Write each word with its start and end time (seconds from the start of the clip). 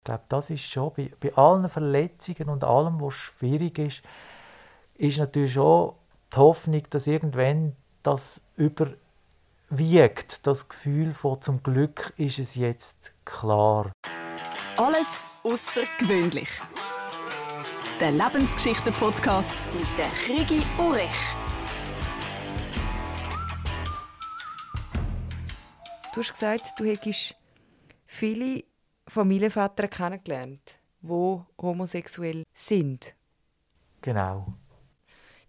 Ich 0.00 0.04
glaube, 0.04 0.24
das 0.30 0.48
ist 0.48 0.62
schon 0.62 0.94
bei, 0.96 1.10
bei 1.20 1.34
allen 1.34 1.68
Verletzungen 1.68 2.48
und 2.48 2.64
allem, 2.64 3.02
was 3.02 3.12
schwierig 3.12 3.78
ist, 3.78 4.02
ist 4.94 5.18
natürlich 5.18 5.52
schon 5.52 5.92
die 6.32 6.38
Hoffnung, 6.38 6.82
dass 6.88 7.06
irgendwann 7.06 7.76
das 8.02 8.40
überwiegt, 8.56 10.46
das 10.46 10.70
Gefühl 10.70 11.12
von 11.12 11.42
zum 11.42 11.62
Glück 11.62 12.14
ist 12.16 12.38
es 12.38 12.54
jetzt 12.54 13.12
klar. 13.26 13.92
Alles 14.78 15.26
außergewöhnlich. 15.42 16.48
Der 18.00 18.12
Lebensgeschichten-Podcast 18.12 19.62
mit 19.74 19.86
der 19.98 20.08
Krigi 20.24 20.62
Urech. 20.78 21.10
Du 26.14 26.22
hast 26.22 26.32
gesagt, 26.32 26.72
du 26.78 26.86
hättest 26.86 27.36
viele 28.06 28.69
Familienväter 29.10 29.88
kennengelernt, 29.88 30.78
die 31.02 31.40
homosexuell 31.60 32.44
sind. 32.54 33.14
Genau. 34.02 34.46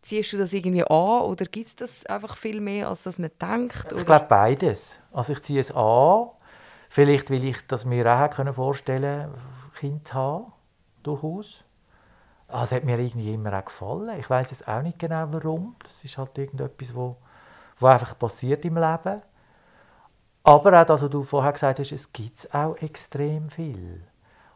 Ziehst 0.02 0.34
du 0.34 0.38
das 0.38 0.52
irgendwie 0.52 0.84
an 0.84 1.22
oder 1.22 1.46
gibt 1.46 1.70
es 1.70 1.76
das 1.76 2.06
einfach 2.08 2.36
viel 2.36 2.60
mehr, 2.60 2.90
als 2.90 3.04
dass 3.04 3.20
man 3.20 3.30
denkt? 3.40 3.92
Ich 3.96 4.06
glaube 4.06 4.26
beides. 4.28 5.00
Also 5.12 5.34
ich 5.34 5.42
ziehe 5.42 5.60
es 5.60 5.72
an. 5.72 6.30
Vielleicht 6.90 7.30
will 7.30 7.44
ich 7.44 7.66
das 7.68 7.86
mir 7.86 8.06
auch 8.08 8.54
vorstellen 8.54 9.32
können, 9.32 9.72
Kind 9.80 10.08
zu 10.08 10.14
haben. 10.16 10.54
Durchaus. 11.04 11.64
Also 12.48 12.64
es 12.64 12.72
hat 12.74 12.84
mir 12.84 13.00
irgendwie 13.00 13.34
immer 13.34 13.58
auch 13.58 13.66
gefallen. 13.66 14.20
Ich 14.20 14.30
weiß 14.30 14.52
jetzt 14.52 14.68
auch 14.68 14.82
nicht 14.82 15.00
genau 15.00 15.28
warum. 15.32 15.76
Das 15.84 16.04
ist 16.04 16.18
halt 16.18 16.38
irgendetwas, 16.38 16.94
wo, 16.94 17.16
wo 17.80 17.88
einfach 17.88 18.18
passiert 18.18 18.66
im 18.66 18.76
Leben. 18.76 19.22
Aber 20.44 20.82
auch 20.82 20.86
das, 20.86 21.02
was 21.02 21.10
du 21.10 21.24
vorher 21.24 21.54
gesagt 21.54 21.80
hast, 21.80 21.92
es 21.92 22.12
gibt 22.12 22.54
auch 22.54 22.76
extrem 22.78 23.50
viel. 23.50 24.02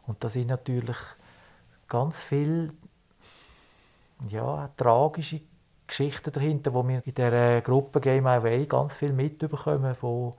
Und 0.06 0.22
da 0.22 0.28
sind 0.28 0.48
natürlich 0.48 0.96
ganz 1.88 2.18
viele 2.18 2.68
ja, 4.28 4.68
tragische 4.76 5.40
Geschichten 5.86 6.32
dahinter, 6.32 6.74
wo 6.74 6.86
wir 6.86 7.06
in 7.06 7.14
der 7.14 7.60
Gruppe 7.62 8.00
Game 8.00 8.24
My 8.24 8.42
Way 8.42 8.66
ganz 8.66 8.94
viel 8.94 9.12
mitbekommen 9.12 9.94
von 9.94 10.34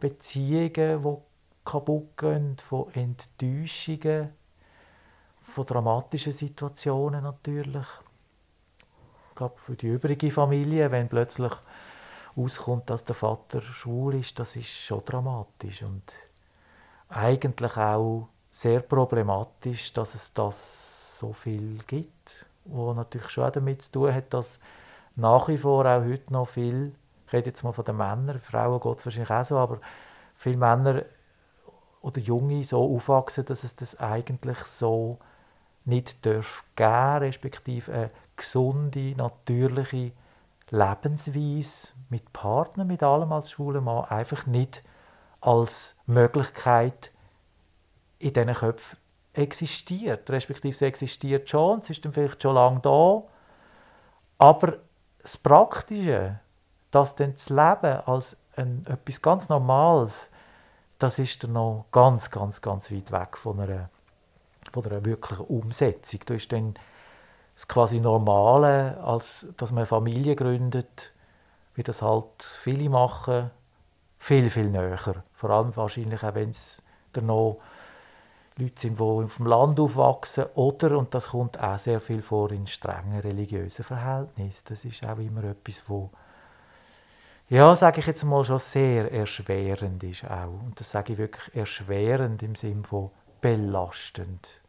Beziehungen, 0.00 1.02
die 1.02 1.16
kaputt 1.64 2.16
gehen, 2.16 2.56
von 2.58 2.92
Enttäuschungen, 2.94 4.32
von 5.42 5.66
dramatischen 5.66 6.32
Situationen 6.32 7.24
natürlich. 7.24 7.86
Ich 9.30 9.34
glaube, 9.34 9.56
für 9.58 9.76
die 9.76 9.88
übrige 9.88 10.30
Familie, 10.30 10.90
wenn 10.90 11.08
plötzlich 11.08 11.52
auskommt, 12.36 12.90
dass 12.90 13.04
der 13.04 13.14
Vater 13.14 13.62
schwul 13.62 14.16
ist, 14.16 14.38
das 14.38 14.56
ist 14.56 14.68
schon 14.68 15.04
dramatisch 15.04 15.82
und 15.82 16.02
eigentlich 17.08 17.76
auch 17.76 18.28
sehr 18.50 18.80
problematisch, 18.80 19.92
dass 19.92 20.14
es 20.14 20.32
das 20.32 21.18
so 21.18 21.32
viel 21.32 21.78
gibt, 21.86 22.46
wo 22.64 22.92
natürlich 22.92 23.30
schon 23.30 23.52
damit 23.52 23.82
zu 23.82 23.92
tun 23.92 24.14
hat, 24.14 24.34
dass 24.34 24.60
nach 25.14 25.48
wie 25.48 25.56
vor 25.56 25.86
auch 25.86 26.04
heute 26.04 26.32
noch 26.32 26.48
viel, 26.48 26.92
ich 27.26 27.32
rede 27.32 27.50
jetzt 27.50 27.62
mal 27.62 27.72
von 27.72 27.84
den 27.84 27.96
Männern, 27.96 28.38
Frauen 28.38 28.80
geht 28.80 28.98
es 28.98 29.06
wahrscheinlich 29.06 29.30
auch 29.30 29.44
so, 29.44 29.56
aber 29.56 29.80
viele 30.34 30.58
Männer 30.58 31.02
oder 32.02 32.20
Junge 32.20 32.64
so 32.64 32.94
aufwachsen, 32.94 33.44
dass 33.46 33.64
es 33.64 33.76
das 33.76 33.98
eigentlich 33.98 34.58
so 34.58 35.18
nicht 35.84 36.24
darf 36.26 36.64
geben, 36.74 37.18
respektive 37.18 37.92
eine 37.92 38.08
gesunde, 38.36 39.14
natürliche 39.16 40.12
Lebensweise 40.70 41.92
mit 42.08 42.32
Partnern, 42.32 42.86
mit 42.86 43.02
allem 43.02 43.32
als 43.32 43.52
schwuler 43.52 43.80
Mann 43.80 44.04
einfach 44.06 44.46
nicht 44.46 44.82
als 45.40 45.96
Möglichkeit 46.06 47.12
in 48.18 48.32
diesen 48.32 48.54
Köpfen 48.54 48.98
existiert. 49.32 50.28
Respektive 50.30 50.74
es 50.74 50.82
existiert 50.82 51.48
schon, 51.48 51.80
es 51.80 51.90
ist 51.90 52.04
dann 52.04 52.12
vielleicht 52.12 52.42
schon 52.42 52.54
lange 52.54 52.80
da, 52.80 53.22
aber 54.38 54.78
das 55.22 55.36
Praktische, 55.36 56.40
das 56.90 57.14
dann 57.14 57.36
zu 57.36 57.54
leben 57.54 58.00
als 58.06 58.36
ein, 58.56 58.84
etwas 58.88 59.22
ganz 59.22 59.48
Normales, 59.48 60.30
das 60.98 61.18
ist 61.18 61.44
dann 61.44 61.52
noch 61.52 61.86
ganz, 61.92 62.30
ganz, 62.30 62.60
ganz 62.60 62.90
weit 62.90 63.12
weg 63.12 63.36
von 63.36 63.60
einer, 63.60 63.90
von 64.72 64.84
einer 64.86 65.04
wirklichen 65.04 65.44
Umsetzung. 65.44 66.20
Da 66.24 66.34
ist 66.34 66.50
dann 66.52 66.74
das 67.56 67.66
quasi 67.66 68.00
Normale, 68.00 69.02
als 69.02 69.46
dass 69.56 69.72
man 69.72 69.78
eine 69.78 69.86
Familie 69.86 70.36
gründet, 70.36 71.12
wie 71.74 71.82
das 71.82 72.02
halt 72.02 72.42
viele 72.42 72.88
machen, 72.90 73.50
viel, 74.18 74.50
viel 74.50 74.70
näher. 74.70 75.24
Vor 75.32 75.50
allem 75.50 75.74
wahrscheinlich 75.74 76.22
auch, 76.22 76.34
wenn 76.34 76.50
es 76.50 76.82
dann 77.14 77.26
noch 77.26 77.58
Leute 78.58 78.80
sind, 78.80 78.98
die 78.98 79.02
auf 79.02 79.36
dem 79.36 79.46
Land 79.46 79.80
aufwachsen 79.80 80.44
oder, 80.54 80.98
und 80.98 81.14
das 81.14 81.28
kommt 81.30 81.58
auch 81.58 81.78
sehr 81.78 81.98
viel 81.98 82.22
vor, 82.22 82.52
in 82.52 82.66
strengen 82.66 83.20
religiösen 83.20 83.84
Verhältnissen. 83.84 84.64
Das 84.68 84.84
ist 84.84 85.06
auch 85.06 85.18
immer 85.18 85.44
etwas, 85.44 85.82
wo 85.88 86.10
ja, 87.48 87.76
sage 87.76 88.00
ich 88.00 88.06
jetzt 88.06 88.24
mal, 88.24 88.44
schon 88.44 88.58
sehr 88.58 89.12
erschwerend 89.12 90.02
ist 90.02 90.24
auch. 90.24 90.62
Und 90.64 90.80
das 90.80 90.90
sage 90.90 91.12
ich 91.12 91.18
wirklich 91.18 91.54
erschwerend 91.54 92.42
im 92.42 92.54
Sinne 92.54 92.82
von 92.82 93.10
belastend. 93.40 94.62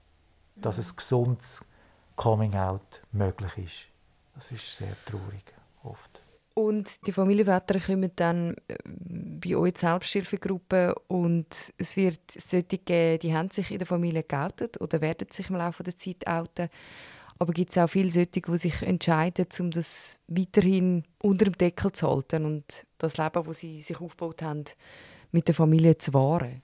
Dass 0.56 0.78
es 0.78 0.96
gesundes 0.96 1.66
Coming-out 2.18 3.02
möglich 3.14 3.58
ist. 3.58 3.88
Das 4.36 4.52
ist 4.52 4.76
sehr 4.76 4.96
traurig, 5.06 5.46
oft. 5.84 6.22
Und 6.54 7.06
die 7.06 7.12
Familienväter 7.12 7.80
kommen 7.80 8.12
dann 8.16 8.56
äh, 8.68 8.76
bei 8.84 9.56
euch 9.56 9.74
in 9.74 9.76
Selbsthilfegruppe 9.76 10.96
und 11.08 11.48
es 11.78 11.96
wird 11.96 12.20
solche 12.32 12.80
geben, 12.80 13.20
die 13.20 13.36
haben 13.36 13.50
sich 13.50 13.72
in 13.72 13.78
der 13.78 13.86
Familie 13.86 14.24
geoutet 14.24 14.82
oder 14.82 15.00
werden 15.00 15.28
sich 15.32 15.50
im 15.50 15.58
Laufe 15.58 15.84
der 15.84 15.96
Zeit 15.96 16.26
outen. 16.28 16.70
Aber 17.38 17.54
gibt 17.54 17.70
es 17.70 17.78
auch 17.78 17.88
viele 17.88 18.10
solche, 18.10 18.42
die 18.42 18.58
sich 18.58 18.82
entscheiden, 18.82 19.46
um 19.60 19.70
das 19.70 20.18
weiterhin 20.28 21.04
unter 21.22 21.46
dem 21.46 21.56
Deckel 21.56 21.92
zu 21.92 22.10
halten 22.10 22.46
und 22.46 22.88
das 22.98 23.18
Leben, 23.18 23.44
das 23.46 23.58
sie 23.60 23.82
sich 23.82 24.02
aufgebaut 24.02 24.42
haben, 24.42 24.66
mit 25.32 25.48
der 25.48 25.54
Familie 25.54 25.98
zu 26.00 26.16
wahren? 26.16 26.64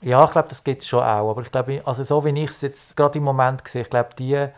Ja, 0.00 0.24
ich 0.24 0.32
glaube, 0.32 0.48
das 0.48 0.64
gibt 0.64 0.82
es 0.82 0.88
schon 0.88 1.04
auch. 1.04 1.30
Aber 1.30 1.42
ich 1.42 1.50
glaube, 1.52 1.82
also 1.84 2.02
so 2.02 2.24
wie 2.24 2.42
ich 2.42 2.50
es 2.50 2.60
jetzt 2.62 2.96
gerade 2.96 3.18
im 3.18 3.24
Moment 3.24 3.66
sehe, 3.68 3.82
ich 3.82 3.90
glaube, 3.90 4.10
die 4.18 4.48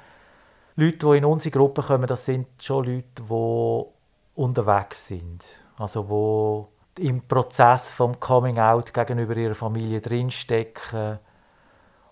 Leute, 0.76 0.98
die 0.98 1.18
in 1.18 1.24
unsere 1.24 1.50
Gruppe 1.50 1.82
kommen, 1.82 2.06
das 2.06 2.24
sind 2.24 2.46
schon 2.58 2.84
Leute, 2.84 3.22
die 3.28 4.40
unterwegs 4.40 5.06
sind. 5.06 5.44
Also 5.78 6.68
die 6.96 7.06
im 7.06 7.22
Prozess 7.22 7.90
vom 7.90 8.20
Coming 8.20 8.58
Out 8.58 8.92
gegenüber 8.92 9.36
ihrer 9.36 9.54
Familie 9.54 10.00
drinstecken 10.00 11.18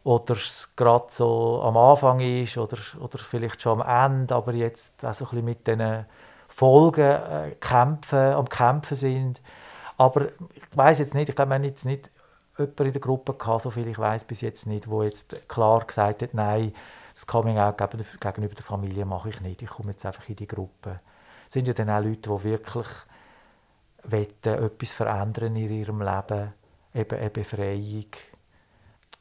oder 0.04 0.36
es 0.36 0.74
gerade 0.74 1.06
so 1.10 1.60
am 1.62 1.76
Anfang 1.76 2.20
ist 2.20 2.56
oder, 2.56 2.78
oder 3.00 3.18
vielleicht 3.18 3.60
schon 3.60 3.82
am 3.82 4.14
Ende, 4.14 4.34
aber 4.34 4.54
jetzt 4.54 5.04
auch 5.04 5.12
so 5.12 5.26
ein 5.26 5.30
bisschen 5.30 5.44
mit 5.44 5.66
diesen 5.66 6.06
Folgen 6.48 7.02
äh, 7.02 7.56
kämpfen, 7.60 8.18
am 8.18 8.48
Kämpfen 8.48 8.96
sind. 8.96 9.42
Aber 9.98 10.26
ich 10.26 10.62
weiß 10.76 11.00
jetzt 11.00 11.14
nicht, 11.14 11.28
ich 11.28 11.36
glaube, 11.36 11.50
wir 11.50 11.56
haben 11.56 11.64
jetzt 11.64 11.84
nicht 11.84 12.10
jemanden 12.56 12.86
in 12.86 12.92
der 12.92 13.00
Gruppe 13.00 13.34
gehabt, 13.34 13.62
so 13.62 13.70
viel 13.70 13.86
ich 13.86 13.98
weiß 13.98 14.24
bis 14.24 14.40
jetzt 14.40 14.66
nicht, 14.66 14.88
wo 14.88 15.02
jetzt 15.02 15.48
klar 15.48 15.84
gesagt 15.84 16.22
hat, 16.22 16.34
nein, 16.34 16.72
das 17.18 17.26
Coming 17.26 17.58
Out 17.58 17.78
gegenüber 17.78 18.54
der 18.54 18.64
Familie 18.64 19.04
mache 19.04 19.30
ich 19.30 19.40
nicht. 19.40 19.60
Ich 19.60 19.68
komme 19.68 19.90
jetzt 19.90 20.06
einfach 20.06 20.28
in 20.28 20.36
die 20.36 20.46
Gruppe. 20.46 20.98
Es 21.48 21.54
sind 21.54 21.66
ja 21.66 21.74
dann 21.74 21.90
auch 21.90 22.00
Leute, 22.00 22.30
die 22.30 22.44
wirklich 22.44 22.86
wollen, 24.04 24.28
etwas 24.44 24.92
verändern 24.92 25.56
in 25.56 25.68
ihrem 25.68 26.00
Leben, 26.00 26.52
eben 26.94 27.18
eine 27.18 27.30
Befreiung. 27.30 28.06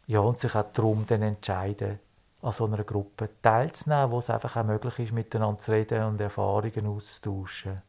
Ja, 0.05 0.19
und 0.19 0.37
sich 0.37 0.53
auch 0.53 0.71
darum 0.73 1.07
dann 1.07 1.23
entscheiden, 1.23 1.97
an 2.43 2.51
so 2.51 2.65
einer 2.65 2.83
Gruppe 2.83 3.31
teilzunehmen, 3.41 4.11
wo 4.11 4.19
es 4.19 4.29
einfach 4.29 4.57
auch 4.57 4.63
möglich 4.63 4.99
ist, 4.99 5.11
miteinander 5.13 5.57
zu 5.57 5.71
reden 5.71 6.03
und 6.03 6.21
Erfahrungen 6.21 6.85
auszutauschen. 6.85 7.81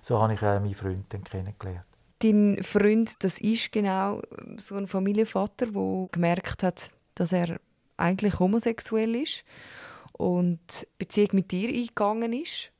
So 0.00 0.22
habe 0.22 0.32
ich 0.32 0.40
auch 0.40 0.58
meinen 0.58 0.72
Freund 0.72 1.04
dann 1.10 1.22
kennengelernt. 1.22 1.84
Dein 2.20 2.62
Freund, 2.62 3.22
das 3.22 3.38
ist 3.38 3.70
genau 3.72 4.22
so 4.56 4.76
ein 4.76 4.86
Familienvater, 4.86 5.66
der 5.66 6.08
gemerkt 6.10 6.62
hat, 6.62 6.90
dass 7.14 7.32
er 7.32 7.60
eigentlich 8.00 8.38
homosexuell 8.38 9.14
ist 9.16 9.44
und 10.12 10.86
Beziehung 10.98 11.30
mit 11.32 11.50
dir 11.50 11.68
eingegangen 11.68 12.32
ist. 12.32 12.70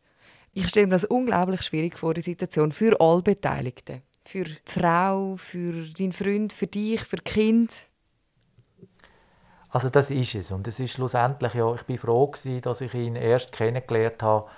Ich 0.53 0.69
stelle 0.69 0.87
mir 0.87 0.95
das 0.95 1.05
unglaublich 1.05 1.63
schwierig 1.63 1.99
vor, 1.99 2.15
die 2.15 2.23
Situation 2.23 2.73
für 2.73 3.01
alle 3.01 3.23
Beteiligten. 3.23 4.03
Für 4.25 4.45
die 4.45 4.59
Frau, 4.65 5.37
für 5.37 5.87
deinen 5.87 6.13
Freund, 6.13 6.53
für 6.53 6.67
dich, 6.67 7.01
für 7.03 7.17
Kind. 7.17 7.73
Also 9.71 9.89
das 9.89 10.11
ist 10.11 10.35
es. 10.35 10.51
Und 10.51 10.67
es 10.67 10.81
ist 10.81 10.93
schlussendlich, 10.93 11.55
ja, 11.55 11.73
ich 11.75 11.83
bin 11.83 11.99
froh 11.99 12.27
gewesen, 12.27 12.61
dass 12.61 12.81
ich 12.81 12.93
ihn 12.95 13.17
erst 13.17 13.53
kennengelernt 13.53 14.23
habe, 14.23 14.49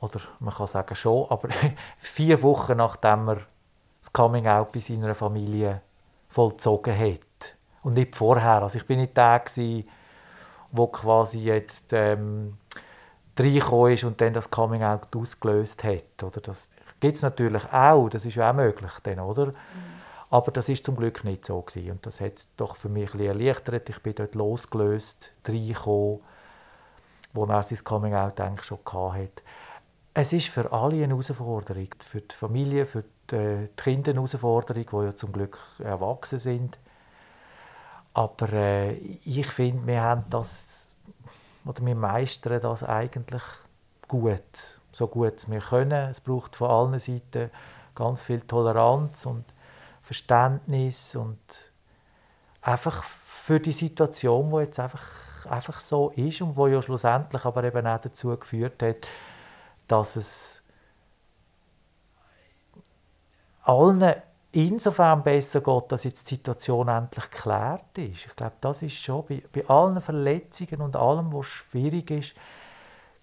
oder 0.00 0.20
man 0.40 0.52
kann 0.52 0.66
sagen 0.66 0.94
schon, 0.94 1.26
aber 1.30 1.48
vier 1.98 2.42
Wochen 2.42 2.76
nachdem 2.76 3.28
er 3.28 3.38
das 4.00 4.12
Coming-out 4.12 4.72
bei 4.72 4.80
seiner 4.80 5.14
Familie 5.14 5.80
vollzogen 6.28 6.98
hat 6.98 7.20
und 7.82 7.94
nicht 7.94 8.16
vorher. 8.16 8.62
Also 8.62 8.78
ich 8.78 8.86
bin 8.86 9.00
nicht 9.00 9.16
der 9.16 9.40
gewesen, 9.40 9.84
wo 10.70 10.86
quasi 10.86 11.40
jetzt 11.40 11.92
ähm, 11.92 12.56
reingekommen 13.38 13.92
ist 13.92 14.04
und 14.04 14.20
dann 14.20 14.32
das 14.32 14.50
Coming 14.50 14.82
Out 14.82 15.14
ausgelöst 15.14 15.84
hat. 15.84 16.22
Oder 16.22 16.40
das 16.40 16.70
gibt 17.00 17.16
es 17.16 17.22
natürlich 17.22 17.64
auch, 17.72 18.08
das 18.08 18.24
ist 18.24 18.36
ja 18.36 18.50
auch 18.50 18.54
möglich, 18.54 18.92
dann, 19.02 19.20
oder? 19.20 19.46
Mhm. 19.46 19.52
Aber 20.30 20.50
das 20.50 20.70
ist 20.70 20.86
zum 20.86 20.96
Glück 20.96 21.24
nicht 21.24 21.44
so 21.44 21.60
gewesen. 21.60 21.90
und 21.90 22.06
das 22.06 22.20
hat 22.22 22.38
es 22.38 22.56
doch 22.56 22.76
für 22.76 22.88
mich 22.88 23.12
ein 23.12 23.18
bisschen 23.18 23.38
erleichtert. 23.40 23.90
Ich 23.90 24.00
bin 24.00 24.14
dort 24.14 24.34
losgelöst, 24.34 25.32
reingekommen, 25.46 26.20
wo 27.34 27.44
er 27.44 27.62
sein 27.62 27.84
Coming 27.84 28.14
Out 28.14 28.40
eigentlich 28.40 28.64
schon 28.64 28.78
hatte. 29.12 29.42
Es 30.14 30.32
ist 30.32 30.48
für 30.48 30.72
alle 30.72 30.96
eine 30.96 31.08
Herausforderung, 31.08 31.88
für 31.98 32.22
die 32.22 32.34
Familie, 32.34 32.86
für 32.86 33.04
die, 33.30 33.36
äh, 33.36 33.68
die 33.68 33.82
Kinder 33.82 34.10
eine 34.10 34.20
Herausforderung, 34.20 34.86
die 34.90 35.04
ja 35.04 35.14
zum 35.14 35.32
Glück 35.32 35.58
erwachsen 35.78 36.38
sind. 36.38 36.78
Aber 38.14 38.52
äh, 38.52 38.92
ich 38.92 39.46
finde, 39.46 39.86
wir 39.86 40.02
haben 40.02 40.24
das, 40.28 40.92
oder 41.64 41.84
wir 41.84 41.94
meistern 41.94 42.60
das 42.60 42.82
eigentlich 42.82 43.42
gut, 44.08 44.80
so 44.90 45.06
gut 45.06 45.48
wir 45.50 45.60
können. 45.60 46.10
Es 46.10 46.20
braucht 46.20 46.56
von 46.56 46.70
allen 46.70 46.98
Seiten 46.98 47.50
ganz 47.94 48.22
viel 48.22 48.40
Toleranz 48.42 49.24
und 49.26 49.44
Verständnis 50.02 51.16
und 51.16 51.38
einfach 52.60 53.02
für 53.02 53.60
die 53.60 53.72
Situation, 53.72 54.50
wo 54.50 54.60
jetzt 54.60 54.78
einfach, 54.78 55.02
einfach 55.48 55.80
so 55.80 56.10
ist 56.10 56.42
und 56.42 56.56
wo 56.56 56.66
ja 56.66 56.82
schlussendlich 56.82 57.44
aber 57.44 57.64
eben 57.64 57.86
auch 57.86 58.00
dazu 58.00 58.36
geführt 58.36 58.82
hat, 58.82 59.06
dass 59.88 60.16
es 60.16 60.62
allen 63.62 64.14
insofern 64.52 65.22
besser 65.22 65.60
geht, 65.60 65.92
dass 65.92 66.04
jetzt 66.04 66.30
die 66.30 66.36
Situation 66.36 66.88
endlich 66.88 67.30
geklärt 67.30 67.98
ist. 67.98 68.26
Ich 68.26 68.36
glaube, 68.36 68.56
das 68.60 68.82
ist 68.82 68.94
schon 68.94 69.24
bei, 69.26 69.42
bei 69.52 69.66
allen 69.68 70.00
Verletzungen 70.00 70.82
und 70.82 70.96
allem, 70.96 71.32
was 71.32 71.46
schwierig 71.46 72.10
ist, 72.10 72.34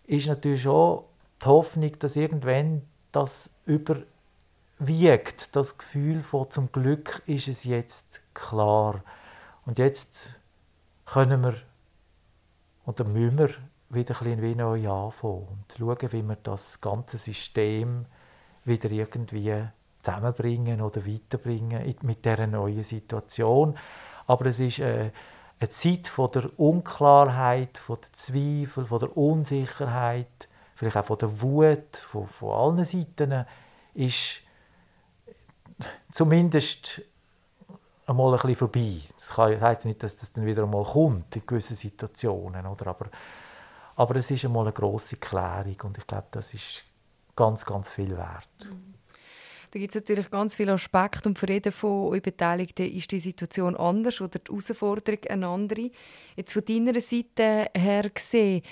ist 0.06 0.28
natürlich 0.28 0.64
schon 0.64 1.04
die 1.42 1.46
Hoffnung, 1.46 1.98
dass 2.00 2.16
irgendwann 2.16 2.82
das 3.12 3.50
überwiegt, 3.66 5.56
das 5.56 5.78
Gefühl 5.78 6.22
von 6.22 6.50
zum 6.50 6.72
Glück 6.72 7.22
ist 7.26 7.48
es 7.48 7.64
jetzt 7.64 8.22
klar. 8.34 9.04
Und 9.66 9.80
jetzt 9.80 10.40
können 11.06 11.42
wir 11.44 11.56
oder 12.86 13.08
müssen 13.08 13.38
wir 13.38 13.50
wieder 13.90 14.20
ein 14.22 14.38
bisschen 14.38 14.58
neu 14.58 14.90
anfangen 14.90 15.48
und 15.48 15.76
schauen, 15.78 16.12
wie 16.12 16.24
wir 16.24 16.38
das 16.42 16.82
ganze 16.82 17.18
System 17.18 18.06
wieder 18.66 18.90
irgendwie 18.90 19.68
zusammenbringen 20.10 20.82
oder 20.82 21.06
weiterbringen 21.06 21.96
mit 22.04 22.26
dieser 22.26 22.48
neuen 22.48 22.84
Situation. 22.84 23.78
Aber 24.28 24.46
es 24.48 24.60
ist 24.60 24.80
äh, 24.80 25.12
eine 25.60 25.70
Zeit 25.70 26.08
von 26.08 26.32
der 26.32 26.60
Unklarheit, 26.60 27.78
von 27.78 27.98
der 28.02 28.14
Zweifel, 28.14 28.86
von 28.86 29.00
der 29.00 29.18
Unsicherheit, 29.18 30.48
vielleicht 30.76 30.98
auch 30.98 31.06
von 31.06 31.18
der 31.18 31.42
Wut, 31.42 31.98
von, 31.98 32.28
von 32.28 32.52
allen 32.52 32.86
Seiten, 32.86 33.46
ist 33.94 34.42
zumindest 36.12 37.02
einmal 38.06 38.34
ein 38.34 38.40
bisschen 38.40 38.56
vorbei. 38.56 39.02
Das 39.18 39.38
heißt 39.38 39.86
nicht, 39.86 40.02
dass 40.02 40.16
das 40.16 40.34
dann 40.34 40.46
wieder 40.46 40.64
einmal 40.64 40.84
kommt 40.84 41.36
in 41.36 41.46
gewissen 41.46 41.76
Situationen, 41.76 42.66
oder? 42.66 42.88
Aber, 42.88 43.08
aber 43.96 44.16
es 44.16 44.32
ist 44.32 44.46
einmal 44.46 44.64
eine 44.64 44.74
grosse 44.74 45.18
Klärung 45.18 45.78
und 45.84 45.98
ich 45.98 46.08
glaube, 46.08 46.28
das 46.32 46.54
ist 46.54 46.86
ganz, 47.36 47.66
ganz 47.66 47.92
viel 47.92 48.18
wert. 48.18 48.70
Da 49.72 49.78
gibt 49.78 49.96
es 49.96 50.02
natürlich 50.02 50.32
ganz 50.32 50.56
viele 50.56 50.74
Aspekte 50.74 51.30
und 51.30 51.38
für 51.38 51.48
jeden 51.48 51.72
von 51.72 52.08
euch 52.08 52.24
Beteiligten 52.24 52.92
ist 52.92 53.12
die 53.12 53.20
Situation 53.20 53.76
anders 53.76 54.20
oder 54.20 54.40
die 54.40 54.50
Herausforderung 54.50 55.20
eine 55.30 55.48
andere. 55.48 55.92
Jetzt 56.36 56.54
von 56.54 56.66
deiner 56.66 57.00
Seite 57.00 57.70
her 57.76 58.10
gesehen, 58.10 58.64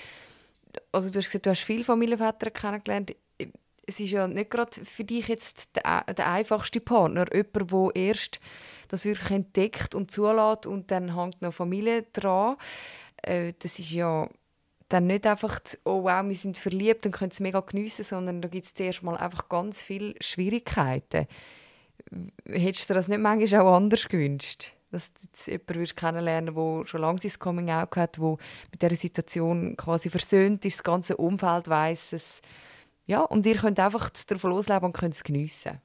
also 0.90 1.10
du 1.10 1.18
hast 1.18 1.26
gesagt, 1.26 1.46
du 1.46 1.50
hast 1.50 1.62
viele 1.62 1.84
Familienväter 1.84 2.50
kennengelernt. 2.50 3.14
Es 3.86 4.00
ist 4.00 4.10
ja 4.10 4.26
nicht 4.26 4.50
gerade 4.50 4.84
für 4.84 5.04
dich 5.04 5.28
jetzt 5.28 5.68
der, 5.76 6.02
der 6.12 6.30
einfachste 6.30 6.80
Partner, 6.80 7.26
jemand, 7.32 7.72
der 7.72 7.90
erst 8.02 8.40
das 8.88 9.04
wirklich 9.04 9.30
entdeckt 9.30 9.94
und 9.94 10.10
zulässt 10.10 10.66
und 10.66 10.90
dann 10.90 11.14
hängt 11.14 11.40
noch 11.40 11.54
Familie 11.54 12.04
dran. 12.12 12.56
Äh, 13.22 13.54
das 13.58 13.78
ist 13.78 13.92
ja 13.92 14.28
dann 14.88 15.06
nicht 15.06 15.26
einfach, 15.26 15.60
oh 15.84 16.04
wow, 16.04 16.24
wir 16.26 16.36
sind 16.36 16.58
verliebt 16.58 17.04
und 17.04 17.12
können 17.12 17.30
es 17.30 17.40
mega 17.40 17.60
geniessen, 17.60 18.04
sondern 18.04 18.40
da 18.40 18.48
gibt 18.48 18.66
es 18.66 18.74
zuerst 18.74 19.02
mal 19.02 19.16
einfach 19.16 19.48
ganz 19.48 19.82
viele 19.82 20.14
Schwierigkeiten. 20.20 21.26
Hättest 22.46 22.88
du 22.88 22.94
das 22.94 23.08
nicht 23.08 23.20
manchmal 23.20 23.60
auch 23.60 23.76
anders 23.76 24.08
gewünscht? 24.08 24.72
Dass 24.90 25.10
du 25.44 25.50
jemanden 25.50 25.94
kennenlernen 25.94 26.54
der 26.54 26.86
schon 26.86 27.02
lange 27.02 27.20
sein 27.20 27.38
Coming-out 27.38 27.96
hat, 27.96 28.16
der 28.16 28.36
mit 28.70 28.80
dieser 28.80 28.96
Situation 28.96 29.76
quasi 29.76 30.08
versöhnt 30.08 30.64
ist, 30.64 30.78
das 30.78 30.84
ganze 30.84 31.16
Umfeld 31.18 31.68
weiss 31.68 32.12
es. 32.14 32.40
Ja, 33.06 33.20
und 33.22 33.44
ihr 33.44 33.56
könnt 33.56 33.78
einfach 33.80 34.08
davon 34.26 34.50
losleben 34.50 34.84
und 34.84 34.92
könnt 34.92 35.14
es 35.14 35.24
geniessen. 35.24 35.80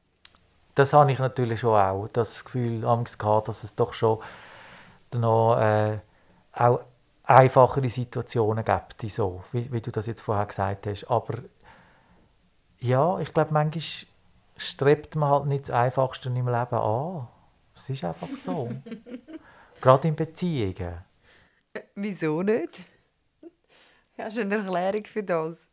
Das 0.75 0.93
habe 0.93 1.11
ich 1.11 1.19
natürlich 1.19 1.59
schon 1.59 1.79
auch, 1.79 2.07
das 2.07 2.45
Gefühl 2.45 2.81
gehabt, 2.81 3.47
dass 3.47 3.63
es 3.63 3.75
doch 3.75 3.93
schon 3.93 4.19
noch 5.13 5.57
äh, 5.57 5.99
auch 6.53 6.79
einfachere 7.23 7.89
Situationen 7.89 8.65
gibt, 8.65 9.11
so, 9.11 9.43
wie, 9.51 9.71
wie, 9.71 9.81
du 9.81 9.91
das 9.91 10.07
jetzt 10.07 10.21
vorher 10.21 10.45
gesagt 10.45 10.87
hast. 10.87 11.05
Aber 11.05 11.39
ja, 12.79 13.19
ich 13.19 13.33
glaube, 13.33 13.53
manchmal 13.53 13.83
strebt 14.57 15.15
man 15.15 15.29
halt 15.29 15.45
nicht 15.45 15.63
das 15.63 15.71
Einfachste 15.71 16.29
im 16.29 16.35
Leben 16.35 16.75
an. 16.75 17.27
Es 17.75 17.89
ist 17.89 18.03
einfach 18.03 18.29
so. 18.35 18.69
Gerade 19.81 20.07
in 20.07 20.15
Beziehungen. 20.15 20.99
Wieso 21.95 22.41
nicht? 22.41 22.81
Hast 24.17 24.37
du 24.37 24.41
eine 24.41 24.55
Erklärung 24.57 25.05
für 25.05 25.23
das? 25.23 25.67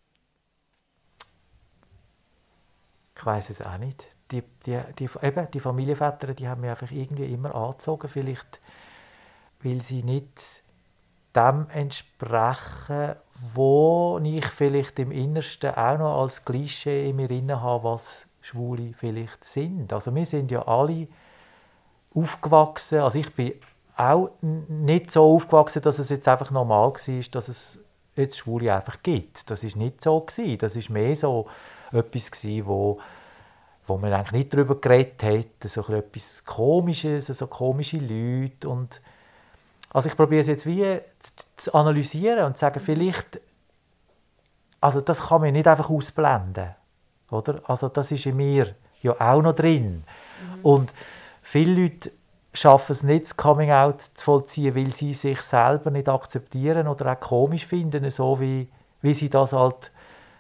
Ich 3.17 3.27
weiß 3.27 3.51
es 3.51 3.61
auch 3.61 3.77
nicht. 3.77 4.09
Die, 4.31 4.43
die, 4.65 4.81
die, 4.99 5.09
eben, 5.23 5.51
die 5.51 5.61
Familienväter 5.61 6.33
die 6.33 6.49
haben 6.49 6.63
mich 6.63 6.71
einfach 6.71 6.91
irgendwie 6.91 7.31
immer 7.31 7.55
angezogen. 7.55 8.09
Vielleicht, 8.09 8.61
weil 9.63 9.83
sie 9.83 10.03
nicht 10.03 10.63
dem 11.35 11.67
entsprechen, 11.71 13.15
wo 13.55 14.21
ich 14.23 14.47
vielleicht 14.47 14.99
im 14.99 15.13
Innersten 15.13 15.75
auch 15.75 15.99
noch 15.99 16.23
als 16.23 16.45
Klischee 16.45 17.11
in 17.11 17.17
mir 17.17 17.31
inne 17.31 17.61
habe, 17.61 17.85
was 17.85 18.27
Schwule 18.41 18.93
vielleicht 18.97 19.45
sind. 19.45 19.93
Also 19.93 20.15
wir 20.15 20.27
sind 20.27 20.51
ja 20.51 20.67
alle 20.67 21.07
aufgewachsen, 22.15 23.01
also 23.01 23.19
ich 23.19 23.33
bin 23.35 23.55
auch 23.97 24.31
nicht 24.41 25.11
so 25.11 25.23
aufgewachsen, 25.23 25.83
dass 25.83 25.99
es 25.99 26.09
jetzt 26.09 26.27
einfach 26.27 26.51
normal 26.51 26.93
war, 26.93 27.25
dass 27.31 27.49
es 27.49 27.79
jetzt 28.17 28.39
Schwule 28.39 28.75
einfach 28.75 29.03
gibt. 29.03 29.51
Das 29.51 29.63
ist 29.63 29.77
nicht 29.77 30.03
so 30.03 30.21
gewesen. 30.21 30.59
Das 30.59 30.75
ist 30.75 30.91
mehr 30.91 31.15
so 31.15 31.47
etwas 31.93 32.31
gewesen, 32.31 32.67
wo 32.67 32.99
wo 33.91 33.99
man 33.99 34.13
eigentlich 34.13 34.33
nicht 34.33 34.55
darüber 34.55 34.81
geredet 34.81 35.23
hat, 35.23 35.69
so 35.69 35.81
etwas 35.93 36.45
Komisches, 36.45 37.27
so 37.27 37.47
komische 37.49 37.99
Leute 37.99 38.69
und 38.69 39.03
also 39.93 40.09
ich 40.09 40.17
probiere 40.17 40.41
es 40.41 40.47
jetzt 40.47 40.67
wie 40.67 41.01
zu, 41.19 41.33
zu 41.57 41.75
analysieren 41.75 42.45
und 42.45 42.57
zu 42.57 42.61
sagen, 42.61 42.81
vielleicht, 42.81 43.41
also 44.81 45.01
das 45.01 45.29
kann 45.29 45.43
man 45.43 45.53
nicht 45.53 45.67
einfach 45.67 45.91
ausblenden, 45.91 46.75
oder? 47.31 47.61
Also 47.65 47.89
das 47.89 48.11
ist 48.13 48.27
in 48.27 48.37
mir 48.37 48.75
ja 49.03 49.15
auch 49.21 49.43
noch 49.43 49.55
drin. 49.55 50.05
Mhm. 50.57 50.65
Und 50.65 50.95
viele 51.43 51.83
Leute 51.83 52.13
schaffen 52.53 52.93
es 52.93 53.03
nicht, 53.03 53.25
das 53.25 53.37
Coming 53.37 53.73
Out 53.73 54.01
zu 54.01 54.25
vollziehen, 54.25 54.75
weil 54.75 54.93
sie 54.93 55.13
sich 55.13 55.41
selber 55.43 55.91
nicht 55.91 56.09
akzeptieren 56.09 56.87
oder 56.87 57.13
auch 57.13 57.21
komisch 57.21 57.67
finden, 57.67 58.09
so 58.11 58.39
wie, 58.41 58.69
wie 59.03 59.15
sie 59.15 59.31
das 59.31 59.53
halt, 59.53 59.91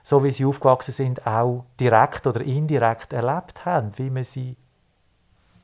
so 0.04 0.22
wie 0.22 0.32
sie 0.32 0.44
aufgewachsen 0.44 0.92
sind, 0.92 1.26
auch 1.26 1.64
direkt 1.78 2.26
oder 2.26 2.40
indirekt 2.40 3.12
erlebt 3.12 3.64
haben, 3.64 3.96
wie 3.96 4.10
man 4.10 4.24
sie 4.24 4.56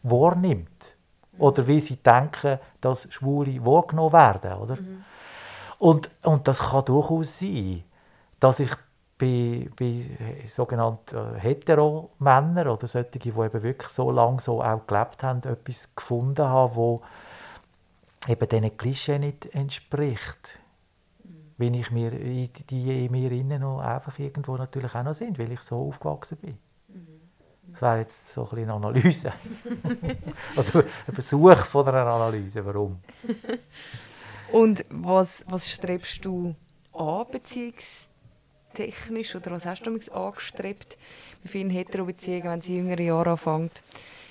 wahrnimmt 0.03 0.97
oder 1.39 1.67
wie 1.67 1.81
sie 1.81 1.97
denken, 1.97 2.59
dass 2.81 3.07
Schwule 3.13 3.65
wahrgenommen 3.65 4.13
werden. 4.13 4.53
Oder? 4.55 4.77
Mhm. 4.77 5.05
Und, 5.79 6.11
und 6.23 6.49
das 6.49 6.61
kann 6.61 6.85
durchaus 6.85 7.39
sein, 7.39 7.85
dass 8.41 8.61
ich 8.61 8.71
bei, 9.19 9.69
bei 9.79 10.05
sogenannten 10.49 11.37
Hetero-Männern 11.37 12.69
oder 12.69 12.87
solchen, 12.87 13.19
die 13.19 13.29
eben 13.29 13.63
wirklich 13.63 13.89
so 13.89 14.11
lange 14.11 14.41
so 14.41 14.63
auch 14.63 14.87
gelebt 14.87 15.23
haben, 15.23 15.43
etwas 15.43 15.95
gefunden 15.95 16.47
habe, 16.47 16.77
wo 16.77 17.03
eben 18.29 18.49
diesen 18.49 18.77
Klischee 18.77 19.19
nicht 19.19 19.47
entspricht. 19.55 20.59
Mhm. 21.25 21.53
Wenn 21.57 21.75
ich 21.75 21.91
mir, 21.91 22.11
die 22.11 23.07
in 23.07 23.13
mir 23.13 23.33
innen 23.33 23.63
noch 23.63 23.81
einfach 23.81 24.19
irgendwo 24.19 24.57
natürlich 24.57 24.95
auch 24.95 25.03
noch 25.03 25.15
sind, 25.15 25.39
weil 25.39 25.53
ich 25.53 25.63
so 25.63 25.89
aufgewachsen 25.89 26.39
bin. 26.39 26.59
Das 27.73 27.83
wäre 27.83 27.99
jetzt 27.99 28.33
so 28.33 28.49
ein 28.51 28.59
eine 28.59 28.73
Analyse. 28.73 29.33
Oder 30.57 30.85
ein 31.07 31.15
Versuch 31.15 31.59
von 31.67 31.87
einer 31.89 32.07
Analyse. 32.07 32.65
Warum? 32.65 33.01
Und 34.53 34.85
was, 34.89 35.45
was 35.49 35.71
strebst 35.71 36.25
du 36.25 36.55
an, 36.93 37.27
beziehungstechnisch? 37.31 39.37
Oder 39.37 39.51
was 39.51 39.67
hast 39.67 39.83
du 39.83 39.99
angestrebt 40.13 40.97
bei 41.43 41.49
vielen 41.49 41.71
Hetero-Beziehungen, 41.71 42.51
wenn 42.51 42.63
sie 42.63 42.77
jüngere 42.77 43.03
Jahre 43.03 43.33
anfängt? 43.33 43.83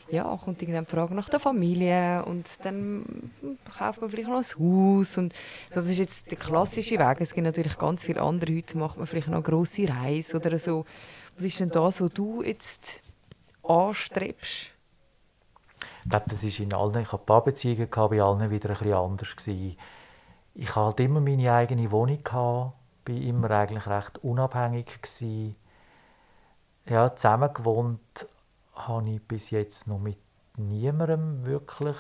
Ja, 0.10 0.38
kommt 0.38 0.62
irgendeine 0.62 0.86
Frage 0.86 1.16
nach 1.16 1.30
der 1.30 1.40
Familie 1.40 2.24
und 2.26 2.46
dann 2.64 3.32
kauft 3.76 4.02
man 4.02 4.12
vielleicht 4.12 4.30
noch 4.30 4.36
ein 4.36 4.44
Haus 4.44 5.18
und 5.18 5.34
so, 5.34 5.80
das 5.80 5.90
ist 5.90 5.98
jetzt 5.98 6.30
der 6.30 6.38
klassische 6.38 7.00
Weg. 7.00 7.22
Es 7.22 7.34
gibt 7.34 7.46
natürlich 7.46 7.78
ganz 7.78 8.04
viele 8.04 8.22
andere. 8.22 8.56
Heute 8.56 8.78
macht 8.78 8.98
man 8.98 9.08
vielleicht 9.08 9.28
noch 9.28 9.36
eine 9.36 9.44
grosse 9.44 9.90
Reise 9.90 10.38
oder 10.38 10.60
so. 10.60 10.86
Was 11.38 11.46
ist 11.46 11.60
denn 11.60 11.72
da 11.72 11.92
so 11.92 12.08
du 12.08 12.44
jetzt 12.44 13.02
anstrebst? 13.70 14.72
Ich 16.04 16.10
glaube, 16.10 16.26
das 16.28 16.44
ist 16.44 16.60
in 16.60 16.74
allen, 16.74 17.02
ich 17.02 17.12
habe 17.12 17.24
Paarbeziehungen 17.26 17.90
gehabt, 17.90 18.12
bei 18.12 18.22
allen 18.22 18.50
wieder 18.50 18.70
ein 18.70 18.78
bisschen 18.78 18.94
anders 18.94 19.36
gewesen. 19.36 19.78
Ich 20.54 20.70
hatte 20.70 20.80
halt 20.80 21.00
immer 21.00 21.20
meine 21.20 21.52
eigene 21.52 21.92
Wohnung 21.92 22.24
gehabt, 22.24 22.74
bin 23.04 23.22
immer 23.22 23.52
eigentlich 23.52 23.88
recht 23.88 24.18
unabhängig 24.24 25.02
gewesen. 25.02 25.56
Ja, 26.86 27.16
zusammen 27.16 27.54
gewohnt 27.54 28.28
habe 28.76 29.10
ich 29.10 29.22
bis 29.24 29.50
jetzt 29.50 29.88
noch 29.88 30.00
mit 30.00 30.20
niemandem 30.58 31.46
wirklich. 31.46 31.98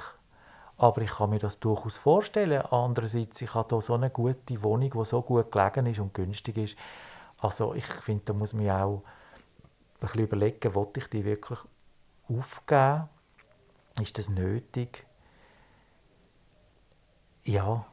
Aber 0.77 1.01
ich 1.01 1.11
kann 1.11 1.29
mir 1.29 1.39
das 1.39 1.59
durchaus 1.59 1.95
vorstellen. 1.95 2.61
Andererseits, 2.61 3.41
ich 3.41 3.53
habe 3.53 3.75
hier 3.75 3.81
so 3.81 3.93
eine 3.93 4.09
gute 4.09 4.61
Wohnung, 4.61 4.91
die 4.91 5.05
so 5.05 5.21
gut 5.21 5.51
gelegen 5.51 5.85
ist 5.85 5.99
und 5.99 6.13
günstig 6.13 6.57
ist. 6.57 6.77
Also 7.39 7.73
ich 7.73 7.85
finde, 7.85 8.25
da 8.25 8.33
muss 8.33 8.53
man 8.53 8.69
auch 8.69 8.97
ein 8.97 9.11
bisschen 9.99 10.21
überlegen, 10.21 10.75
will 10.75 10.87
ich 10.95 11.09
die 11.09 11.25
wirklich 11.25 11.59
aufgeben? 12.27 13.09
Ist 13.99 14.17
das 14.17 14.29
nötig? 14.29 15.05
Ja, 17.43 17.85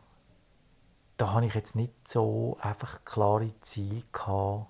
da 1.17 1.33
habe 1.33 1.47
ich 1.47 1.55
jetzt 1.55 1.77
nicht 1.77 2.09
so 2.09 2.57
einfach 2.61 3.05
klare 3.05 3.53
Ziele 3.61 4.03
gehabt. 4.13 4.67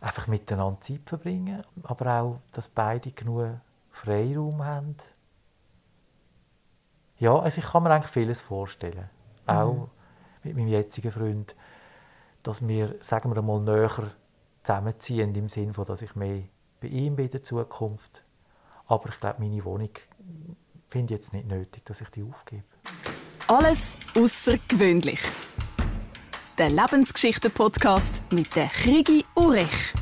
Einfach 0.00 0.26
miteinander 0.28 0.80
Zeit 0.80 1.02
verbringen, 1.06 1.62
aber 1.82 2.20
auch, 2.20 2.40
dass 2.52 2.68
beide 2.68 3.10
genug 3.10 3.60
Freiraum 3.90 4.64
haben. 4.64 4.96
Ja, 7.18 7.38
also 7.38 7.60
ich 7.60 7.66
kann 7.66 7.82
mir 7.82 7.90
eigentlich 7.90 8.12
vieles 8.12 8.40
vorstellen. 8.40 9.08
Mhm. 9.46 9.50
Auch 9.50 9.88
mit 10.44 10.54
meinem 10.54 10.68
jetzigen 10.68 11.10
Freund, 11.10 11.56
dass 12.42 12.66
wir, 12.66 12.96
sagen 13.00 13.34
wir 13.34 13.42
mal, 13.42 13.60
näher 13.60 14.12
zusammenziehen, 14.66 15.32
im 15.36 15.48
Sinne 15.48 15.72
von, 15.72 15.84
dass 15.84 16.02
ich 16.02 16.16
mehr 16.16 16.42
bei 16.80 16.88
ihm 16.88 17.14
bin 17.14 17.26
in 17.26 17.30
der 17.30 17.44
Zukunft. 17.44 18.24
Aber 18.86 19.08
ich 19.08 19.20
glaube, 19.20 19.40
meine 19.40 19.64
Wohnung 19.64 19.90
finde 20.88 21.14
ich 21.14 21.20
jetzt 21.20 21.32
nicht 21.32 21.46
nötig, 21.46 21.84
dass 21.84 22.00
ich 22.00 22.08
die 22.10 22.24
aufgebe. 22.24 22.64
Alles 23.46 23.96
außergewöhnlich. 24.16 25.20
Der 26.58 26.70
Lebensgeschichten-Podcast 26.70 28.20
mit 28.32 28.56
der 28.56 28.66
Krigi 28.66 29.24
Urich. 29.36 29.94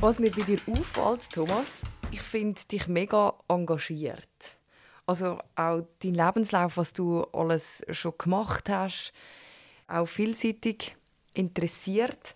Was 0.00 0.18
mir 0.18 0.32
bei 0.32 0.42
dir 0.42 0.58
auffällt, 0.66 1.30
Thomas, 1.32 1.66
ich 2.10 2.22
finde 2.22 2.60
dich 2.64 2.88
mega 2.88 3.34
engagiert. 3.46 4.28
Also 5.06 5.38
auch 5.54 5.82
dein 6.02 6.14
Lebenslauf, 6.14 6.76
was 6.76 6.92
du 6.92 7.22
alles 7.32 7.82
schon 7.90 8.14
gemacht 8.18 8.68
hast, 8.68 9.12
auch 9.86 10.06
vielseitig 10.06 10.97
interessiert. 11.38 12.34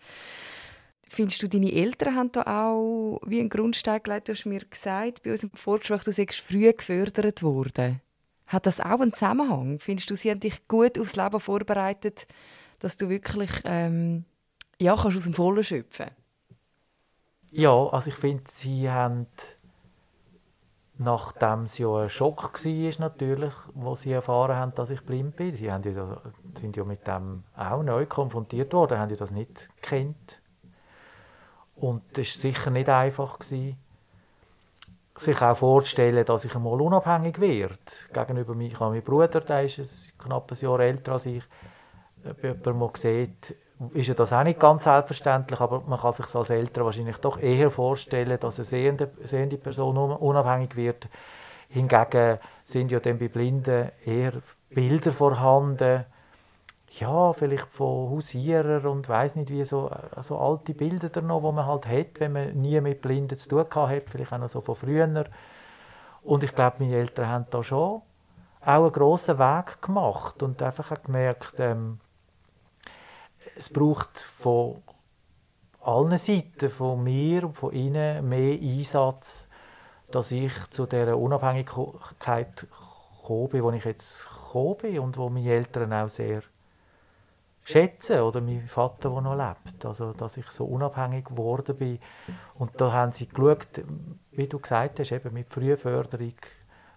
Findest 1.08 1.42
du, 1.42 1.48
deine 1.48 1.72
Eltern 1.72 2.16
haben 2.16 2.32
da 2.32 2.42
auch 2.42 3.20
wie 3.26 3.40
einen 3.40 3.50
Grundstein 3.50 4.02
gelegt? 4.02 4.28
Du 4.28 4.32
hast 4.32 4.46
mir 4.46 4.64
gesagt, 4.64 5.22
bei 5.22 5.32
uns 5.32 5.42
im 5.42 5.50
Vorgespräch, 5.50 6.04
du 6.04 6.12
seist 6.12 6.40
früh 6.40 6.72
gefördert 6.72 7.42
worden. 7.42 8.00
Hat 8.46 8.66
das 8.66 8.80
auch 8.80 9.00
einen 9.00 9.12
Zusammenhang? 9.12 9.78
Findest 9.78 10.10
du, 10.10 10.16
sie 10.16 10.30
haben 10.30 10.40
dich 10.40 10.66
gut 10.68 10.98
aufs 10.98 11.16
Leben 11.16 11.40
vorbereitet, 11.40 12.26
dass 12.78 12.96
du 12.96 13.08
wirklich 13.08 13.50
ähm, 13.64 14.24
ja, 14.80 14.96
kannst 14.96 15.16
aus 15.16 15.24
dem 15.24 15.34
Vollen 15.34 15.62
schöpfen 15.62 16.10
Ja, 17.50 17.86
also 17.88 18.10
ich 18.10 18.16
finde, 18.16 18.44
sie 18.48 18.90
haben 18.90 19.26
nachdem 20.98 21.62
es 21.64 21.78
ja 21.78 21.88
ein 21.94 22.10
Schock 22.10 22.64
war, 22.64 23.00
natürlich, 23.00 23.54
wo 23.74 23.94
sie 23.94 24.12
erfahren 24.12 24.56
haben, 24.56 24.74
dass 24.74 24.90
ich 24.90 25.02
blind 25.02 25.36
bin. 25.36 25.54
Sie 25.54 25.70
haben 25.70 25.82
ja, 25.82 26.20
sind 26.58 26.76
ja 26.76 26.84
mit 26.84 27.06
dem 27.06 27.44
auch 27.56 27.82
neu 27.82 28.06
konfrontiert 28.06 28.72
worden, 28.72 28.98
haben 28.98 29.10
ja 29.10 29.16
das 29.16 29.30
nicht 29.30 29.68
gekannt. 29.80 30.40
Und 31.76 32.02
es 32.18 32.36
war 32.36 32.40
sicher 32.40 32.70
nicht 32.70 32.88
einfach, 32.88 33.38
gewesen, 33.38 33.76
sich 35.16 35.42
auch 35.42 35.56
vorzustellen, 35.56 36.24
dass 36.24 36.44
ich 36.44 36.54
einmal 36.54 36.80
unabhängig 36.80 37.40
werde. 37.40 37.76
Gegenüber 38.12 38.54
mir, 38.54 38.68
ich 38.68 38.80
habe 38.80 38.92
meinen 38.92 39.02
Bruder, 39.02 39.40
der 39.40 39.64
ist 39.64 39.80
knapp 40.18 40.50
ein 40.50 40.58
Jahr 40.58 40.80
älter 40.80 41.12
als 41.12 41.26
ich. 41.26 41.44
Jemand 42.42 42.78
mal 42.78 42.90
sieht, 42.94 43.56
ist 43.94 44.08
ja 44.08 44.14
das 44.14 44.32
auch 44.32 44.44
nicht 44.44 44.60
ganz 44.60 44.84
selbstverständlich, 44.84 45.60
aber 45.60 45.82
man 45.86 45.98
kann 45.98 46.12
sich 46.12 46.34
als 46.34 46.50
Eltern 46.50 46.84
wahrscheinlich 46.84 47.16
doch 47.18 47.38
eher 47.38 47.70
vorstellen, 47.70 48.38
dass 48.38 48.58
eine 48.58 48.64
sehende, 48.64 49.10
sehende 49.24 49.56
Person 49.56 49.96
unabhängig 49.96 50.76
wird. 50.76 51.08
Hingegen 51.68 52.38
sind 52.64 52.92
ja 52.92 53.00
dann 53.00 53.18
bei 53.18 53.28
Blinden 53.28 53.90
eher 54.04 54.32
Bilder 54.70 55.12
vorhanden, 55.12 56.04
ja, 56.98 57.32
vielleicht 57.32 57.68
von 57.68 58.10
Hausierer 58.10 58.84
und 58.90 59.08
weiß 59.08 59.36
nicht 59.36 59.50
wie, 59.50 59.64
so 59.64 59.90
also 60.14 60.36
alte 60.38 60.74
Bilder 60.74 61.08
da 61.08 61.22
noch, 61.22 61.40
die 61.40 61.52
man 61.54 61.66
halt 61.66 61.86
hat, 61.86 62.20
wenn 62.20 62.32
man 62.32 62.60
nie 62.60 62.78
mit 62.82 63.00
Blinden 63.00 63.38
zu 63.38 63.48
tun 63.48 63.64
hat, 63.74 64.10
vielleicht 64.10 64.32
auch 64.32 64.38
noch 64.38 64.48
so 64.50 64.60
von 64.60 64.74
früher. 64.74 65.24
Und 66.22 66.44
ich 66.44 66.54
glaube, 66.54 66.76
meine 66.80 66.96
Eltern 66.96 67.28
haben 67.28 67.46
da 67.48 67.62
schon 67.62 68.02
auch 68.64 68.84
einen 68.84 68.92
grossen 68.92 69.38
Weg 69.38 69.80
gemacht 69.80 70.42
und 70.42 70.62
einfach 70.62 71.02
gemerkt, 71.02 71.54
ähm, 71.58 71.98
es 73.56 73.68
braucht 73.68 74.20
von 74.20 74.82
allen 75.80 76.18
Seiten, 76.18 76.68
von 76.68 77.02
mir 77.02 77.44
und 77.44 77.56
von 77.56 77.72
ihnen, 77.72 78.28
mehr 78.28 78.58
Einsatz, 78.60 79.48
dass 80.10 80.30
ich 80.30 80.52
zu 80.70 80.86
dieser 80.86 81.16
Unabhängigkeit 81.16 82.66
gekommen 83.20 83.48
bin, 83.48 83.62
wo 83.62 83.70
ich 83.72 83.84
jetzt 83.84 84.28
gekommen 84.28 84.76
bin 84.76 84.98
und 85.00 85.16
wo 85.16 85.28
meine 85.28 85.50
Eltern 85.50 85.92
auch 85.92 86.08
sehr 86.08 86.42
schätzen 87.64 88.20
oder 88.20 88.40
mein 88.40 88.66
Vater, 88.68 89.10
der 89.10 89.20
noch 89.20 89.36
lebt. 89.36 89.84
Also, 89.84 90.12
dass 90.12 90.36
ich 90.36 90.50
so 90.50 90.64
unabhängig 90.64 91.26
geworden 91.26 91.76
bin. 91.76 91.98
Und 92.54 92.80
da 92.80 92.92
haben 92.92 93.12
sie 93.12 93.28
geschaut, 93.28 93.82
wie 94.32 94.48
du 94.48 94.58
gesagt 94.58 94.98
hast, 94.98 95.12
eben 95.12 95.32
mit 95.32 95.52
Frühförderung, 95.52 96.34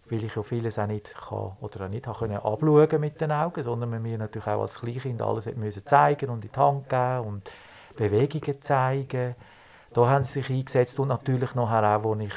weil 0.09 0.23
ich 0.23 0.35
ja 0.35 0.43
vieles 0.43 0.77
auch 0.77 0.87
nicht 0.87 1.13
kann 1.15 1.53
oder 1.61 1.85
auch 1.85 1.89
nicht 1.89 2.05
können 2.05 2.37
abschauen 2.37 3.01
mit 3.01 3.19
den 3.19 3.31
Augen, 3.31 3.63
sondern 3.63 3.89
man 3.89 4.01
mir 4.01 4.17
natürlich 4.17 4.47
auch 4.47 4.61
als 4.61 4.79
Kleinkind 4.79 5.21
alles 5.21 5.45
müssen 5.55 5.85
zeigen 5.85 6.29
und 6.29 6.45
in 6.45 6.51
die 6.51 6.59
Hand 6.59 6.89
geben 6.89 7.27
und 7.27 7.51
Bewegungen 7.95 8.61
zeigen. 8.61 9.35
Da 9.93 10.07
haben 10.07 10.23
sie 10.23 10.41
sich 10.41 10.49
eingesetzt 10.49 10.99
und 10.99 11.07
natürlich 11.07 11.55
nachher 11.55 11.97
auch, 11.97 12.03
wo 12.03 12.15
ich 12.15 12.33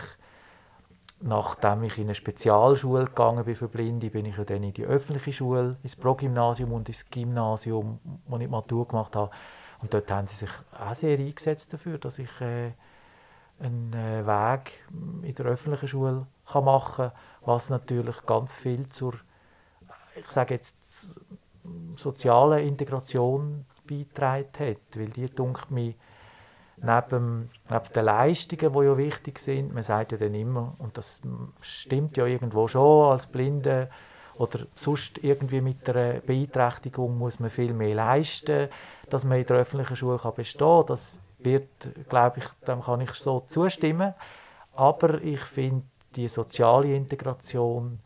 nachdem 1.21 1.83
ich 1.83 1.99
in 1.99 2.05
eine 2.05 2.15
Spezialschule 2.15 3.07
gegangen 3.07 3.45
bin 3.45 3.57
für 3.57 3.69
Blinde, 3.69 4.11
bin 4.11 4.27
ich 4.27 4.37
ja 4.37 4.45
dann 4.45 4.63
in 4.63 4.73
die 4.73 4.85
öffentliche 4.85 5.33
Schule, 5.33 5.77
ins 5.83 5.97
Progymnasium 5.97 6.73
und 6.73 6.89
ins 6.89 7.11
Gymnasium, 7.11 7.99
wo 8.27 8.37
ich 8.39 8.49
Matur 8.49 8.87
gemacht 8.87 9.17
habe. 9.17 9.31
Und 9.81 9.93
dort 9.95 10.11
haben 10.11 10.27
sie 10.27 10.37
sich 10.37 10.51
auch 10.79 10.95
sehr 10.95 11.19
eingesetzt 11.19 11.73
dafür, 11.73 11.99
dass 11.99 12.19
ich 12.19 12.41
äh, 12.41 12.73
einen 13.61 13.93
äh, 13.93 14.27
Weg 14.27 14.73
in 15.23 15.35
der 15.35 15.47
öffentlichen 15.47 15.89
Schule 15.89 16.27
kann 16.47 16.65
machen 16.65 17.11
kann, 17.11 17.13
was 17.43 17.71
natürlich 17.71 18.25
ganz 18.27 18.55
viel 18.55 18.87
zur, 18.87 19.15
ich 20.17 20.31
sage 20.31 20.55
jetzt, 20.55 20.77
sozialen 21.95 22.67
Integration 22.67 23.65
beitragen 23.89 24.49
hat, 24.59 24.97
weil 24.97 25.09
die, 25.09 25.27
dunkt 25.27 25.71
mir, 25.71 25.95
neben, 26.77 27.51
neben 27.69 27.93
den 27.95 28.05
Leistungen, 28.05 28.73
die 28.73 28.85
ja 28.85 28.97
wichtig 28.97 29.39
sind, 29.39 29.75
man 29.75 29.83
sagt 29.83 30.13
ja 30.13 30.19
dann 30.19 30.35
immer, 30.35 30.75
und 30.79 30.97
das 30.97 31.21
stimmt 31.61 32.17
ja 32.17 32.27
irgendwo 32.27 32.69
schon, 32.69 33.13
als 33.13 33.27
Blinde 33.27 33.91
oder 34.37 34.61
sonst 34.77 35.19
irgendwie 35.23 35.61
mit 35.61 35.89
einer 35.89 36.21
Beeinträchtigung 36.21 37.19
muss 37.19 37.41
man 37.41 37.51
viel 37.51 37.75
mehr 37.75 37.95
leisten, 37.95 38.69
dass 39.11 39.25
man 39.25 39.39
in 39.39 39.47
der 39.47 39.57
öffentlichen 39.57 39.97
Schule 39.97 40.19
kann 40.19 40.35
bestehen 40.35 40.61
kann. 40.61 40.87
Das 40.87 41.19
wird, 41.39 41.69
glaube 42.09 42.39
ich, 42.39 42.45
dem 42.67 42.81
kann 42.81 43.01
ich 43.01 43.13
so 43.15 43.41
zustimmen. 43.41 44.15
Aber 44.75 45.21
ich 45.23 45.41
finde, 45.41 45.85
die 46.17 46.29
soziale 46.29 46.95
Integration 46.95 48.01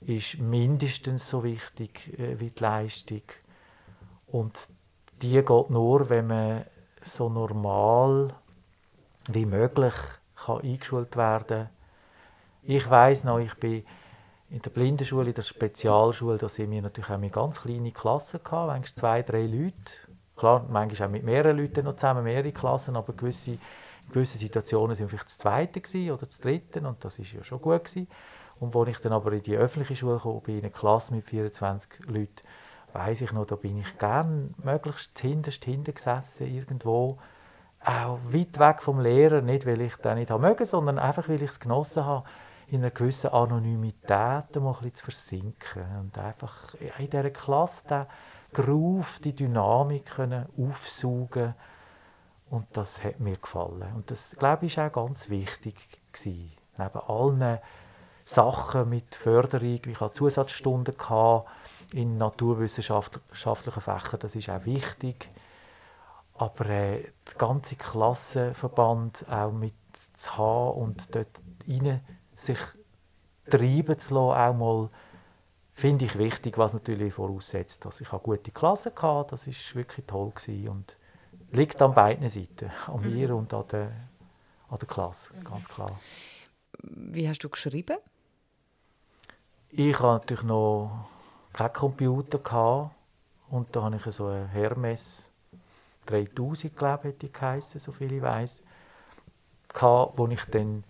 ist 0.00 0.38
mindestens 0.38 1.28
so 1.28 1.44
wichtig 1.44 2.18
äh, 2.18 2.38
wie 2.40 2.50
die 2.50 2.62
Leistung. 2.62 3.22
Und 4.26 4.68
die 5.20 5.42
geht 5.42 5.70
nur, 5.70 6.08
wenn 6.08 6.26
man 6.26 6.64
so 7.02 7.28
normal 7.28 8.28
wie 9.28 9.46
möglich 9.46 9.94
kann 10.36 10.60
eingeschult 10.62 11.16
werden 11.16 11.68
Ich 12.62 12.88
weiß 12.88 13.24
noch, 13.24 13.38
ich 13.38 13.54
bin 13.54 13.84
in 14.48 14.62
der 14.62 14.70
Blindenschule, 14.70 15.28
in 15.28 15.34
der 15.34 15.42
Spezialschule, 15.42 16.38
da 16.38 16.48
sind 16.48 16.70
wir 16.70 16.82
natürlich 16.82 17.10
auch 17.10 17.18
mit 17.18 17.32
ganz 17.32 17.62
kleinen 17.62 17.92
Klassen 17.92 18.40
manchmal 18.42 18.84
zwei, 18.84 19.22
drei 19.22 19.46
Leute. 19.46 19.92
Klar, 20.36 20.66
manchmal 20.68 21.08
auch 21.08 21.12
mit 21.12 21.22
mehreren 21.22 21.58
Leuten 21.58 21.84
noch 21.84 21.94
zusammen, 21.94 22.24
mehrere 22.24 22.52
Klassen, 22.52 22.96
aber 22.96 23.12
gewisse, 23.12 23.58
gewissen 24.10 24.38
Situationen 24.38 24.94
sind 24.96 25.08
vielleicht 25.08 25.26
das 25.26 25.38
Zweite 25.38 25.80
oder 26.12 26.26
das 26.26 26.40
Dritte 26.40 26.80
und 26.80 27.04
das 27.04 27.18
ist 27.18 27.32
ja 27.32 27.42
schon 27.42 27.60
gut 27.60 27.84
gewesen. 27.84 28.08
Und 28.58 28.76
als 28.76 28.88
ich 28.88 28.98
dann 28.98 29.12
aber 29.12 29.32
in 29.32 29.42
die 29.42 29.56
öffentliche 29.56 29.96
Schule 29.96 30.18
kam, 30.18 30.42
in 30.46 30.58
einer 30.58 30.70
Klasse 30.70 31.14
mit 31.14 31.24
24 31.24 32.06
Leuten, 32.06 32.42
weiß 32.92 33.22
ich 33.22 33.32
noch, 33.32 33.46
da 33.46 33.56
bin 33.56 33.78
ich 33.78 33.98
gern 33.98 34.54
möglichst 34.62 35.18
hinterst 35.18 35.64
hinten 35.64 35.94
gesessen, 35.94 36.46
irgendwo, 36.46 37.18
auch 37.82 38.18
weit 38.28 38.58
weg 38.58 38.82
vom 38.82 39.00
Lehrer, 39.00 39.40
nicht 39.40 39.64
weil 39.64 39.80
ich 39.80 39.96
den 39.96 40.18
nicht 40.18 40.30
haben 40.30 40.42
mögen, 40.42 40.66
sondern 40.66 40.98
einfach 40.98 41.28
weil 41.28 41.42
ich 41.42 41.50
es 41.50 41.60
genossen 41.60 42.04
habe, 42.04 42.28
in 42.66 42.80
einer 42.80 42.90
gewissen 42.90 43.30
Anonymität 43.30 44.10
mal 44.10 44.72
ein 44.72 44.72
bisschen 44.74 44.94
zu 44.94 45.04
versinken 45.04 45.84
und 45.98 46.18
einfach 46.18 46.74
in 46.98 47.10
dieser 47.10 47.30
Klasse 47.30 47.86
den 47.88 48.06
Groove, 48.52 49.20
die 49.20 49.34
Dynamik 49.34 50.06
können 50.06 50.46
und 52.50 52.66
das 52.72 53.02
hat 53.02 53.20
mir 53.20 53.36
gefallen 53.36 53.92
und 53.94 54.10
das 54.10 54.36
glaube 54.36 54.66
ich 54.66 54.76
ist 54.76 54.78
auch 54.78 54.92
ganz 54.92 55.30
wichtig 55.30 55.76
gewesen. 56.12 56.52
neben 56.76 57.00
allen 57.00 57.58
Sachen 58.24 58.88
mit 58.88 59.14
Förderung, 59.14 59.80
ich 59.86 60.00
hatte 60.00 60.14
Zusatzstunden 60.14 60.94
in 61.94 62.16
naturwissenschaftlichen 62.16 63.80
Fächern, 63.80 64.20
das 64.20 64.36
ist 64.36 64.50
auch 64.50 64.64
wichtig. 64.64 65.28
Aber 66.34 66.66
äh, 66.66 67.02
der 67.26 67.34
ganze 67.36 67.76
Klassenverband 67.76 69.26
auch 69.28 69.52
mit 69.52 69.74
zu 70.14 70.36
haben 70.36 70.80
und 70.80 71.14
dort 71.14 71.42
rein 71.68 72.00
sich 72.36 72.58
treiben 73.50 73.98
zu 73.98 74.14
lassen, 74.14 74.40
auch 74.40 74.54
mal, 74.54 74.90
finde 75.74 76.04
ich 76.04 76.16
wichtig, 76.16 76.56
was 76.56 76.72
natürlich 76.72 77.14
voraussetzt, 77.14 77.84
dass 77.84 78.00
ich 78.00 78.12
eine 78.12 78.20
gute 78.20 78.52
Klasse 78.52 78.92
hatte. 78.96 79.30
Das 79.32 79.46
ist 79.46 79.74
wirklich 79.74 80.06
toll 80.06 80.30
gewesen 80.30 80.68
und 80.68 80.96
liegt 81.52 81.80
an 81.82 81.94
beiden 81.94 82.28
Seiten, 82.28 82.70
an 82.86 83.00
mir 83.00 83.28
mhm. 83.28 83.36
und 83.36 83.54
an 83.54 83.64
der, 83.70 83.92
an 84.68 84.78
der 84.78 84.88
Klasse, 84.88 85.34
ganz 85.42 85.68
klar. 85.68 85.98
Wie 86.82 87.28
hast 87.28 87.40
du 87.40 87.48
geschrieben? 87.48 87.98
Ich 89.70 89.94
hatte 89.94 90.06
natürlich 90.06 90.44
noch 90.44 91.08
keinen 91.52 91.72
Computer 91.72 92.38
gehabt, 92.38 92.94
und 93.50 93.74
da 93.74 93.82
habe 93.82 93.96
ich 93.96 94.14
so 94.14 94.26
ein 94.26 94.48
Hermes 94.48 95.30
3000, 96.06 96.76
glaube 96.76 97.08
ich, 97.08 97.14
hätte 97.14 97.28
geheißen, 97.28 97.80
so 97.80 97.92
viel 97.92 98.12
ich 98.12 98.22
weiß, 98.22 98.62
wo 99.80 100.28
ich 100.28 100.44
dann 100.46 100.84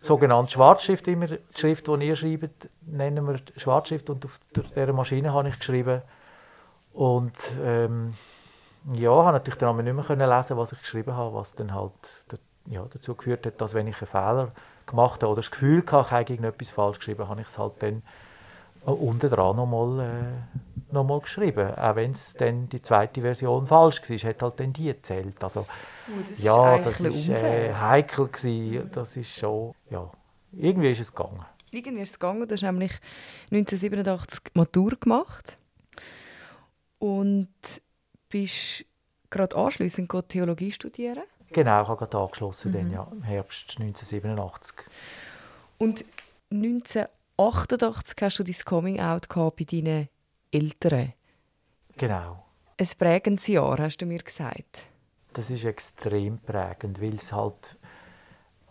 sogenannte 0.00 0.52
Schwarzschrift, 0.52 1.06
immer 1.08 1.26
die 1.26 1.38
Schrift, 1.54 1.86
die 1.86 2.06
ihr 2.06 2.16
schreibt, 2.16 2.68
nennen 2.82 3.26
wir 3.26 3.40
Schwarzschrift 3.56 4.08
und 4.10 4.24
auf 4.24 4.38
dieser 4.54 4.92
Maschine 4.92 5.32
habe 5.32 5.48
ich 5.48 5.58
geschrieben 5.58 6.02
und 6.92 7.36
ähm, 7.62 8.14
ja, 8.92 9.10
habe 9.10 9.32
natürlich 9.32 9.58
dann 9.58 9.76
nicht 9.76 10.08
mehr 10.08 10.36
lesen, 10.36 10.56
was 10.56 10.72
ich 10.72 10.78
geschrieben 10.78 11.16
habe, 11.16 11.34
was 11.34 11.54
dann 11.54 11.74
halt 11.74 11.92
ja, 12.66 12.84
dazu 12.90 13.14
geführt 13.14 13.46
hat, 13.46 13.60
dass 13.60 13.74
wenn 13.74 13.86
ich 13.86 13.96
einen 13.96 14.06
Fehler 14.06 14.48
gemacht 14.86 15.22
habe 15.22 15.32
oder 15.32 15.40
das 15.40 15.50
Gefühl 15.50 15.78
hatte, 15.78 16.06
ich 16.06 16.12
habe 16.12 16.32
irgendetwas 16.32 16.70
falsch 16.70 16.98
geschrieben, 16.98 17.28
habe 17.28 17.40
ich 17.40 17.46
es 17.46 17.58
halt 17.58 17.74
dann 17.80 18.02
unten 18.84 19.30
dran 19.30 19.56
nochmal 19.56 20.00
äh, 20.00 20.92
noch 20.92 21.22
geschrieben. 21.22 21.74
Auch 21.74 21.96
wenn 21.96 22.12
es 22.12 22.34
dann 22.34 22.68
die 22.68 22.82
zweite 22.82 23.20
Version 23.22 23.66
falsch 23.66 24.02
war, 24.02 24.30
hat 24.30 24.42
halt 24.42 24.60
dann 24.60 24.72
die 24.72 24.84
gezählt. 24.84 25.42
Also, 25.42 25.60
oh, 25.60 26.20
das 26.28 26.42
ja, 26.42 26.78
das 26.78 27.02
war 27.02 27.10
äh, 27.10 27.74
heikel. 27.74 28.28
Gewesen. 28.28 28.90
Das 28.92 29.16
ist 29.16 29.34
schon, 29.34 29.74
ja, 29.90 30.10
irgendwie 30.52 30.92
ist 30.92 31.00
es 31.00 31.14
gegangen. 31.14 31.44
Irgendwie 31.70 32.02
ist 32.02 32.10
es 32.10 32.18
gegangen. 32.18 32.46
Du 32.46 32.54
hast 32.54 32.62
nämlich 32.62 32.92
1987 33.50 34.40
Matur 34.54 34.90
gemacht 35.00 35.56
und 36.98 37.48
bist 38.34 38.84
gerade 39.30 39.54
anschliessend 39.54 40.10
Theologie 40.28 40.72
studieren. 40.72 41.22
Genau, 41.52 41.82
ich 41.82 41.88
habe 41.88 41.98
gerade 41.98 42.18
angeschlossen, 42.18 42.72
mhm. 42.72 42.74
dann, 42.74 42.90
ja, 42.90 43.08
im 43.12 43.22
Herbst 43.22 43.76
1987. 43.78 44.76
Und 45.78 46.04
1988 46.50 48.16
hast 48.20 48.38
du 48.40 48.42
dein 48.42 48.56
Coming-out 48.64 49.28
bei 49.28 49.64
deinen 49.64 50.08
Eltern. 50.50 51.12
Genau. 51.96 52.44
Ein 52.76 52.88
prägendes 52.98 53.46
Jahr, 53.46 53.78
hast 53.78 53.98
du 53.98 54.06
mir 54.06 54.18
gesagt. 54.18 54.82
Das 55.32 55.50
ist 55.50 55.64
extrem 55.64 56.38
prägend, 56.38 57.00
weil 57.00 57.14
es 57.14 57.32
halt 57.32 57.76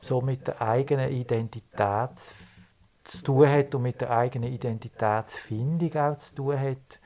so 0.02 0.20
mit 0.20 0.46
der 0.46 0.62
eigenen 0.62 1.10
Identität 1.10 2.34
zu 3.06 3.24
tun 3.24 3.48
hat 3.48 3.74
und 3.76 3.84
mit 3.84 4.02
der 4.02 4.12
eigenen 4.12 4.52
Identitätsfindung 4.52 5.96
auch 5.96 6.18
zu 6.18 6.36
tun 6.36 6.60
hat. 6.60 7.00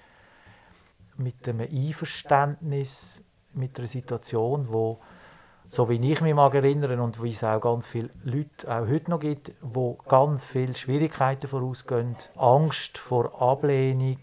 Mit 1.18 1.48
einem 1.48 1.62
Einverständnis 1.62 3.24
mit 3.54 3.78
einer 3.78 3.88
Situation, 3.88 4.70
wo 4.70 5.00
so 5.70 5.90
wie 5.90 6.12
ich 6.12 6.22
mich 6.22 6.34
mag 6.34 6.54
erinnern 6.54 7.00
und 7.00 7.22
wie 7.22 7.32
es 7.32 7.44
auch 7.44 7.60
ganz 7.60 7.88
viele 7.88 8.10
Leute 8.24 8.68
auch 8.68 8.88
heute 8.88 9.12
noch 9.12 9.20
gibt, 9.20 9.52
wo 9.62 9.96
ganz 10.08 10.46
viele 10.46 10.74
Schwierigkeiten 10.74 11.48
vorausgehen, 11.48 12.16
Angst 12.38 12.98
vor 12.98 13.42
Ablehnung. 13.42 14.20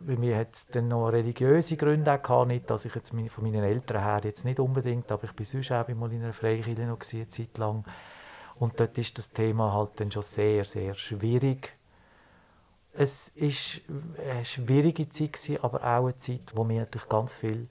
Bei 0.00 0.16
mir 0.16 0.36
hat 0.36 0.54
es 0.54 0.66
dann 0.66 0.88
noch 0.88 1.08
religiöse 1.08 1.76
Gründe 1.76 2.12
auch 2.12 2.22
gehabt, 2.22 2.48
nicht, 2.48 2.68
dass 2.68 2.84
ich 2.84 2.94
jetzt 2.94 3.10
von 3.10 3.44
meinen 3.44 3.62
Eltern 3.62 4.02
her 4.02 4.20
jetzt 4.24 4.44
nicht 4.44 4.60
unbedingt, 4.60 5.10
aber 5.10 5.24
ich 5.24 5.32
bin 5.32 5.46
sonst 5.46 5.72
auch 5.72 5.88
mal 5.88 6.12
in 6.12 6.22
einer 6.22 6.32
Freikirche 6.32 6.82
noch 6.82 6.98
eine 7.12 7.28
Zeit 7.28 7.56
lang. 7.56 7.84
Und 8.56 8.78
dort 8.78 8.98
ist 8.98 9.16
das 9.16 9.30
Thema 9.30 9.72
halt 9.72 10.00
dann 10.00 10.10
schon 10.10 10.22
sehr, 10.22 10.64
sehr 10.64 10.94
schwierig. 10.94 11.72
Es 12.94 13.32
war 13.34 14.30
eine 14.30 14.44
schwierige 14.44 15.08
Zeit, 15.08 15.58
aber 15.62 15.80
auch 15.80 16.04
eine 16.04 16.16
Zeit, 16.16 16.52
wo 16.54 16.62
mir 16.62 16.80
natürlich 16.80 17.08
ganz 17.08 17.32
viel 17.32 17.68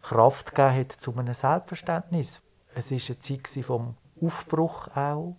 Kraft 0.00 0.54
gegeben 0.54 0.80
hat 0.80 0.92
zu 0.92 1.14
einem 1.14 1.34
Selbstverständnis. 1.34 2.42
Es 2.74 2.90
war 2.90 2.98
eine 2.98 3.18
Zeit 3.18 3.64
vom 3.64 3.96
Aufbruch 4.20 4.88
auch, 4.96 5.36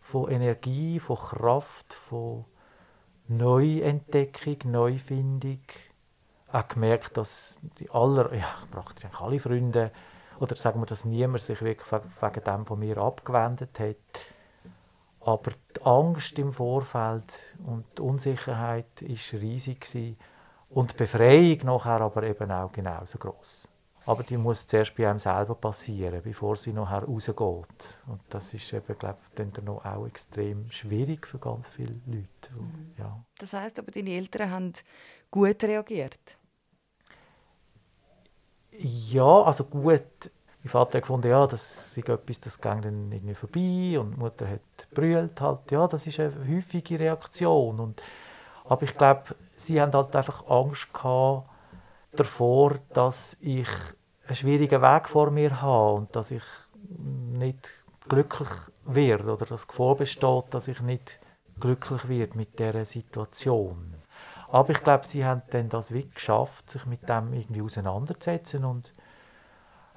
von 0.00 0.30
Energie, 0.30 0.98
von 0.98 1.16
Kraft, 1.16 1.94
von 1.94 2.44
Neuentdeckung, 3.28 4.58
Neufindung. 4.64 5.60
Ich 5.68 6.52
habe 6.52 6.74
gemerkt, 6.74 7.16
dass 7.16 7.60
die 7.78 7.88
aller, 7.90 8.34
ja, 8.34 8.54
praktisch 8.72 9.08
alle 9.20 9.38
Freunde, 9.38 9.92
oder 10.40 10.56
sagen 10.56 10.80
wir, 10.80 10.86
dass 10.86 11.04
niemand 11.04 11.42
sich 11.42 11.62
wirklich 11.62 11.92
wegen 11.92 12.44
dem 12.44 12.66
von 12.66 12.78
mir 12.78 12.98
abgewendet 12.98 13.78
hat. 13.78 13.96
Aber 15.20 15.50
die 15.76 15.82
Angst 15.82 16.38
im 16.38 16.50
Vorfeld 16.50 17.56
und 17.66 17.84
die 17.98 18.02
Unsicherheit 18.02 19.02
war 19.02 19.40
riesig. 19.40 19.80
Gewesen. 19.80 20.16
Und 20.70 20.92
die 20.92 20.96
Befreiung 20.96 21.58
nachher 21.64 22.00
aber 22.00 22.22
eben 22.22 22.50
auch 22.50 22.70
genauso 22.70 23.18
groß. 23.18 23.68
Aber 24.06 24.22
die 24.22 24.36
muss 24.36 24.66
zuerst 24.66 24.94
bei 24.96 25.08
einem 25.08 25.18
selber 25.18 25.54
passieren, 25.54 26.22
bevor 26.22 26.56
sie 26.56 26.72
nachher 26.72 27.04
rausgeht. 27.04 28.00
Und 28.08 28.20
das 28.28 28.54
ist 28.54 28.72
eben, 28.72 28.98
glaube 28.98 29.18
ich, 29.28 29.34
dann 29.34 29.64
noch 29.64 29.84
auch 29.84 30.06
extrem 30.06 30.70
schwierig 30.70 31.26
für 31.26 31.38
ganz 31.38 31.68
viele 31.68 32.00
Leute. 32.06 32.52
Mhm. 32.54 32.94
Ja. 32.98 33.24
Das 33.38 33.52
heißt 33.52 33.78
aber, 33.78 33.90
deine 33.90 34.10
Eltern 34.10 34.50
haben 34.50 34.72
gut 35.30 35.62
reagiert? 35.62 36.38
Ja, 38.72 39.42
also 39.42 39.64
gut. 39.64 40.30
Mein 40.62 40.70
Vater 40.70 40.98
hat 40.98 41.02
gefunden, 41.02 41.28
ja, 41.28 41.46
das 41.46 41.96
ist 41.96 42.08
etwas, 42.08 42.40
das 42.40 42.60
ging 42.60 42.82
dann 42.82 43.12
irgendwie 43.12 43.34
vorbei 43.34 43.98
und 43.98 44.12
die 44.12 44.18
Mutter 44.18 44.46
hat 44.48 44.88
brüllt 44.92 45.40
halt. 45.40 45.70
Ja, 45.70 45.86
das 45.86 46.06
ist 46.06 46.20
eine 46.20 46.32
häufige 46.48 47.00
Reaktion. 47.00 47.80
Und 47.80 48.02
aber 48.64 48.82
ich 48.82 48.96
glaube, 48.96 49.34
sie 49.56 49.80
haben 49.80 49.92
halt 49.92 50.14
einfach 50.14 50.46
Angst 50.48 50.92
gehabt 50.92 51.48
davor, 52.12 52.76
dass 52.92 53.36
ich 53.40 53.68
einen 54.26 54.36
schwierigen 54.36 54.82
Weg 54.82 55.08
vor 55.08 55.30
mir 55.30 55.60
habe 55.62 55.94
und 55.94 56.14
dass 56.14 56.30
ich 56.30 56.42
nicht 56.98 57.72
glücklich 58.08 58.48
werde 58.84 59.32
oder 59.32 59.46
das 59.46 59.66
Gefahr 59.66 59.96
besteht, 59.96 60.44
dass 60.50 60.68
ich 60.68 60.80
nicht 60.82 61.18
glücklich 61.58 62.08
werde 62.08 62.36
mit 62.36 62.58
dieser 62.58 62.84
Situation. 62.84 63.94
Aber 64.48 64.70
ich 64.70 64.82
glaube, 64.82 65.06
sie 65.06 65.24
haben 65.24 65.42
dann 65.50 65.68
das 65.68 65.92
wirklich 65.92 66.14
geschafft, 66.14 66.70
sich 66.70 66.84
mit 66.86 67.08
dem 67.08 67.32
irgendwie 67.32 67.62
auseinanderzusetzen 67.62 68.64
und 68.64 68.92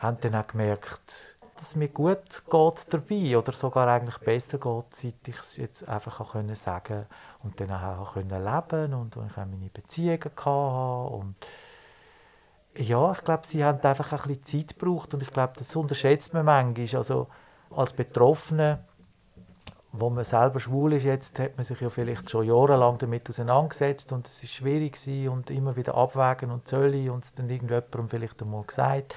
haben 0.03 0.17
dann 0.19 0.35
auch 0.35 0.47
gemerkt, 0.47 1.35
dass 1.55 1.69
es 1.69 1.75
mir 1.75 1.87
gut 1.87 2.43
geht 2.49 2.93
dabei 2.93 3.37
oder 3.37 3.53
sogar 3.53 3.87
eigentlich 3.87 4.17
besser 4.17 4.57
geht, 4.57 4.93
seit 4.93 5.27
ich 5.27 5.39
es 5.39 5.57
jetzt 5.57 5.87
einfach 5.87 6.33
können 6.33 6.55
sagen 6.55 7.05
und 7.41 7.59
dann 7.59 7.71
auch 7.71 8.13
können 8.13 8.29
leben 8.29 8.93
und 8.93 9.15
ich 9.15 9.37
auch 9.37 9.45
meine 9.45 9.69
Beziehungen 9.73 10.19
hatte 10.23 11.15
und 11.15 11.35
ja, 12.75 13.11
ich 13.11 13.23
glaube, 13.23 13.45
sie 13.45 13.63
haben 13.63 13.79
einfach 13.81 14.11
ein 14.11 14.27
bisschen 14.27 14.67
Zeit 14.67 14.79
gebraucht 14.79 15.13
und 15.13 15.21
ich 15.21 15.31
glaube, 15.31 15.53
das 15.57 15.75
unterschätzt 15.75 16.33
man 16.33 16.45
manchmal. 16.45 16.97
Also 16.97 17.27
als 17.69 17.93
Betroffene, 17.93 18.83
wo 19.91 20.09
man 20.09 20.23
selber 20.23 20.59
schwul 20.59 20.93
ist 20.93 21.03
jetzt, 21.03 21.37
hat 21.37 21.55
man 21.55 21.65
sich 21.65 21.79
ja 21.79 21.89
vielleicht 21.89 22.31
schon 22.31 22.47
jahrelang 22.47 22.97
damit 22.97 23.29
auseinandergesetzt 23.29 24.11
und 24.11 24.27
es 24.27 24.41
ist 24.41 24.53
schwierig 24.53 24.97
und 25.29 25.51
immer 25.51 25.75
wieder 25.75 25.95
abwägen 25.95 26.49
und 26.49 26.67
zölle 26.67 27.11
und 27.11 27.23
es 27.23 27.35
dann 27.35 27.49
irgendjemandem 27.49 28.09
vielleicht 28.09 28.41
einmal 28.41 28.63
gesagt. 28.63 29.15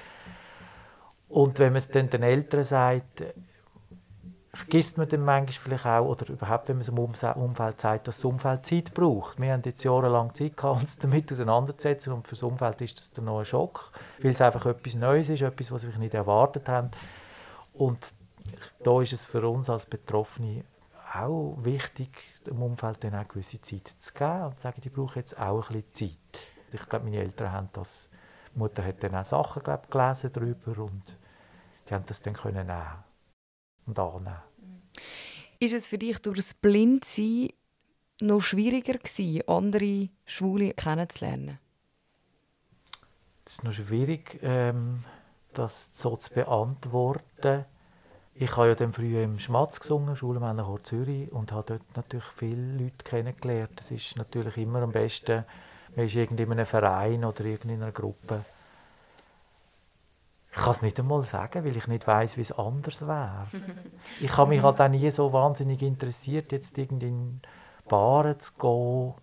Und 1.29 1.59
wenn 1.59 1.73
man 1.73 1.77
es 1.77 1.89
dann 1.89 2.09
den 2.09 2.23
Eltern 2.23 2.63
sagt, 2.63 3.23
vergisst 4.53 4.97
man 4.97 5.07
dann 5.07 5.23
manchmal 5.23 5.51
vielleicht 5.51 5.85
auch, 5.85 6.07
oder 6.07 6.29
überhaupt, 6.29 6.67
wenn 6.67 6.77
man 6.77 6.81
es 6.81 6.87
im 6.87 6.97
Umfeld 6.97 7.81
sagt, 7.81 8.07
dass 8.07 8.17
das 8.17 8.25
Umfeld 8.25 8.65
Zeit 8.65 8.93
braucht. 8.93 9.39
Wir 9.39 9.53
haben 9.53 9.61
jetzt 9.65 9.83
jahrelang 9.83 10.33
Zeit 10.33 10.57
gehabt, 10.57 10.81
uns 10.81 10.97
damit 10.97 11.31
auseinanderzusetzen 11.31 12.13
und 12.13 12.27
für 12.27 12.35
das 12.35 12.43
Umfeld 12.43 12.81
ist 12.81 12.97
das 12.97 13.11
dann 13.11 13.25
noch 13.25 13.39
ein 13.39 13.45
Schock, 13.45 13.91
weil 14.21 14.31
es 14.31 14.41
einfach 14.41 14.65
etwas 14.65 14.95
Neues 14.95 15.29
ist, 15.29 15.41
etwas, 15.41 15.71
was 15.71 15.85
wir 15.85 15.97
nicht 15.99 16.13
erwartet 16.13 16.67
haben. 16.69 16.89
Und 17.73 18.13
da 18.83 19.01
ist 19.01 19.13
es 19.13 19.25
für 19.25 19.47
uns 19.47 19.69
als 19.69 19.85
Betroffene 19.85 20.63
auch 21.13 21.57
wichtig, 21.61 22.09
dem 22.45 22.61
Umfeld 22.61 23.03
dann 23.03 23.15
auch 23.15 23.27
gewisse 23.27 23.61
Zeit 23.61 23.87
zu 23.87 24.13
geben 24.13 24.45
und 24.45 24.55
zu 24.55 24.63
sagen, 24.63 24.81
die 24.81 24.89
brauchen 24.89 25.19
jetzt 25.19 25.39
auch 25.39 25.69
ein 25.69 25.81
bisschen 25.81 26.17
Zeit. 26.31 26.41
Ich 26.71 26.89
glaube, 26.89 27.05
meine 27.05 27.17
Eltern 27.17 27.51
haben 27.51 27.69
das 27.73 28.09
die 28.57 28.59
Mutter 28.59 28.83
hat 28.83 29.03
dann 29.03 29.15
auch 29.15 29.25
Sachen 29.25 29.61
glaub, 29.61 29.91
gelesen 29.91 30.31
darüber 30.33 30.83
und 30.83 31.16
die 31.89 31.93
haben 31.93 32.05
das 32.05 32.21
dann 32.21 32.33
können 32.33 32.67
nehmen 32.67 33.03
und 33.85 33.99
annehmen. 33.99 34.41
Ist 35.59 35.73
es 35.73 35.87
für 35.87 35.97
dich 35.97 36.19
durch 36.19 36.37
das 36.37 36.53
Blindsein 36.53 37.49
noch 38.19 38.41
schwieriger 38.41 38.93
gewesen, 38.93 39.47
andere 39.47 40.09
Schwule 40.25 40.73
kennenzulernen? 40.73 41.59
Es 43.45 43.53
ist 43.53 43.63
noch 43.63 43.71
schwierig, 43.71 44.39
ähm, 44.41 45.03
das 45.53 45.89
so 45.93 46.17
zu 46.17 46.33
beantworten. 46.33 47.65
ich 48.35 48.55
habe 48.55 48.67
ja 48.67 48.75
dann 48.75 48.93
früher 48.93 49.23
im 49.23 49.39
Schmatz 49.39 49.79
gesungen, 49.79 50.15
Schulmännerchor 50.15 50.83
Zürich, 50.83 51.31
und 51.31 51.51
habe 51.51 51.77
dort 51.77 51.95
natürlich 51.95 52.27
viele 52.35 52.83
Leute 52.83 53.03
kennengelernt. 53.03 53.79
Es 53.79 53.89
ist 53.89 54.15
natürlich 54.17 54.57
immer 54.57 54.81
am 54.81 54.91
besten, 54.91 55.45
man 55.95 56.05
ist 56.05 56.15
irgendwie 56.15 56.43
in 56.43 56.51
einem 56.51 56.65
Verein 56.65 57.23
oder 57.23 57.45
in 57.45 57.71
einer 57.71 57.91
Gruppe. 57.91 58.45
Ich 60.57 60.63
kann 60.63 60.71
es 60.71 60.81
nicht 60.81 60.99
einmal 60.99 61.21
sagen, 61.21 61.63
weil 61.63 61.77
ich 61.77 61.87
nicht 61.87 62.07
weiß, 62.07 62.35
wie 62.37 62.41
es 62.41 62.51
anders 62.51 63.05
wäre. 63.05 63.47
Ich 64.19 64.35
habe 64.37 64.49
mich 64.49 64.63
halt 64.63 64.81
auch 64.81 64.87
nie 64.87 65.09
so 65.11 65.31
wahnsinnig 65.31 65.81
interessiert, 65.83 66.51
jetzt 66.51 66.77
irgendwie 66.77 67.09
in 67.09 67.41
Baren 67.87 68.39
zu 68.39 68.53
gehen. 68.53 69.13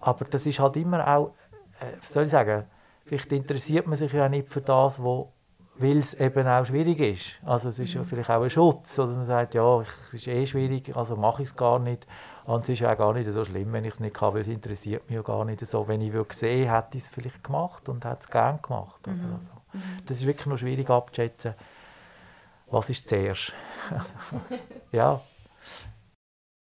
Aber 0.00 0.24
das 0.24 0.46
ist 0.46 0.58
halt 0.58 0.76
immer 0.76 1.06
auch, 1.06 1.32
äh, 1.80 1.96
soll 2.00 2.24
ich 2.24 2.30
sagen, 2.30 2.64
vielleicht 3.06 3.30
interessiert 3.32 3.86
man 3.86 3.96
sich 3.96 4.12
ja 4.12 4.28
nicht 4.28 4.50
für 4.50 4.60
das, 4.60 5.00
wo 5.02 5.32
weil 5.76 5.98
es 5.98 6.14
eben 6.14 6.46
auch 6.46 6.64
schwierig 6.64 7.00
ist. 7.00 7.40
Also 7.44 7.68
es 7.68 7.78
ist 7.78 7.94
ja 7.94 8.02
mhm. 8.02 8.06
vielleicht 8.06 8.30
auch 8.30 8.42
ein 8.42 8.50
Schutz. 8.50 8.98
Also 8.98 9.14
man 9.14 9.24
sagt, 9.24 9.54
ja, 9.54 9.80
es 9.80 10.14
ist 10.14 10.28
eh 10.28 10.46
schwierig, 10.46 10.96
also 10.96 11.16
mache 11.16 11.42
ich 11.42 11.48
es 11.48 11.56
gar 11.56 11.78
nicht. 11.78 12.06
Und 12.44 12.62
es 12.62 12.68
ist 12.68 12.80
ja 12.80 12.92
auch 12.92 12.98
gar 12.98 13.12
nicht 13.12 13.30
so 13.30 13.44
schlimm, 13.44 13.72
wenn 13.72 13.84
ich 13.84 13.94
es 13.94 14.00
nicht 14.00 14.14
kann, 14.14 14.34
weil 14.34 14.42
es 14.42 14.48
interessiert 14.48 15.08
mich 15.08 15.16
ja 15.16 15.22
gar 15.22 15.44
nicht 15.44 15.66
so. 15.66 15.88
Wenn 15.88 16.00
ich 16.00 16.12
gesehen 16.28 16.70
hätte 16.70 16.96
ich 16.96 17.04
es 17.04 17.08
vielleicht 17.08 17.42
gemacht 17.42 17.88
und 17.88 18.04
hätte 18.04 18.18
es 18.20 18.28
gern 18.30 18.60
gemacht. 18.62 19.04
Mhm. 19.06 19.34
Also, 19.36 19.50
mhm. 19.74 19.80
das 20.06 20.18
ist 20.18 20.26
wirklich 20.26 20.46
noch 20.46 20.58
schwierig 20.58 20.88
abzuschätzen, 20.88 21.54
was 22.70 22.90
ist 22.90 23.08
zuerst. 23.08 23.52
ja. 24.92 25.20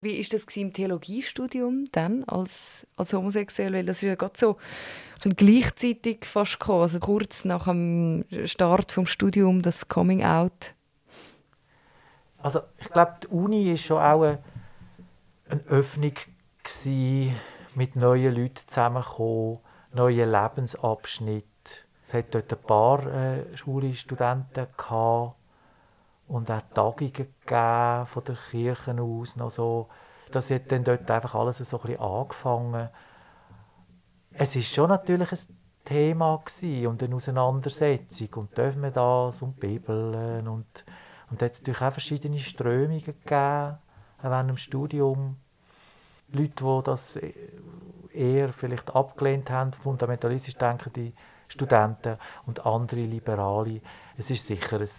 Wie 0.01 0.19
war 0.19 0.25
das 0.31 0.55
im 0.55 0.73
Theologiestudium 0.73 1.86
dann 1.91 2.23
als, 2.25 2.86
als 2.97 3.13
homosexuell? 3.13 3.73
Weil 3.73 3.86
das 3.86 3.97
ist 3.97 4.03
ja 4.03 4.15
gerade 4.15 4.38
so 4.38 4.57
gleichzeitig 5.36 6.25
fast 6.25 6.60
gekommen, 6.60 6.83
also 6.83 6.99
kurz 6.99 7.45
nach 7.45 7.65
dem 7.65 8.23
Start 8.45 8.91
vom 8.91 9.07
Studium, 9.07 9.63
das 9.63 9.88
Coming 9.88 10.23
Out. 10.23 10.75
Also 12.38 12.62
ich 12.77 12.89
glaube, 12.89 13.15
die 13.23 13.27
Uni 13.27 13.69
war 13.71 13.77
schon 13.77 13.97
auch 13.97 14.21
eine, 14.21 14.39
eine 15.49 15.62
Öffnung 15.63 16.13
gewesen, 16.63 17.36
mit 17.73 17.95
neuen 17.95 18.36
Leuten 18.36 18.67
zusammenzukommen, 18.67 19.60
neuen 19.93 20.31
Lebensabschnitt. 20.31 21.45
Es 22.07 22.13
hat 22.13 22.33
dort 22.33 22.53
ein 22.53 22.63
paar 22.63 23.05
äh, 23.05 23.57
schwule 23.57 23.93
Studenten 23.93 24.65
gehabt 24.77 25.35
und 26.29 26.49
auch 26.49 26.61
Tagungen 26.73 27.13
gegeben 27.13 28.05
von 28.05 28.23
der 28.23 28.37
Kirche 28.49 28.95
aus 29.01 29.35
noch 29.35 29.51
so. 29.51 29.89
Das 30.31 30.49
hat 30.49 30.71
dann 30.71 30.85
dort 30.85 31.11
einfach 31.11 31.35
alles 31.35 31.57
so 31.57 31.77
ein 31.77 31.81
bisschen 31.81 31.99
angefangen. 32.01 32.89
Es 34.31 34.55
ist 34.55 34.73
schon 34.73 34.89
natürlich 34.89 35.31
ein 35.33 35.57
Thema 35.83 36.41
und 36.85 37.03
eine 37.03 37.15
Auseinandersetzung 37.15 38.33
und 38.35 38.57
dürfen 38.57 38.83
wir 38.83 38.91
das 38.91 39.41
und 39.41 39.61
die 39.61 39.67
Bibel 39.67 40.43
und 40.47 40.85
und 41.29 41.41
es 41.41 41.45
hat 41.45 41.57
natürlich 41.59 41.81
auch 41.81 41.91
verschiedene 41.91 42.39
Strömungen 42.39 43.03
gegeben 43.03 43.77
während 44.21 44.49
dem 44.49 44.57
Studium. 44.57 45.37
Leute, 46.29 46.63
die 46.63 46.83
das 46.83 47.19
eher 48.13 48.53
vielleicht 48.53 48.95
abgelehnt 48.95 49.49
haben, 49.49 49.73
fundamentalistisch 49.73 50.55
denkende 50.55 51.13
Studenten 51.47 52.17
und 52.45 52.65
andere 52.65 53.01
Liberale. 53.01 53.81
Es 54.17 54.29
ist 54.31 54.45
sicher 54.45 54.79
ein 54.79 54.89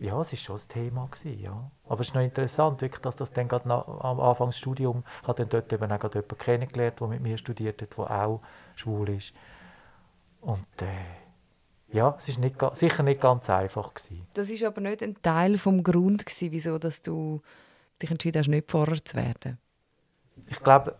ja, 0.00 0.20
es 0.20 0.32
war 0.32 0.38
schon 0.38 0.56
ein 0.56 0.68
Thema. 0.68 1.08
Gewesen, 1.10 1.38
ja. 1.40 1.70
Aber 1.88 2.00
es 2.00 2.08
ist 2.08 2.14
noch 2.14 2.22
interessant, 2.22 2.80
wirklich, 2.80 3.00
dass 3.00 3.16
das 3.16 3.32
dann 3.32 3.48
gerade 3.48 3.70
am 3.70 4.20
Anfang 4.20 4.48
des 4.48 4.58
Studiums 4.58 5.04
hat 5.26 5.38
dann 5.38 5.48
dort 5.48 5.72
eben 5.72 5.90
auch 5.90 6.02
jemanden 6.02 6.38
kennengelernt, 6.38 7.00
der 7.00 7.06
mit 7.06 7.20
mir 7.20 7.38
studiert 7.38 7.80
hat, 7.80 7.96
der 7.96 8.10
auch 8.10 8.40
schwul 8.74 9.08
ist. 9.10 9.32
Und 10.40 10.82
äh, 10.82 11.94
ja, 11.94 12.14
es 12.18 12.28
war 12.36 12.44
nicht, 12.44 12.76
sicher 12.76 13.02
nicht 13.02 13.20
ganz 13.20 13.48
einfach. 13.48 13.94
Gewesen. 13.94 14.26
Das 14.34 14.48
ist 14.48 14.64
aber 14.64 14.80
nicht 14.80 15.02
ein 15.02 15.16
Teil 15.22 15.58
vom 15.58 15.82
Grund, 15.82 16.26
gewesen, 16.26 16.50
wieso 16.50 16.78
dass 16.78 17.00
du 17.02 17.40
dich 18.02 18.10
entschieden 18.10 18.40
hast, 18.40 18.48
nicht 18.48 18.68
Pfarrer 18.68 19.02
zu 19.04 19.16
werden? 19.16 19.58
Ich 20.48 20.58
glaube, 20.58 20.96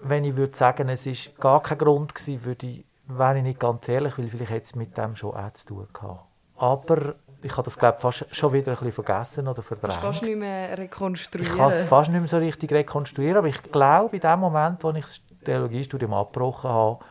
wenn 0.00 0.24
ich 0.24 0.36
würde 0.36 0.56
sagen, 0.56 0.88
es 0.88 1.06
war 1.06 1.32
gar 1.40 1.62
kein 1.62 1.78
Grund 1.78 2.14
gewesen, 2.14 2.44
würde 2.44 2.66
ich, 2.66 2.84
wäre 3.18 3.38
ich 3.38 3.42
nicht 3.42 3.60
ganz 3.60 3.88
ehrlich, 3.88 4.18
weil 4.18 4.28
vielleicht 4.28 4.50
hätte 4.50 4.64
es 4.64 4.74
mit 4.74 4.96
dem 4.96 5.16
schon 5.16 5.34
auch 5.34 5.52
zu 5.52 5.66
tun 5.66 5.88
gehabt. 5.92 6.24
Aber 6.56 7.14
ich 7.42 7.52
habe 7.52 7.62
das 7.62 7.78
glaube 7.78 7.98
fast 7.98 8.26
schon 8.32 8.52
wieder 8.52 8.72
ein 8.72 8.78
bisschen 8.78 9.04
vergessen 9.04 9.48
oder 9.48 9.62
verdrängt. 9.62 9.94
Ich 9.94 10.00
fast 10.00 10.22
nicht 10.22 10.38
mehr 10.38 10.76
rekonstruieren. 10.76 11.52
Ich 11.52 11.58
kann 11.58 11.70
es 11.70 11.80
fast 11.82 12.10
nicht 12.10 12.20
mehr 12.20 12.28
so 12.28 12.38
richtig 12.38 12.70
rekonstruieren, 12.72 13.38
aber 13.38 13.48
ich 13.48 13.62
glaube, 13.62 14.16
in 14.16 14.20
dem 14.20 14.40
Moment, 14.40 14.84
wo 14.84 14.90
ich 14.90 15.02
das 15.02 15.22
Theologiestudium 15.44 16.12
abgebrochen 16.12 16.70
habe, 16.70 17.04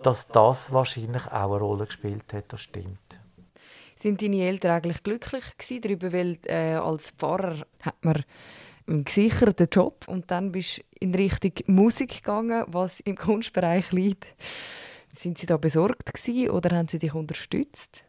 dass 0.00 0.28
das 0.28 0.72
wahrscheinlich 0.72 1.26
auch 1.26 1.52
eine 1.52 1.58
Rolle 1.58 1.86
gespielt 1.86 2.32
hat, 2.32 2.52
das 2.52 2.60
stimmt. 2.60 3.20
Sind 3.96 4.22
deine 4.22 4.44
Eltern 4.44 4.70
eigentlich 4.70 5.02
glücklich 5.02 5.44
darüber, 5.82 6.12
weil 6.12 6.38
äh, 6.44 6.74
als 6.74 7.10
Pfarrer 7.10 7.66
hat 7.82 8.04
man 8.04 8.24
einen 8.86 9.04
gesicherten 9.04 9.68
Job 9.70 10.04
und 10.06 10.30
dann 10.30 10.52
bist 10.52 10.78
du 10.78 10.82
in 11.00 11.14
Richtung 11.14 11.52
Musik 11.66 12.18
gegangen, 12.18 12.64
was 12.68 13.00
im 13.00 13.16
Kunstbereich 13.16 13.90
liegt. 13.90 14.34
Sind 15.18 15.38
sie 15.38 15.46
da 15.46 15.56
besorgt 15.56 16.14
gewesen, 16.14 16.50
oder 16.50 16.76
haben 16.76 16.86
sie 16.86 17.00
dich 17.00 17.12
unterstützt? 17.12 18.04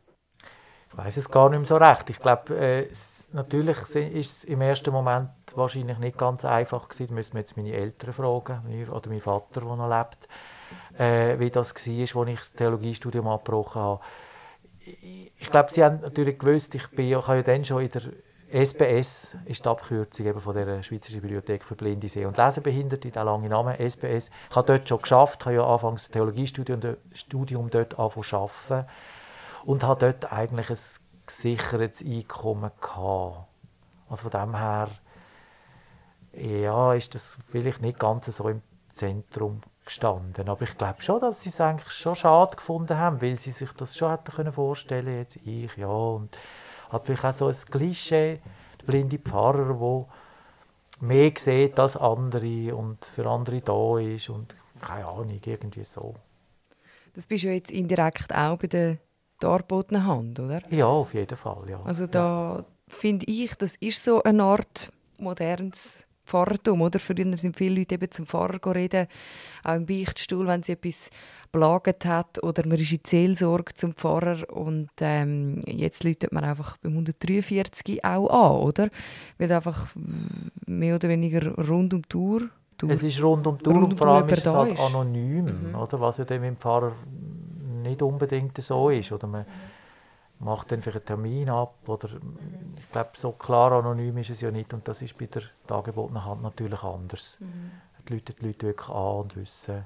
Ich 0.91 0.97
weiß 0.97 1.17
es 1.17 1.31
gar 1.31 1.49
nicht 1.49 1.59
mehr 1.59 1.65
so 1.65 1.77
recht. 1.77 2.09
Ich 2.11 2.19
glaube, 2.19 2.55
äh, 2.55 2.87
natürlich 3.31 3.77
ist 3.95 4.37
es 4.37 4.43
im 4.43 4.61
ersten 4.61 4.91
Moment 4.91 5.29
wahrscheinlich 5.55 5.97
nicht 5.97 6.19
ganz 6.19 6.45
einfach 6.45 6.87
gewesen. 6.87 7.07
Da 7.07 7.13
müssen 7.15 7.33
wir 7.33 7.39
jetzt 7.39 7.57
meine 7.57 7.71
Eltern 7.71 8.13
fragen 8.13 8.87
oder 8.91 9.09
meinen 9.09 9.21
Vater, 9.21 9.61
der 9.61 9.75
noch 9.75 9.89
lebt, 9.89 10.27
äh, 10.99 11.39
wie 11.39 11.49
das 11.49 11.73
war, 11.73 12.21
als 12.21 12.29
ich 12.29 12.39
das 12.39 12.53
Theologiestudium 12.53 13.27
abgebrochen 13.27 13.81
habe. 13.81 14.01
Ich 14.83 15.49
glaube, 15.49 15.71
sie 15.71 15.83
haben 15.83 16.01
natürlich 16.01 16.37
gewusst, 16.37 16.75
ich, 16.75 16.87
bin, 16.89 17.07
ich 17.07 17.15
habe 17.15 17.37
ja 17.37 17.43
dann 17.43 17.65
schon 17.65 17.83
in 17.83 17.91
der 17.91 18.03
SBS 18.51 19.37
ist 19.45 19.63
die 19.63 19.69
Abkürzung 19.69 20.25
eben 20.25 20.39
von 20.39 20.55
der 20.55 20.81
Schweizerischen 20.81 21.21
Bibliothek 21.21 21.63
für 21.63 21.75
Blinde, 21.75 22.09
Seh- 22.09 22.25
und 22.25 22.37
Lesebehinderte, 22.37 23.11
der 23.11 23.23
lange 23.23 23.47
Name 23.47 23.77
SBS. 23.77 24.31
Ich 24.49 24.55
habe 24.55 24.65
dort 24.65 24.89
schon 24.89 25.01
geschafft, 25.01 25.45
habe 25.45 25.55
ja 25.55 25.63
anfangs 25.63 26.03
das 26.03 26.11
Theologiestudium 26.11 26.97
Studium 27.13 27.69
dort 27.69 27.99
angefangen 27.99 28.49
zu 28.49 28.85
und 29.65 29.83
habe 29.83 29.99
dort 29.99 30.31
eigentlich 30.31 30.69
ein 30.69 30.77
gesichertes 31.27 32.03
Einkommen 32.03 32.71
gehabt. 32.81 33.47
Also 34.09 34.29
von 34.29 34.41
dem 34.41 34.57
her 34.57 34.89
ja, 36.33 36.93
ist 36.93 37.13
das 37.13 37.37
vielleicht 37.51 37.81
nicht 37.81 37.99
ganz 37.99 38.25
so 38.25 38.49
im 38.49 38.63
Zentrum 38.91 39.61
gestanden. 39.85 40.49
Aber 40.49 40.63
ich 40.63 40.75
glaube 40.77 41.01
schon, 41.01 41.19
dass 41.19 41.41
sie 41.41 41.49
es 41.49 41.61
eigentlich 41.61 41.91
schon 41.91 42.15
schade 42.15 42.55
gefunden 42.55 42.97
haben, 42.97 43.21
weil 43.21 43.35
sie 43.35 43.51
sich 43.51 43.71
das 43.73 43.95
schon 43.95 44.09
hätten 44.09 44.31
können 44.31 44.53
vorstellen 44.53 45.17
jetzt 45.17 45.37
ich, 45.45 45.75
ja. 45.77 45.87
Und 45.87 46.35
hat 46.89 47.05
vielleicht 47.05 47.25
auch 47.25 47.33
so 47.33 47.47
ein 47.47 47.55
Klischee, 47.71 48.39
der 48.79 48.85
blinde 48.85 49.19
Pfarrer, 49.19 49.73
der 49.73 51.07
mehr 51.07 51.31
sieht 51.37 51.79
als 51.79 51.95
andere 51.95 52.75
und 52.75 53.05
für 53.05 53.27
andere 53.29 53.61
da 53.61 53.99
ist 53.99 54.29
und 54.29 54.55
keine 54.81 55.05
Ahnung, 55.05 55.39
irgendwie 55.45 55.85
so. 55.85 56.15
Das 57.13 57.25
bist 57.25 57.43
du 57.43 57.53
jetzt 57.53 57.71
indirekt 57.71 58.33
auch 58.33 58.57
bei 58.57 58.67
der 58.67 58.97
darbotene 59.39 60.05
Hand, 60.05 60.39
oder? 60.39 60.61
Ja, 60.69 60.87
auf 60.87 61.13
jeden 61.13 61.35
Fall, 61.35 61.69
ja. 61.69 61.81
Also 61.83 62.07
da 62.07 62.57
ja. 62.57 62.65
finde 62.87 63.25
ich, 63.27 63.55
das 63.55 63.75
ist 63.79 64.03
so 64.03 64.21
eine 64.23 64.43
Art 64.43 64.91
modernes 65.17 65.97
Pfarrertum, 66.25 66.81
oder? 66.81 66.99
Früher 66.99 67.37
sind 67.37 67.57
viele 67.57 67.79
Leute 67.79 67.95
eben 67.95 68.11
zum 68.11 68.25
Pfarrer 68.25 68.75
reden, 68.75 69.07
auch 69.63 69.75
im 69.75 69.85
Beichtstuhl, 69.85 70.45
wenn 70.47 70.63
sie 70.63 70.73
etwas 70.73 71.09
belagert 71.51 72.05
hat 72.05 72.41
oder 72.43 72.65
man 72.67 72.77
ist 72.77 72.91
in 72.91 73.01
Seelsorge 73.05 73.73
zum 73.73 73.93
Pfarrer 73.93 74.49
und 74.51 74.89
ähm, 75.01 75.63
jetzt 75.65 76.03
läutet 76.03 76.31
man 76.31 76.43
einfach 76.43 76.77
beim 76.77 76.93
143 76.93 78.03
auch 78.03 78.29
an, 78.29 78.61
oder? 78.63 78.89
Wird 79.37 79.51
einfach 79.51 79.87
mehr 80.65 80.95
oder 80.95 81.09
weniger 81.09 81.55
rund 81.55 81.93
um 81.93 82.01
die 82.01 82.09
Tour 82.09 82.49
es 82.87 83.03
ist 83.03 83.21
rund 83.21 83.45
um 83.45 83.57
die 83.57 83.63
Tour 83.63 83.83
und 83.83 83.97
vor 83.97 84.07
allem 84.07 84.29
ist 84.29 84.45
es 84.45 84.53
halt 84.53 84.73
ist. 84.73 84.79
anonym, 84.79 85.69
mhm. 85.71 85.75
oder? 85.75 85.99
was 85.99 86.17
ja 86.17 86.25
dem 86.25 86.43
im 86.43 86.57
Pfarrer 86.57 86.93
nicht 87.83 88.01
unbedingt 88.01 88.61
so 88.61 88.89
ist. 88.89 89.11
Oder 89.11 89.27
man 89.27 89.45
macht 90.39 90.71
dann 90.71 90.81
vielleicht 90.81 91.09
einen 91.09 91.21
Termin 91.21 91.49
ab. 91.49 91.75
Oder, 91.87 92.09
ich 92.77 92.91
glaube, 92.91 93.09
so 93.13 93.31
klar 93.31 93.71
anonym 93.73 94.17
ist 94.17 94.29
es 94.29 94.41
ja 94.41 94.51
nicht. 94.51 94.73
Und 94.73 94.87
das 94.87 95.01
ist 95.01 95.17
bei 95.17 95.25
der 95.25 95.43
dargebotenen 95.67 96.23
Hand 96.23 96.41
natürlich 96.41 96.83
anders. 96.83 97.37
Mhm. 97.39 97.71
Die 98.07 98.13
Leute 98.13 98.33
die 98.33 98.47
Leute 98.47 98.67
wirklich 98.67 98.89
an 98.89 99.15
und 99.17 99.35
wissen, 99.35 99.85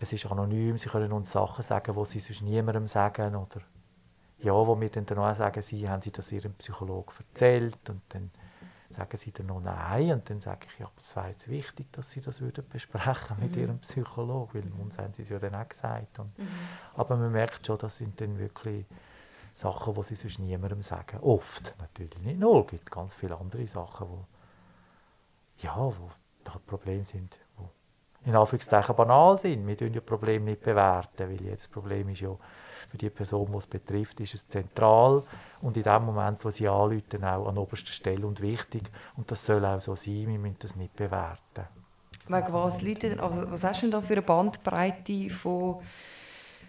es 0.00 0.12
ist 0.12 0.26
anonym, 0.26 0.78
sie 0.78 0.88
können 0.88 1.12
uns 1.12 1.30
Sachen 1.30 1.62
sagen, 1.62 1.94
die 1.94 2.04
sie 2.06 2.20
sonst 2.20 2.42
niemandem 2.42 2.86
sagen. 2.86 3.36
Oder 3.36 3.60
ja, 4.38 4.52
wo 4.52 4.80
wir 4.80 4.88
dann 4.88 5.18
auch 5.18 5.34
sagen, 5.34 5.60
sie 5.60 5.88
haben 5.88 6.00
sie 6.00 6.10
das 6.10 6.32
ihrem 6.32 6.54
Psychologen 6.54 7.12
erzählt. 7.18 7.90
Und 7.90 8.00
dann 8.08 8.30
sagen 8.88 9.16
sie 9.16 9.30
dann 9.30 9.46
noch 9.46 9.60
nein 9.60 10.10
und 10.12 10.28
dann 10.30 10.40
sage 10.40 10.66
ich, 10.72 10.78
ja, 10.80 10.90
es 10.98 11.14
wäre 11.14 11.28
jetzt 11.28 11.48
wichtig, 11.48 11.92
dass 11.92 12.10
sie 12.10 12.22
das 12.22 12.40
würden 12.40 12.66
besprechen 12.68 13.36
mit 13.40 13.54
mhm. 13.54 13.62
ihrem 13.62 13.78
Psychologen, 13.80 14.54
weil 14.54 14.82
uns 14.82 14.98
haben 14.98 15.12
sie 15.12 15.22
es 15.22 15.28
ja 15.28 15.38
dann 15.38 15.54
auch 15.54 15.68
gesagt. 15.68 16.18
Und, 16.18 16.36
mhm. 16.38 16.48
Aber 16.94 17.16
man 17.16 17.30
merkt 17.30 17.66
schon, 17.66 17.78
das 17.78 17.98
sind 17.98 18.18
dann 18.20 18.38
wirklich 18.38 18.86
Sachen, 19.54 19.94
die 19.94 20.02
sie 20.02 20.14
sonst 20.14 20.38
niemandem 20.38 20.82
sagen. 20.82 21.18
Oft 21.20 21.76
natürlich, 21.78 22.18
nicht 22.20 22.40
nur, 22.40 22.64
es 22.64 22.70
gibt 22.70 22.90
ganz 22.90 23.14
viele 23.14 23.38
andere 23.38 23.68
Sachen, 23.68 24.08
wo, 24.08 24.24
ja, 25.58 25.76
wo 25.76 26.10
da 26.42 26.58
Probleme 26.66 27.04
sind, 27.04 27.38
wo 27.58 27.70
in 28.24 28.36
Anführungszeichen 28.36 28.94
banal 28.94 29.38
sind. 29.38 29.66
Wir 29.66 29.76
tun 29.76 29.94
ja 29.94 30.00
Probleme 30.00 30.46
nicht 30.46 30.62
bewerten, 30.62 31.30
weil 31.30 31.40
jedes 31.40 31.68
Problem 31.68 32.08
ist 32.10 32.20
ja 32.20 32.36
für 32.88 32.98
die 32.98 33.10
Person, 33.10 33.48
die 33.52 33.58
es 33.58 33.66
betrifft, 33.66 34.20
ist 34.20 34.34
es 34.34 34.48
zentral 34.48 35.22
und 35.62 35.76
in 35.76 35.82
dem 35.82 36.04
Moment, 36.04 36.44
wo 36.44 36.50
sie 36.50 36.66
anrufen, 36.66 37.24
auch 37.24 37.46
an 37.46 37.56
oberster 37.56 37.92
Stelle 37.92 38.26
und 38.26 38.40
wichtig. 38.40 38.82
Und 39.16 39.30
das 39.30 39.44
soll 39.46 39.64
auch 39.64 39.80
so 39.80 39.94
sein, 39.94 40.26
wir 40.26 40.38
müssen 40.38 40.56
das 40.58 40.76
nicht 40.76 40.96
bewerten. 40.96 41.66
Wegen 42.26 42.52
was, 42.52 42.82
Leute, 42.82 43.20
also 43.22 43.50
was 43.50 43.64
hast 43.64 43.82
du 43.82 43.86
denn 43.86 43.90
da 43.92 44.00
für 44.00 44.12
eine 44.14 44.22
Bandbreite 44.22 45.30
von 45.30 45.80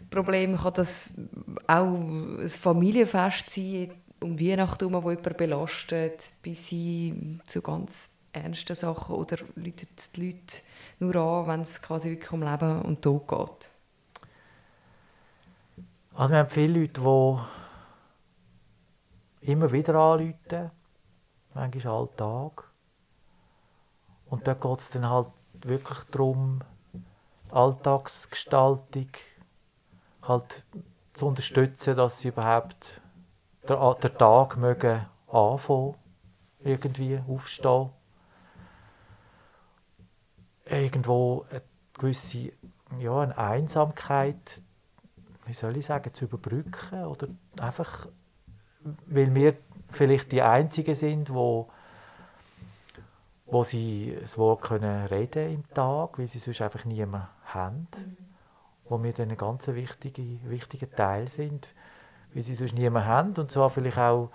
Problemen? 0.10 0.58
Kann 0.58 0.74
das 0.74 1.12
auch 1.68 1.86
ein 1.86 2.48
Familienfest 2.48 3.50
sein, 3.50 3.92
um 4.20 4.40
Weihnachten 4.40 4.88
herum, 4.88 5.04
wo 5.04 5.10
jemand 5.10 5.38
belastet, 5.38 6.32
bis 6.42 6.68
hin 6.68 7.42
zu 7.46 7.62
ganz 7.62 8.10
ernsten 8.32 8.76
Sachen? 8.76 9.16
Oder 9.16 9.38
läuten 9.56 9.88
die 10.16 10.26
Leute 10.26 10.62
nur 11.02 11.16
an, 11.16 11.48
wenn 11.48 11.62
es 11.62 11.82
quasi 11.82 12.10
wirklich 12.10 12.32
um 12.32 12.44
Leben 12.44 12.82
und 12.84 13.02
Tod 13.02 13.28
geht? 13.28 13.70
Also 16.14 16.34
wir 16.34 16.40
haben 16.40 16.50
viele 16.50 16.82
Leute, 16.82 17.02
die 19.42 19.52
immer 19.52 19.72
wieder 19.72 19.96
anrufen, 19.96 20.72
manchmal 21.54 21.94
Alltag. 21.94 22.72
Und 24.28 24.48
da 24.48 24.54
geht 24.54 24.80
es 24.80 24.90
dann 24.92 25.10
halt 25.10 25.30
wirklich 25.54 26.00
darum, 26.12 26.62
Alltagsgestaltung 27.50 29.08
halt 30.22 30.64
zu 31.14 31.28
unterstützen, 31.28 31.96
dass 31.96 32.20
sie 32.20 32.30
überhaupt 32.30 33.02
den, 33.68 33.78
den 33.78 34.18
Tag 34.18 34.58
mögen 34.58 35.06
anfangen, 35.28 35.96
irgendwie 36.60 37.20
aufstehen. 37.28 37.90
Irgendwo 40.72 41.46
eine 41.52 41.62
gewisse 41.94 42.52
ja, 43.00 43.20
eine 43.20 43.38
Einsamkeit, 43.38 44.62
wie 45.46 45.54
soll 45.54 45.78
ich 45.78 45.86
sagen, 45.86 46.14
zu 46.14 46.26
überbrücken 46.26 47.06
oder 47.06 47.28
einfach, 47.60 48.08
weil 49.06 49.34
wir 49.34 49.56
vielleicht 49.90 50.32
die 50.32 50.42
Einzigen 50.42 50.96
sind, 50.96 51.34
wo 51.34 51.70
wo 53.52 53.66
sie 53.66 54.18
das 54.20 54.38
Wort 54.38 54.62
können 54.62 55.08
reden 55.08 55.54
im 55.54 55.70
Tag, 55.74 56.18
weil 56.18 56.28
sie 56.28 56.40
sonst 56.40 56.62
einfach 56.62 56.86
niemanden 56.86 57.28
haben, 57.44 57.88
mhm. 57.98 58.18
wo 58.86 59.04
wir 59.04 59.12
dann 59.12 59.30
ein 59.30 59.38
ganz 59.38 59.68
wichtiger, 59.68 60.50
wichtiger 60.50 60.90
Teil 60.90 61.28
sind, 61.28 61.68
weil 62.34 62.44
sie 62.44 62.56
sonst 62.56 62.74
niemanden 62.74 63.10
haben 63.10 63.34
und 63.34 63.52
zwar 63.52 63.70
vielleicht 63.70 63.98
auch, 63.98 64.32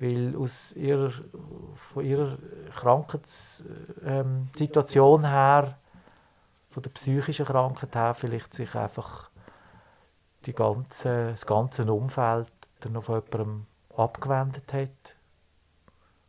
weil 0.00 0.36
aus 0.36 0.72
ihrer, 0.72 1.12
von 1.74 2.04
ihrer 2.04 2.36
Krankheitssituation 2.74 5.24
ähm, 5.24 5.30
her, 5.30 5.78
von 6.70 6.82
der 6.82 6.90
psychischen 6.90 7.46
Krankheit 7.46 7.94
her, 7.94 8.12
vielleicht 8.14 8.52
sich 8.54 8.74
einfach 8.74 9.30
die 10.46 10.54
ganze, 10.54 11.30
das 11.30 11.46
ganze 11.46 11.92
Umfeld 11.92 12.50
dann 12.80 12.96
auf 12.96 13.08
jemandem 13.08 13.66
abgewendet 13.96 14.72
hat, 14.72 15.16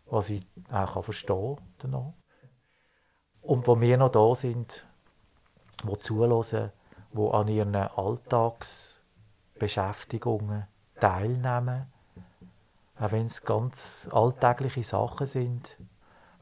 was 0.07 0.31
ich 0.31 0.47
auch 0.71 1.03
verstehen 1.03 1.57
kann. 1.77 2.13
Und 3.41 3.67
wo 3.67 3.79
wir 3.79 3.97
noch 3.97 4.09
da 4.09 4.33
sind, 4.35 4.85
wo 5.83 5.95
zuhören, 5.95 6.71
wo 7.11 7.29
an 7.31 7.47
ihren 7.47 7.75
Alltagsbeschäftigungen 7.75 10.67
teilnehmen, 10.99 11.91
auch 12.99 13.11
wenn 13.11 13.25
es 13.25 13.43
ganz 13.43 14.09
alltägliche 14.11 14.83
Sachen 14.83 15.25
sind. 15.25 15.77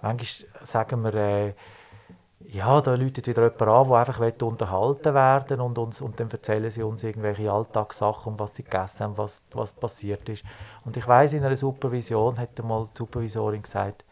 Manchmal 0.02 0.66
sagen 0.66 1.04
wir, 1.04 1.14
äh, 1.14 1.54
ja, 2.40 2.82
da 2.82 2.96
läutet 2.96 3.28
wieder 3.28 3.44
jemand 3.44 3.62
an, 3.62 3.90
der 3.90 3.98
einfach 3.98 4.42
unterhalten 4.42 5.14
werden 5.14 5.60
und, 5.60 5.78
uns, 5.78 6.02
und 6.02 6.20
dann 6.20 6.30
erzählen 6.30 6.70
sie 6.70 6.84
uns 6.84 7.04
irgendwelche 7.04 7.52
Alltagssachen, 7.52 8.40
was 8.40 8.56
sie 8.56 8.64
gegessen 8.64 9.04
haben, 9.04 9.18
was, 9.18 9.42
was 9.52 9.74
passiert 9.74 10.30
ist. 10.30 10.44
Und 10.86 10.98
ich 10.98 11.08
weiß 11.08 11.34
in 11.34 11.44
einer 11.44 11.58
Supervision 11.58 12.38
hat 12.38 12.60
einmal 12.60 12.86
die 12.86 12.98
Supervisorin 12.98 13.64
gesagt, 13.64 14.06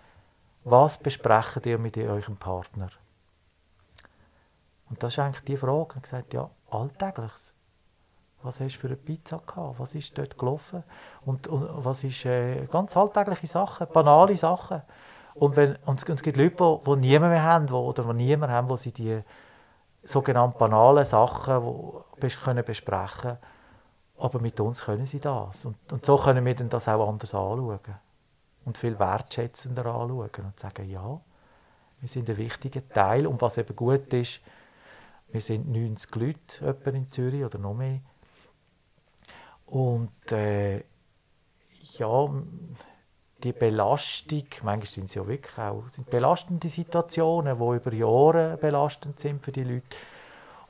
was 0.64 0.98
besprecht 0.98 1.66
ihr 1.66 1.78
mit 1.78 1.98
eurem 1.98 2.38
Partner? 2.38 2.90
Und 4.90 5.02
das 5.02 5.14
ist 5.14 5.20
eigentlich 5.20 5.44
die 5.46 5.58
Frage. 5.58 5.90
Ich 5.90 5.96
habe 5.96 6.02
gesagt, 6.02 6.34
ja, 6.34 6.50
Alltägliches. 6.70 7.55
Was 8.46 8.60
hast 8.60 8.76
du 8.76 8.80
für 8.80 8.88
eine 8.88 8.96
Pizza 8.96 9.42
gehabt? 9.46 9.80
Was 9.80 9.96
ist 9.96 10.18
dort 10.18 10.38
gelaufen? 10.38 10.84
Und, 11.26 11.48
und 11.48 11.68
was 11.84 12.04
ist 12.04 12.26
äh, 12.26 12.66
ganz 12.68 12.96
alltägliche 12.96 13.48
Sachen, 13.48 13.88
banale 13.92 14.38
Sachen. 14.38 14.82
Und, 15.34 15.56
wenn, 15.58 15.76
und 15.86 16.00
es 16.00 16.22
gibt 16.22 16.38
Leute, 16.38 16.56
die, 16.56 16.84
die 16.86 16.96
niemand 16.96 17.32
mehr 17.34 17.44
haben, 17.44 17.70
wo, 17.70 17.80
oder 17.80 18.04
die 18.04 18.14
niemand 18.14 18.52
haben, 18.52 18.70
wo 18.70 18.76
sie 18.76 18.94
die 18.94 19.22
sogenannten 20.04 20.58
banalen 20.58 21.04
Sachen 21.04 21.64
wo, 21.64 22.06
können 22.44 22.64
besprechen 22.64 23.22
können. 23.22 23.38
Aber 24.18 24.40
mit 24.40 24.60
uns 24.60 24.82
können 24.82 25.06
sie 25.06 25.20
das. 25.20 25.66
Und, 25.66 25.76
und 25.92 26.06
so 26.06 26.16
können 26.16 26.46
wir 26.46 26.56
dann 26.56 26.70
das 26.70 26.88
auch 26.88 27.08
anders 27.08 27.34
anschauen 27.34 27.80
und 28.64 28.78
viel 28.78 28.98
wertschätzender 28.98 29.86
anschauen 29.86 30.46
und 30.46 30.60
sagen, 30.60 30.90
ja, 30.90 31.20
wir 32.00 32.10
sind 32.10 32.30
ein 32.30 32.38
wichtiger 32.38 32.88
Teil. 32.88 33.28
Und 33.28 33.42
was 33.42 33.58
eben 33.58 33.76
gut 33.76 34.14
ist, 34.14 34.42
wir 35.32 35.42
sind 35.42 35.70
90 35.70 36.16
Leute 36.16 36.76
in 36.86 37.12
Zürich 37.12 37.44
oder 37.44 37.58
noch 37.58 37.74
mehr. 37.74 38.00
Und 39.66 40.32
äh, 40.32 40.84
ja, 41.98 42.30
die 43.44 43.54
Belastung, 43.54 44.44
manchmal 44.64 44.88
sind 44.88 45.06
es 45.06 45.16
ja 45.16 45.28
wirklich 45.28 45.58
auch 45.58 45.88
sind 45.90 46.10
belastende 46.10 46.70
Situationen, 46.70 47.58
die 47.58 47.76
über 47.76 47.94
Jahre 47.94 48.58
belastend 48.58 49.20
sind 49.20 49.44
für 49.44 49.52
die 49.52 49.64
Leute, 49.64 49.96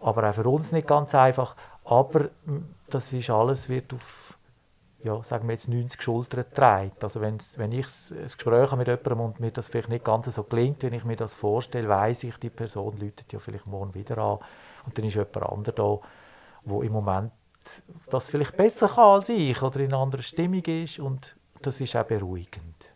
aber 0.01 0.29
auch 0.29 0.33
für 0.33 0.47
uns 0.47 0.71
nicht 0.71 0.87
ganz 0.87 1.15
einfach. 1.15 1.55
Aber 1.83 2.29
das 2.89 3.13
ist 3.13 3.29
alles 3.29 3.69
wird 3.69 3.93
auf 3.93 4.37
ja, 5.05 5.23
sagen 5.23 5.47
wir 5.47 5.53
jetzt 5.53 5.69
90 5.69 6.01
Schultern 6.01 6.45
trägt. 6.51 7.03
Also 7.03 7.21
wenn 7.21 7.37
ich 7.37 7.59
ein 7.59 8.23
Gespräch 8.23 8.71
habe 8.71 8.77
mit 8.77 8.87
jemandem 8.87 9.19
und 9.19 9.39
mir 9.39 9.51
das 9.51 9.67
vielleicht 9.67 9.89
nicht 9.89 10.03
ganz 10.03 10.33
so 10.33 10.43
gelingt, 10.43 10.81
wenn 10.81 10.93
ich 10.93 11.05
mir 11.05 11.15
das 11.15 11.35
vorstelle, 11.35 11.87
weiß 11.87 12.23
ich, 12.23 12.37
die 12.37 12.49
Person 12.49 12.97
läutet 12.97 13.31
ja 13.31 13.37
vielleicht 13.37 13.67
morgen 13.67 13.93
wieder 13.93 14.17
an 14.17 14.39
und 14.85 14.97
dann 14.97 15.05
ist 15.05 15.13
jemand 15.13 15.43
anderer 15.43 15.75
da, 15.75 15.99
wo 16.63 16.81
im 16.81 16.91
Moment 16.91 17.31
das 18.09 18.29
vielleicht 18.29 18.57
besser 18.57 18.87
kann 18.87 19.15
als 19.15 19.29
ich 19.29 19.61
oder 19.61 19.79
in 19.79 19.87
einer 19.87 19.97
anderen 19.97 20.23
Stimmung 20.23 20.63
ist 20.65 20.99
und 20.99 21.35
das 21.61 21.81
ist 21.81 21.95
auch 21.95 22.05
beruhigend. 22.05 22.91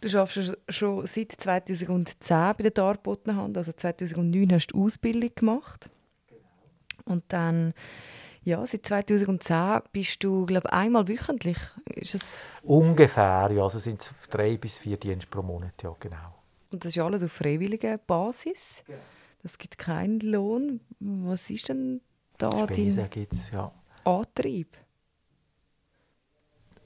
Du 0.00 0.18
arbeitest 0.18 0.58
schon 0.68 1.06
seit 1.06 1.32
2010 1.32 2.54
bei 2.56 2.62
der 2.62 2.70
Darbottenhand, 2.70 3.56
also 3.56 3.72
2009 3.72 4.52
hast 4.52 4.68
du 4.68 4.84
Ausbildung 4.84 5.30
gemacht. 5.34 5.88
Und 7.06 7.24
dann 7.28 7.72
ja, 8.44 8.64
seit 8.66 8.84
2010 8.84 9.82
bist 9.92 10.22
du, 10.22 10.44
glaube 10.44 10.70
einmal 10.70 11.08
wöchentlich. 11.08 11.56
Ist 11.86 12.14
das 12.14 12.22
Ungefähr, 12.62 13.50
ja. 13.50 13.62
Also 13.62 13.78
sind 13.78 14.02
es 14.02 14.12
drei 14.28 14.58
bis 14.58 14.76
vier 14.78 14.98
Dienste 14.98 15.28
pro 15.30 15.42
Monat, 15.42 15.82
ja, 15.82 15.94
genau. 15.98 16.42
Und 16.70 16.84
das 16.84 16.94
ist 16.94 17.02
alles 17.02 17.22
auf 17.22 17.32
freiwilliger 17.32 17.96
Basis? 17.96 18.82
Genau. 18.86 18.98
Das 19.42 19.58
gibt 19.58 19.78
keinen 19.78 20.20
Lohn. 20.20 20.80
Was 21.00 21.48
ist 21.48 21.68
denn 21.68 22.00
da 22.50 22.58
Spesen 22.64 23.10
gibt's, 23.10 23.50
ja. 23.50 23.70
Antrieb? 24.04 24.76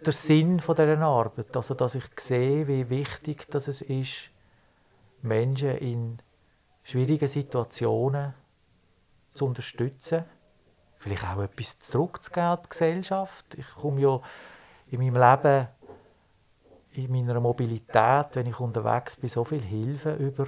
Der 0.04 0.12
Sinn 0.12 0.60
von 0.60 0.76
dieser 0.76 1.00
Arbeit, 1.00 1.56
also 1.56 1.74
dass 1.74 1.96
ich 1.96 2.04
sehe, 2.18 2.68
wie 2.68 2.88
wichtig 2.88 3.48
das 3.50 3.66
es 3.66 3.82
ist, 3.82 4.30
Menschen 5.22 5.76
in 5.78 6.18
schwierigen 6.84 7.28
Situationen 7.28 8.34
zu 9.34 9.46
unterstützen 9.46 10.24
vielleicht 10.98 11.24
auch 11.24 11.42
etwas 11.42 11.78
zurückzugeben 11.80 12.50
an 12.50 12.58
die 12.64 12.68
Gesellschaft. 12.68 13.54
Ich 13.56 13.68
komme 13.74 14.00
ja 14.00 14.20
in 14.90 15.00
meinem 15.00 15.16
Leben, 15.16 15.68
in 16.92 17.12
meiner 17.12 17.40
Mobilität, 17.40 18.26
wenn 18.32 18.46
ich 18.46 18.58
unterwegs 18.58 19.16
bin, 19.16 19.28
so 19.28 19.44
viel 19.44 19.62
Hilfe 19.62 20.14
über, 20.14 20.46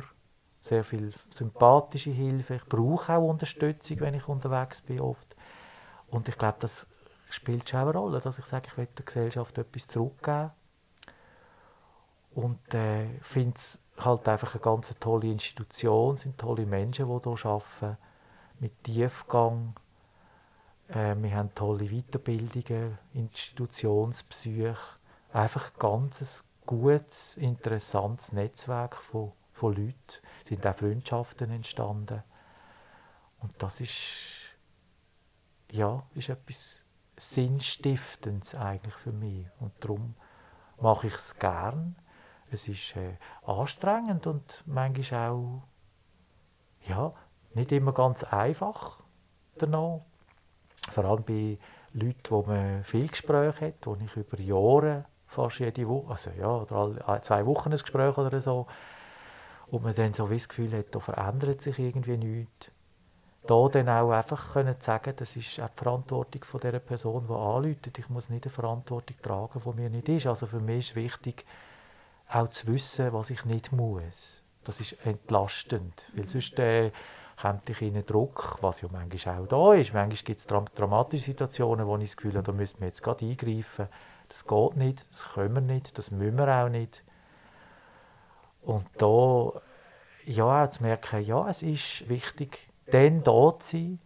sehr 0.60 0.84
viel 0.84 1.12
sympathische 1.34 2.10
Hilfe. 2.10 2.56
Ich 2.56 2.64
brauche 2.66 3.14
auch 3.14 3.28
Unterstützung, 3.28 4.00
wenn 4.00 4.14
ich 4.14 4.28
unterwegs 4.28 4.82
bin, 4.82 5.00
oft. 5.00 5.34
Und 6.08 6.28
ich 6.28 6.36
glaube, 6.36 6.58
das 6.60 6.86
spielt 7.30 7.68
schon 7.68 7.80
eine 7.80 7.92
Rolle, 7.92 8.20
dass 8.20 8.38
ich 8.38 8.44
sage, 8.44 8.68
ich 8.68 8.76
will 8.76 8.88
der 8.96 9.04
Gesellschaft 9.04 9.56
etwas 9.58 9.86
zurückgeben. 9.86 10.50
Und 12.32 12.74
äh, 12.74 13.06
finde 13.20 13.56
es 13.56 13.80
halt 13.98 14.28
einfach 14.28 14.54
eine 14.54 14.62
ganz 14.62 14.94
tolle 15.00 15.28
Institution, 15.28 16.14
es 16.14 16.22
sind 16.22 16.38
tolle 16.38 16.66
Menschen, 16.66 17.06
die 17.06 17.36
hier 17.36 17.46
arbeiten, 17.46 17.96
mit 18.60 18.84
Tiefgang, 18.84 19.74
äh, 20.88 21.14
wir 21.16 21.34
haben 21.34 21.54
tolle 21.54 21.86
Weiterbildungen, 21.86 22.98
Institutionspsych, 23.14 24.78
einfach 25.32 25.70
ein 25.72 25.78
ganz 25.78 26.44
gutes, 26.66 27.36
interessantes 27.36 28.32
Netzwerk 28.32 28.96
von, 28.96 29.32
von 29.60 29.76
Leuten. 29.76 29.94
Sind 30.44 30.66
auch 30.66 30.74
Freundschaften 30.74 31.50
entstanden. 31.50 32.22
Und 33.40 33.54
das 33.62 33.80
ist, 33.80 34.56
ja, 35.70 36.02
ist 36.14 36.28
etwas 36.28 36.84
Sinnstiftendes 37.16 38.54
eigentlich 38.54 38.96
für 38.96 39.12
mich. 39.12 39.46
Und 39.58 39.72
darum 39.80 40.14
mache 40.80 41.06
ich 41.08 41.14
es 41.14 41.38
gern. 41.38 41.96
Es 42.50 42.66
ist 42.66 42.96
äh, 42.96 43.16
anstrengend 43.44 44.26
und 44.26 44.62
manchmal 44.66 45.30
auch 45.30 45.62
ja, 46.86 47.12
nicht 47.54 47.70
immer 47.72 47.92
ganz 47.92 48.24
einfach 48.24 49.02
danach 49.56 50.00
vor 50.90 51.04
allem 51.04 51.24
bei 51.24 51.58
Leute, 51.92 52.30
wo 52.30 52.42
man 52.42 52.82
viel 52.82 53.08
Gespräche 53.08 53.66
hat, 53.66 53.86
wo 53.86 53.96
ich 53.96 54.16
über 54.16 54.40
Jahre, 54.40 55.04
fast 55.26 55.58
jede 55.60 55.86
Woche, 55.86 56.10
also 56.10 56.30
ja, 56.30 56.48
oder 56.48 57.06
alle 57.06 57.20
zwei 57.20 57.44
Wochen 57.46 57.70
ein 57.70 57.78
Gespräch 57.78 58.16
oder 58.16 58.40
so, 58.40 58.66
und 59.70 59.82
man 59.84 59.94
dann 59.94 60.14
so 60.14 60.30
wie 60.30 60.34
das 60.36 60.48
Gefühl 60.48 60.72
hat, 60.76 60.94
da 60.94 61.00
verändert 61.00 61.62
sich 61.62 61.78
irgendwie 61.78 62.16
nichts. 62.16 62.70
Da 63.46 63.68
dann 63.68 63.88
auch 63.88 64.10
einfach 64.10 64.52
können 64.52 64.76
sagen, 64.80 65.14
das 65.16 65.34
ist 65.36 65.60
auch 65.60 65.68
die 65.68 65.78
Verantwortung 65.78 66.44
von 66.44 66.60
der 66.60 66.78
Person, 66.78 67.26
die 67.26 67.32
anläutet. 67.32 67.98
Ich 67.98 68.08
muss 68.08 68.28
nicht 68.28 68.44
eine 68.44 68.52
Verantwortung 68.52 69.16
tragen, 69.22 69.60
die 69.64 69.80
mir 69.80 69.90
nicht 69.90 70.08
ist. 70.08 70.26
Also 70.26 70.46
für 70.46 70.60
mich 70.60 70.90
ist 70.90 70.96
wichtig, 70.96 71.44
auch 72.28 72.48
zu 72.48 72.66
wissen, 72.66 73.12
was 73.12 73.30
ich 73.30 73.44
nicht 73.44 73.72
muss. 73.72 74.42
Das 74.64 74.78
ist 74.78 74.94
entlastend, 75.06 76.06
weil 76.14 76.28
sonst 76.28 76.58
äh, 76.58 76.92
kommt 77.40 77.70
ich 77.70 77.80
in 77.80 77.94
einen 77.94 78.04
Druck, 78.04 78.58
was 78.60 78.82
ja 78.82 78.88
manchmal 78.92 79.40
auch 79.40 79.46
da 79.46 79.72
ist. 79.72 79.94
Manchmal 79.94 80.24
gibt 80.24 80.40
es 80.40 80.46
dramatische 80.46 81.24
Situationen, 81.24 81.86
wo 81.86 81.96
ich 81.96 82.10
das 82.10 82.16
Gefühl 82.16 82.34
habe, 82.34 82.42
da 82.42 82.52
müssen 82.52 82.80
wir 82.80 82.88
jetzt 82.88 83.02
gerade 83.02 83.24
eingreifen. 83.24 83.88
Das 84.28 84.46
geht 84.46 84.76
nicht, 84.76 85.06
das 85.10 85.28
können 85.28 85.54
wir 85.54 85.62
nicht, 85.62 85.96
das 85.96 86.10
müssen 86.10 86.38
wir 86.38 86.48
auch 86.48 86.68
nicht. 86.68 87.02
Und 88.62 88.86
da 88.98 89.52
ja, 90.26 90.64
auch 90.64 90.70
zu 90.70 90.82
merken, 90.82 91.24
ja, 91.24 91.48
es 91.48 91.62
ist 91.62 92.08
wichtig, 92.08 92.68
dann 92.86 93.22
da 93.22 93.58
zu 93.58 93.76
sein 93.76 93.98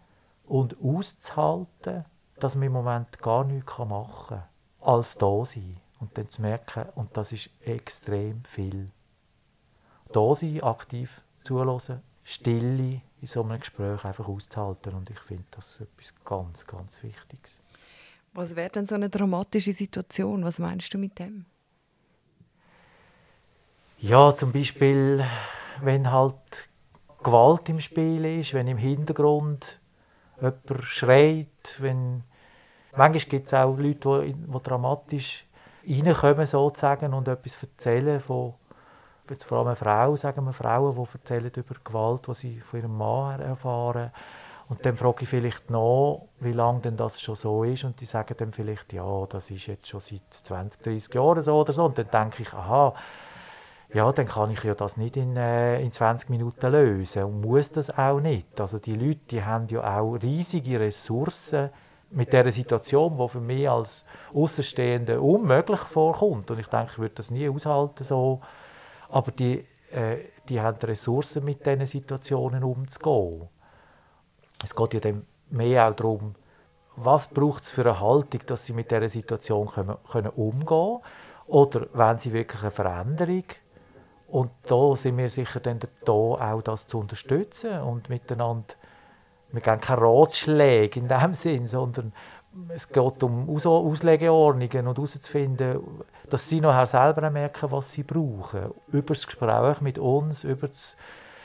und 0.46 0.76
auszuhalten, 0.82 2.04
dass 2.36 2.54
man 2.54 2.64
im 2.64 2.72
Moment 2.72 3.18
gar 3.20 3.44
nichts 3.44 3.78
machen 3.78 4.28
kann, 4.28 4.44
als 4.80 5.16
da 5.16 5.44
sein. 5.44 5.76
Und 6.00 6.16
dann 6.18 6.28
zu 6.28 6.42
merken, 6.42 6.86
und 6.94 7.16
das 7.16 7.32
ist 7.32 7.50
extrem 7.64 8.44
viel. 8.44 8.86
Da 10.12 10.34
sein, 10.34 10.62
aktiv 10.62 11.22
zulassen, 11.42 12.02
Stille 12.22 13.00
in 13.20 13.26
so 13.26 13.42
einem 13.42 13.58
Gespräch 13.58 14.04
einfach 14.04 14.28
auszuhalten. 14.28 14.94
Und 14.94 15.10
ich 15.10 15.18
finde 15.20 15.44
das 15.52 15.80
etwas 15.80 16.14
ganz, 16.24 16.66
ganz 16.66 17.02
Wichtiges. 17.02 17.60
Was 18.32 18.56
wäre 18.56 18.70
denn 18.70 18.86
so 18.86 18.96
eine 18.96 19.08
dramatische 19.08 19.72
Situation? 19.72 20.44
Was 20.44 20.58
meinst 20.58 20.92
du 20.92 20.98
mit 20.98 21.18
dem? 21.18 21.46
Ja, 24.06 24.34
zum 24.34 24.52
Beispiel, 24.52 25.24
wenn 25.80 26.12
halt 26.12 26.68
Gewalt 27.22 27.70
im 27.70 27.80
Spiel 27.80 28.38
ist, 28.38 28.52
wenn 28.52 28.68
im 28.68 28.76
Hintergrund 28.76 29.80
jemand 30.36 30.60
schreit, 30.82 31.78
wenn 31.78 32.22
manchmal 32.94 33.30
gibt 33.30 33.46
es 33.46 33.54
auch 33.54 33.74
Leute, 33.78 34.24
die, 34.26 34.62
dramatisch 34.62 35.46
reinkommen 35.88 36.44
sozusagen 36.44 37.14
und 37.14 37.28
etwas 37.28 37.62
erzählen 37.62 38.20
von 38.20 38.52
jetzt 39.30 39.44
vor 39.44 39.56
allem 39.56 39.68
eine 39.68 39.76
Frau, 39.76 40.14
sagen 40.16 40.44
wir 40.44 40.52
Frauen, 40.52 40.94
die 40.94 41.14
erzählen 41.14 41.52
über 41.56 41.74
Gewalt, 41.82 42.28
die 42.28 42.34
sie 42.34 42.60
von 42.60 42.80
ihrem 42.80 42.98
Mann 42.98 43.40
erfahren. 43.40 44.10
Und 44.68 44.84
dann 44.84 44.96
frage 44.96 45.22
ich 45.22 45.30
vielleicht 45.30 45.70
noch, 45.70 46.28
wie 46.40 46.52
lange 46.52 46.80
denn 46.80 46.98
das 46.98 47.22
schon 47.22 47.36
so 47.36 47.64
ist. 47.64 47.84
Und 47.84 47.98
die 48.02 48.06
sagen 48.06 48.34
dann 48.36 48.52
vielleicht, 48.52 48.92
ja, 48.92 49.24
das 49.30 49.50
ist 49.50 49.66
jetzt 49.66 49.86
schon 49.86 50.00
seit 50.00 50.22
20, 50.28 50.82
30 50.82 51.14
Jahren 51.14 51.40
so 51.40 51.58
oder 51.58 51.72
so. 51.72 51.86
Und 51.86 51.96
dann 51.96 52.10
denke 52.10 52.42
ich, 52.42 52.52
aha, 52.52 52.92
ja, 53.94 54.10
dann 54.10 54.26
kann 54.26 54.50
ich 54.50 54.64
ja 54.64 54.74
das 54.74 54.96
nicht 54.96 55.16
in, 55.16 55.36
äh, 55.36 55.80
in 55.80 55.92
20 55.92 56.28
Minuten 56.28 56.72
lösen 56.72 57.22
und 57.22 57.40
muss 57.42 57.70
das 57.70 57.96
auch 57.96 58.18
nicht. 58.18 58.60
Also 58.60 58.80
die 58.80 58.94
Leute, 58.94 59.20
die 59.30 59.44
haben 59.44 59.68
ja 59.68 59.98
auch 59.98 60.16
riesige 60.16 60.80
Ressourcen 60.80 61.70
mit 62.10 62.32
der 62.32 62.50
Situation, 62.50 63.16
die 63.16 63.28
für 63.28 63.40
mich 63.40 63.70
als 63.70 64.04
Außenstehende 64.34 65.20
unmöglich 65.20 65.78
vorkommt. 65.78 66.50
Und 66.50 66.58
ich 66.58 66.66
denke, 66.66 66.90
ich 66.92 66.98
würde 66.98 67.14
das 67.14 67.30
nie 67.30 67.48
aushalten 67.48 68.02
so. 68.02 68.40
Aber 69.10 69.30
die, 69.30 69.64
äh, 69.92 70.16
die 70.48 70.60
haben 70.60 70.76
Ressourcen, 70.78 71.44
mit 71.44 71.64
diesen 71.64 71.86
Situationen 71.86 72.64
umzugehen. 72.64 73.48
Es 74.64 74.74
geht 74.74 74.94
ja 74.94 75.00
dann 75.00 75.24
mehr 75.50 75.88
auch 75.88 75.94
darum, 75.94 76.34
was 76.96 77.28
braucht 77.28 77.62
es 77.62 77.70
für 77.70 77.82
eine 77.82 78.00
Haltung, 78.00 78.40
dass 78.46 78.66
sie 78.66 78.72
mit 78.72 78.90
dieser 78.90 79.08
Situation 79.08 79.68
können, 79.68 79.96
können 80.10 80.30
umgehen 80.30 80.66
können. 80.66 81.00
Oder 81.46 81.86
wenn 81.92 82.18
sie 82.18 82.32
wirklich 82.32 82.62
eine 82.62 82.70
Veränderung 82.72 83.44
und 84.34 84.50
da 84.64 84.96
sind 84.96 85.16
wir 85.16 85.30
sicher 85.30 85.60
dann 85.60 85.78
da 86.04 86.12
auch 86.12 86.60
das 86.60 86.88
zu 86.88 86.98
unterstützen 86.98 87.80
und 87.82 88.08
miteinander, 88.08 88.74
wir 89.52 89.60
geben 89.60 89.80
keine 89.80 90.00
Ratschläge 90.00 90.98
in 90.98 91.06
dem 91.06 91.34
Sinn, 91.34 91.68
sondern 91.68 92.12
es 92.70 92.88
geht 92.88 93.22
um 93.22 93.48
Aus 93.48 93.64
Auslegeordnungen 93.64 94.88
und 94.88 94.96
herauszufinden, 94.96 95.80
dass 96.28 96.48
sie 96.48 96.60
nachher 96.60 96.88
selber 96.88 97.30
merken, 97.30 97.70
was 97.70 97.92
sie 97.92 98.02
brauchen. 98.02 98.72
Über 98.88 99.14
das 99.14 99.24
Gespräch 99.24 99.80
mit 99.80 100.00
uns, 100.00 100.42
über 100.42 100.66
das, 100.66 100.96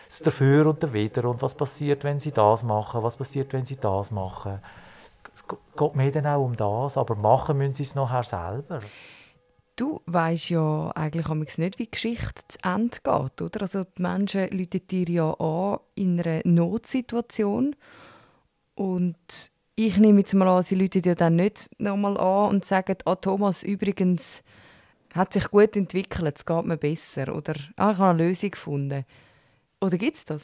das 0.08 0.22
Dafür 0.22 0.66
und 0.66 0.82
Dawider 0.82 1.26
und 1.26 1.44
was 1.44 1.54
passiert, 1.54 2.04
wenn 2.04 2.20
sie 2.20 2.32
das 2.32 2.64
machen, 2.64 3.04
was 3.04 3.18
passiert, 3.18 3.54
wenn 3.54 3.68
sie 3.68 3.78
das 3.78 4.10
machen. 4.10 4.64
Es 5.32 5.46
geht 5.48 5.96
mir 5.96 6.12
dann 6.12 6.26
auch 6.26 6.44
um 6.44 6.56
das, 6.56 6.98
aber 6.98 7.14
machen 7.14 7.60
müssen 7.60 7.76
sie 7.76 7.84
es 7.84 7.94
nachher 7.94 8.24
selber. 8.24 8.80
Du 9.80 10.02
weißt 10.08 10.50
ja 10.50 10.92
eigentlich 10.94 11.58
nicht, 11.58 11.80
wie 11.80 11.86
die 11.86 11.92
Geschichte 11.92 12.42
zu 12.50 12.60
Ende 12.66 12.98
geht, 13.02 13.42
oder? 13.42 13.62
Also 13.62 13.86
die 13.86 14.02
Menschen 14.02 14.50
rufen 14.50 14.88
dir 14.90 15.10
ja 15.10 15.34
an 15.36 15.80
in 15.96 16.20
einer 16.20 16.42
Notsituation 16.44 17.78
und 18.76 19.16
ich 19.76 19.98
nehme 19.98 20.20
jetzt 20.20 20.34
mal 20.34 20.50
an, 20.50 20.64
sie 20.64 20.76
rufen 20.76 21.02
dir 21.02 21.16
dann 21.16 21.38
nicht 21.38 21.70
nochmal 21.78 22.18
an 22.18 22.50
und 22.50 22.66
sagen, 22.66 22.98
ah 23.06 23.16
Thomas, 23.16 23.64
übrigens 23.64 24.44
hat 25.16 25.32
sich 25.32 25.50
gut 25.50 25.78
entwickelt, 25.78 26.40
es 26.40 26.46
geht 26.46 26.66
mir 26.66 26.76
besser 26.76 27.34
oder 27.34 27.56
ah, 27.78 27.92
ich 27.92 28.00
habe 28.00 28.10
eine 28.10 28.28
Lösung 28.28 28.52
gefunden. 28.52 29.06
Oder 29.80 29.98
gibt 29.98 30.18
es 30.18 30.26
das? 30.26 30.42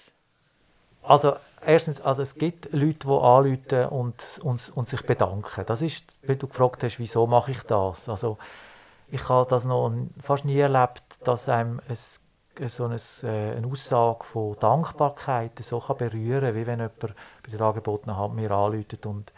Also 1.03 1.35
erstens, 1.65 1.99
also 1.99 2.21
es 2.21 2.35
gibt 2.35 2.71
Leute, 2.71 2.99
die 3.05 3.07
anrufen 3.07 3.85
und, 3.89 4.39
und, 4.43 4.71
und 4.75 4.87
sich 4.87 5.01
bedanken. 5.01 5.65
Das 5.65 5.81
ist, 5.81 6.17
wenn 6.21 6.39
du 6.39 6.47
gefragt 6.47 6.83
hast, 6.83 6.99
wieso 6.99 7.27
mache 7.27 7.51
ich 7.51 7.63
das? 7.63 8.07
Also 8.07 8.37
ich 9.15 9.29
habe 9.29 9.47
das 9.49 9.63
noch 9.63 9.91
fast 10.19 10.43
nie 10.43 10.59
erlebt, 10.59 11.25
dass 11.25 11.47
einem 11.47 11.79
ein, 11.87 12.69
so 12.69 12.85
eine, 12.85 12.97
äh, 13.23 13.57
eine 13.57 13.67
Aussage 13.67 14.25
von 14.25 14.57
Dankbarkeit 14.59 15.57
so 15.59 15.79
kann 15.79 15.97
berühren 15.97 16.41
kann, 16.41 16.55
wie 16.55 16.67
wenn 16.67 16.79
jemand 16.79 16.99
bei 16.99 17.51
der 17.51 17.61
angebotenen 17.61 18.17
Hand 18.17 18.35
mir 18.35 18.51
anruft 18.51 19.05
und 19.05 19.33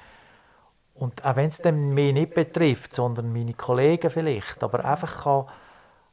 und 0.95 1.23
auch 1.23 1.35
wenn 1.35 1.49
es 1.49 1.59
dann 1.59 1.91
mich 1.93 2.11
nicht 2.11 2.33
betrifft, 2.33 2.91
sondern 2.91 3.31
meine 3.31 3.53
Kollegen 3.53 4.09
vielleicht, 4.09 4.63
aber 4.63 4.83
einfach 4.83 5.25
kann, 5.25 5.45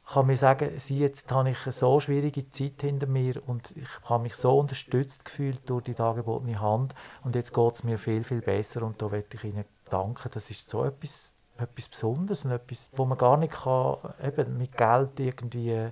kann 0.05 0.27
mir 0.27 0.37
sagen, 0.37 0.77
sie, 0.77 0.99
jetzt 0.99 1.31
habe 1.31 1.49
ich 1.49 1.63
eine 1.63 1.71
so 1.71 1.99
schwierige 1.99 2.51
Zeit 2.51 2.81
hinter 2.81 3.07
mir 3.07 3.41
und 3.47 3.75
ich 3.75 3.87
habe 4.03 4.21
mich 4.21 4.35
so 4.35 4.59
unterstützt 4.59 5.25
gefühlt 5.25 5.67
durch 5.67 5.85
die 5.85 5.97
angebotene 5.97 6.61
Hand 6.61 6.93
und 7.23 7.35
jetzt 7.35 7.51
geht 7.51 7.73
es 7.73 7.83
mir 7.83 7.97
viel, 7.97 8.23
viel 8.23 8.41
besser 8.41 8.83
und 8.83 9.01
da 9.01 9.09
möchte 9.09 9.37
ich 9.37 9.43
Ihnen 9.45 9.65
danken. 9.89 10.29
Das 10.31 10.51
ist 10.51 10.69
so 10.69 10.85
etwas 10.85 11.34
etwas 11.57 11.89
Besonderes 11.89 12.45
und 12.45 12.51
etwas, 12.51 12.89
wo 12.93 13.05
man 13.05 13.17
gar 13.17 13.37
nicht 13.37 13.53
kann, 13.53 13.97
eben 14.23 14.57
mit 14.57 14.75
Geld 14.75 15.19
irgendwie 15.19 15.89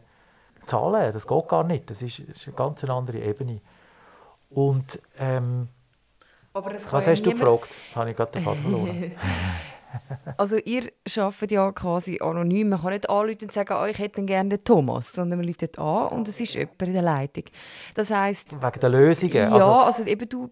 zahlen 0.66 1.02
kann. 1.02 1.14
Das 1.14 1.28
geht 1.28 1.48
gar 1.48 1.64
nicht. 1.64 1.90
Das 1.90 2.02
ist, 2.02 2.20
das 2.20 2.38
ist 2.38 2.48
eine 2.48 2.56
ganz 2.56 2.84
andere 2.84 3.20
Ebene. 3.20 3.62
Und 4.50 5.02
ähm, 5.18 5.70
was 6.54 7.08
hast 7.08 7.26
du 7.26 7.32
gefragt? 7.32 7.70
Das 7.88 7.96
habe 7.96 8.12
ich 8.12 8.16
gerade 8.16 8.32
den 8.32 8.44
Faden 8.44 8.62
verloren. 8.62 9.12
also 10.38 10.58
ihr 10.58 10.92
arbeitet 11.18 11.52
ja 11.52 11.72
quasi 11.72 12.20
anonym. 12.22 12.70
Man 12.70 12.82
kann 12.82 12.92
nicht 12.92 13.10
anrufen 13.10 13.38
und 13.44 13.52
sagen, 13.52 13.76
oh, 13.80 13.86
ich 13.86 13.98
hätte 13.98 14.24
gerne 14.24 14.50
den 14.50 14.64
Thomas, 14.64 15.12
sondern 15.12 15.40
man 15.40 15.48
ruft 15.48 15.80
an 15.80 16.08
und 16.10 16.28
es 16.28 16.40
ist 16.40 16.54
jemand 16.54 16.82
in 16.82 16.94
der 16.94 17.02
Leitung. 17.02 17.46
Das 17.96 18.12
heisst... 18.12 18.52
Wegen 18.62 18.80
der 18.80 18.90
Lösungen? 18.90 19.34
Ja, 19.34 19.52
also, 19.52 19.70
also 19.70 20.04
eben 20.04 20.30
du, 20.30 20.50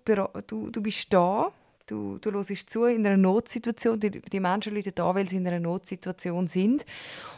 du, 0.47 0.69
du 0.71 0.81
bist 0.81 1.13
da 1.13 1.51
Du, 1.87 2.17
du 2.19 2.31
hörst 2.31 2.69
zu 2.69 2.85
in 2.85 3.05
einer 3.05 3.17
Notsituation. 3.17 3.99
Die, 3.99 4.11
die 4.11 4.39
Menschen 4.39 4.75
rufen 4.75 4.91
da, 4.95 5.13
weil 5.13 5.27
sie 5.27 5.37
in 5.37 5.47
einer 5.47 5.59
Notsituation 5.59 6.47
sind. 6.47 6.85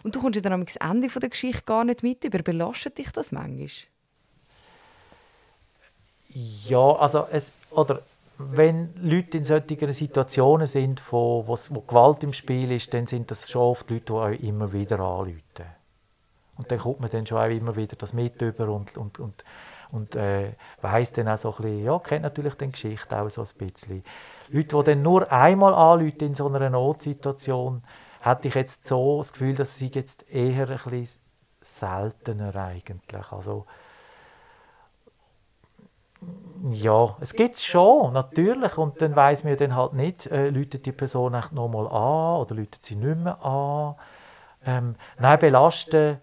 Und 0.04 0.16
du 0.16 0.22
kommst 0.22 0.44
dann 0.44 0.54
am 0.54 0.66
Ende 0.80 1.08
der 1.08 1.30
Geschichte 1.30 1.64
gar 1.66 1.84
nicht 1.84 2.04
mit. 2.04 2.24
Überlastet 2.24 2.98
dich 2.98 3.12
das 3.12 3.32
manchmal? 3.32 3.68
Ja, 6.30 6.96
also 6.96 7.28
es, 7.32 7.52
oder 7.70 8.02
wenn 8.38 8.90
Leute 9.02 9.38
in 9.38 9.46
solchen 9.46 9.94
Situationen 9.94 10.68
sind, 10.68 11.02
wo, 11.12 11.48
wo, 11.48 11.82
Gewalt 11.82 12.24
im 12.24 12.34
Spiel 12.34 12.72
ist, 12.72 12.94
dann 12.94 13.06
sind 13.06 13.30
das 13.30 13.50
schon 13.50 13.62
oft 13.62 13.90
Leute, 13.90 14.06
die 14.06 14.12
auch 14.14 14.30
immer 14.30 14.74
wieder 14.74 15.00
anrufen. 15.00 15.42
Und 16.58 16.72
dann 16.72 16.80
kommt 16.80 17.00
man 17.00 17.10
dann 17.10 17.26
schon 17.26 17.38
auch 17.38 17.50
immer 17.50 17.76
wieder 17.76 17.96
das 17.96 18.14
mit 18.14 18.42
über 18.42 18.70
und, 18.70 18.98
und, 18.98 19.20
und, 19.20 19.44
und 19.94 20.16
äh, 20.16 20.54
weiss 20.82 21.12
dann 21.12 21.28
auch 21.28 21.38
so 21.38 21.52
ein 21.52 21.56
bisschen, 21.58 21.84
ja, 21.86 22.00
kennt 22.00 22.24
natürlich 22.24 22.56
die 22.56 22.72
Geschichte 22.72 23.16
auch 23.16 23.30
so 23.30 23.44
ein 23.44 23.48
bisschen. 23.58 24.04
Leute, 24.50 24.78
die 24.78 24.84
dann 24.84 25.02
nur 25.04 25.32
einmal 25.32 25.74
anrufen 25.74 26.20
in 26.20 26.34
so 26.34 26.48
einer 26.48 26.70
Notsituation, 26.72 27.84
hätte 28.22 28.48
ich 28.48 28.56
jetzt 28.56 28.88
so 28.88 29.20
das 29.20 29.32
Gefühl, 29.34 29.56
dass 29.56 29.78
sie 29.78 29.92
jetzt 29.94 30.28
eher 30.30 30.68
ein 30.68 30.80
bisschen 30.90 31.22
seltener 31.62 32.56
eigentlich. 32.56 33.32
Also, 33.32 33.68
ja, 36.72 37.16
es 37.20 37.34
gibt 37.34 37.56
es 37.56 37.64
schon, 37.64 38.14
natürlich. 38.14 38.78
Und 38.80 39.00
dann 39.00 39.16
weiß 39.16 39.44
man 39.44 39.58
dann 39.58 39.76
halt 39.76 39.94
nicht, 39.94 40.26
äh, 40.26 40.50
läutet 40.50 40.88
die 40.88 40.92
Person 40.92 41.36
echt 41.36 41.52
nochmal 41.52 41.88
an 41.88 42.42
oder 42.42 42.56
läutet 42.56 42.84
sie 42.84 42.96
nicht 42.96 43.18
mehr 43.18 43.44
an. 43.46 43.96
Ähm, 44.66 44.96
nein, 45.20 45.40
belasten 45.40 46.20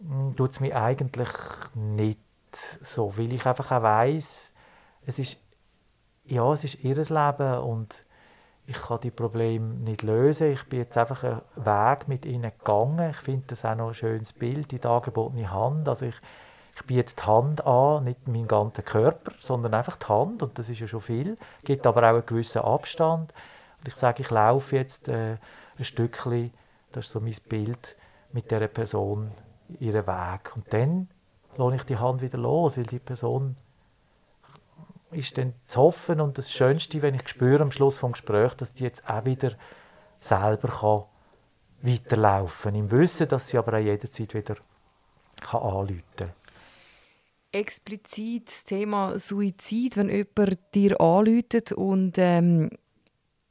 hm, 0.00 0.34
tut 0.34 0.50
es 0.50 0.60
mich 0.60 0.74
eigentlich 0.74 1.28
nicht 1.74 2.18
so, 2.82 3.16
weil 3.16 3.32
ich 3.32 3.46
einfach 3.46 3.70
auch 3.72 3.82
weiss, 3.82 4.54
es 5.06 5.18
ist 5.18 5.38
ja, 6.30 6.52
es 6.52 6.64
ist 6.64 6.84
ihr 6.84 6.96
Leben 6.96 7.58
und 7.58 8.04
ich 8.66 8.76
kann 8.76 9.00
die 9.00 9.10
Probleme 9.10 9.74
nicht 9.74 10.02
lösen. 10.02 10.52
Ich 10.52 10.68
bin 10.68 10.78
jetzt 10.80 10.96
einfach 10.96 11.24
einen 11.24 11.40
Weg 11.56 12.06
mit 12.06 12.24
ihnen 12.24 12.52
gegangen. 12.56 13.10
Ich 13.10 13.16
finde 13.16 13.46
das 13.48 13.64
auch 13.64 13.74
noch 13.74 13.88
ein 13.88 13.94
schönes 13.94 14.32
Bild, 14.32 14.70
die 14.70 14.78
dargebotene 14.78 15.50
Hand. 15.50 15.88
Also 15.88 16.06
ich, 16.06 16.14
ich 16.76 16.84
biete 16.84 17.14
die 17.16 17.22
Hand 17.24 17.66
an, 17.66 18.04
nicht 18.04 18.28
meinen 18.28 18.46
ganzen 18.46 18.84
Körper, 18.84 19.32
sondern 19.40 19.74
einfach 19.74 19.96
die 19.96 20.06
Hand 20.06 20.42
und 20.44 20.56
das 20.56 20.68
ist 20.68 20.78
ja 20.78 20.86
schon 20.86 21.00
viel. 21.00 21.36
Gibt 21.64 21.86
aber 21.86 22.02
auch 22.02 22.14
einen 22.14 22.26
gewissen 22.26 22.62
Abstand. 22.62 23.34
Und 23.78 23.88
ich 23.88 23.96
sage, 23.96 24.22
ich 24.22 24.30
laufe 24.30 24.76
jetzt 24.76 25.08
äh, 25.08 25.38
ein 25.76 25.84
Stückchen, 25.84 26.52
das 26.92 27.06
ist 27.06 27.12
so 27.12 27.20
mein 27.20 27.34
Bild, 27.48 27.96
mit 28.32 28.50
dieser 28.50 28.68
Person 28.68 29.32
ihren 29.80 30.06
Weg. 30.06 30.52
Und 30.54 30.72
dann 30.72 31.08
lasse 31.56 31.76
ich 31.76 31.82
die 31.84 31.96
Hand 31.96 32.22
wieder 32.22 32.38
los, 32.38 32.76
weil 32.76 32.84
die 32.84 32.98
Person 32.98 33.56
ist 35.10 35.38
dann 35.38 35.54
zu 35.66 35.80
hoffen 35.80 36.20
und 36.20 36.38
das 36.38 36.52
Schönste, 36.52 37.02
wenn 37.02 37.14
ich 37.14 37.28
spüre 37.28 37.62
am 37.62 37.72
Schluss 37.72 37.98
des 37.98 38.12
Gesprächs, 38.12 38.56
dass 38.56 38.74
die 38.74 38.84
jetzt 38.84 39.08
auch 39.08 39.24
wieder 39.24 39.52
selber 40.20 40.68
kann 40.68 41.04
weiterlaufen. 41.82 42.74
Im 42.74 42.90
Wissen, 42.90 43.28
dass 43.28 43.48
sie 43.48 43.58
aber 43.58 43.74
auch 43.74 43.82
jederzeit 43.82 44.34
wieder 44.34 44.56
kann 45.40 45.62
anrufen 45.62 46.02
kann. 46.16 46.30
Explizit 47.52 48.48
das 48.48 48.64
Thema 48.64 49.18
Suizid, 49.18 49.96
wenn 49.96 50.08
jemand 50.08 50.58
dir 50.74 51.00
anruft 51.00 51.72
und 51.72 52.12
ähm, 52.18 52.70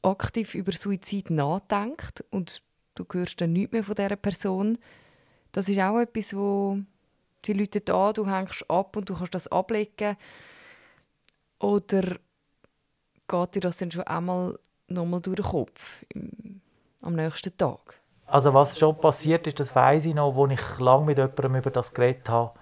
aktiv 0.02 0.54
über 0.54 0.72
Suizid 0.72 1.28
nachdenkt 1.30 2.24
und 2.30 2.62
du 2.94 3.04
hörst 3.12 3.40
dann 3.40 3.52
nichts 3.52 3.72
mehr 3.72 3.84
von 3.84 3.94
dieser 3.94 4.16
Person, 4.16 4.78
das 5.52 5.68
ist 5.68 5.80
auch 5.80 5.98
etwas, 5.98 6.34
wo 6.34 6.78
die 7.46 7.52
Leute 7.52 7.94
an, 7.94 8.14
du 8.14 8.26
hängst 8.26 8.68
ab 8.68 8.96
und 8.96 9.08
du 9.08 9.14
kannst 9.14 9.34
das 9.34 9.48
ablegen. 9.48 10.16
Oder 11.58 12.16
geht 13.28 13.54
dir 13.54 13.60
das 13.60 13.78
dann 13.78 13.90
schon 13.90 14.04
einmal 14.04 14.58
nochmal 14.88 15.20
durch 15.20 15.36
den 15.36 15.44
Kopf 15.44 16.04
im, 16.14 16.60
am 17.02 17.14
nächsten 17.14 17.56
Tag? 17.56 18.00
Also 18.26 18.54
was 18.54 18.78
schon 18.78 18.96
passiert 18.96 19.46
ist, 19.46 19.58
das 19.58 19.74
weiß 19.74 20.06
ich 20.06 20.14
noch, 20.14 20.36
wo 20.36 20.46
ich 20.46 20.78
lange 20.78 21.06
mit 21.06 21.18
jemandem 21.18 21.56
über 21.56 21.70
das 21.70 21.92
geredet 21.92 22.28
habe. 22.28 22.52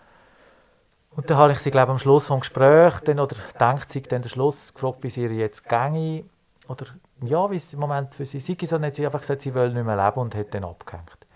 Und 1.10 1.28
dann 1.28 1.36
habe 1.36 1.52
ich 1.52 1.58
sie, 1.58 1.70
glaube 1.70 1.92
am 1.92 1.98
Schluss 1.98 2.28
des 2.28 2.40
Gesprächs, 2.40 3.02
dann, 3.04 3.18
oder 3.20 3.36
denkt 3.60 3.90
sie 3.90 4.02
dann 4.02 4.22
den 4.22 4.28
Schluss, 4.28 4.72
gefragt, 4.72 5.02
wie 5.02 5.10
sie 5.10 5.26
jetzt 5.26 5.68
ginge. 5.68 6.24
Oder 6.68 6.86
ja, 7.22 7.50
wie 7.50 7.56
es 7.56 7.72
im 7.72 7.80
Moment 7.80 8.14
für 8.14 8.24
sie 8.24 8.40
sei. 8.40 8.56
So 8.64 8.80
hat 8.80 8.94
sie 8.94 9.04
einfach 9.04 9.20
gesagt, 9.20 9.42
sie 9.42 9.54
will 9.54 9.72
nicht 9.72 9.84
mehr 9.84 9.96
leben 9.96 10.20
und 10.20 10.34
hat 10.34 10.54
dann 10.54 10.64
abgehängt. 10.64 11.26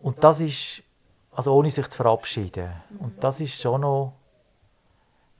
Und 0.00 0.22
das 0.22 0.40
ist, 0.40 0.82
also 1.36 1.54
ohne 1.54 1.70
sich 1.70 1.86
zu 1.88 1.96
verabschieden. 1.98 2.72
Und 2.98 3.22
das 3.22 3.40
ist 3.40 3.60
schon 3.60 3.82
noch, 3.82 4.14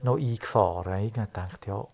noch 0.03 0.19
eingefahren. 0.19 1.03
Ich 1.05 1.13
dachte, 1.15 1.71
ja, 1.71 1.87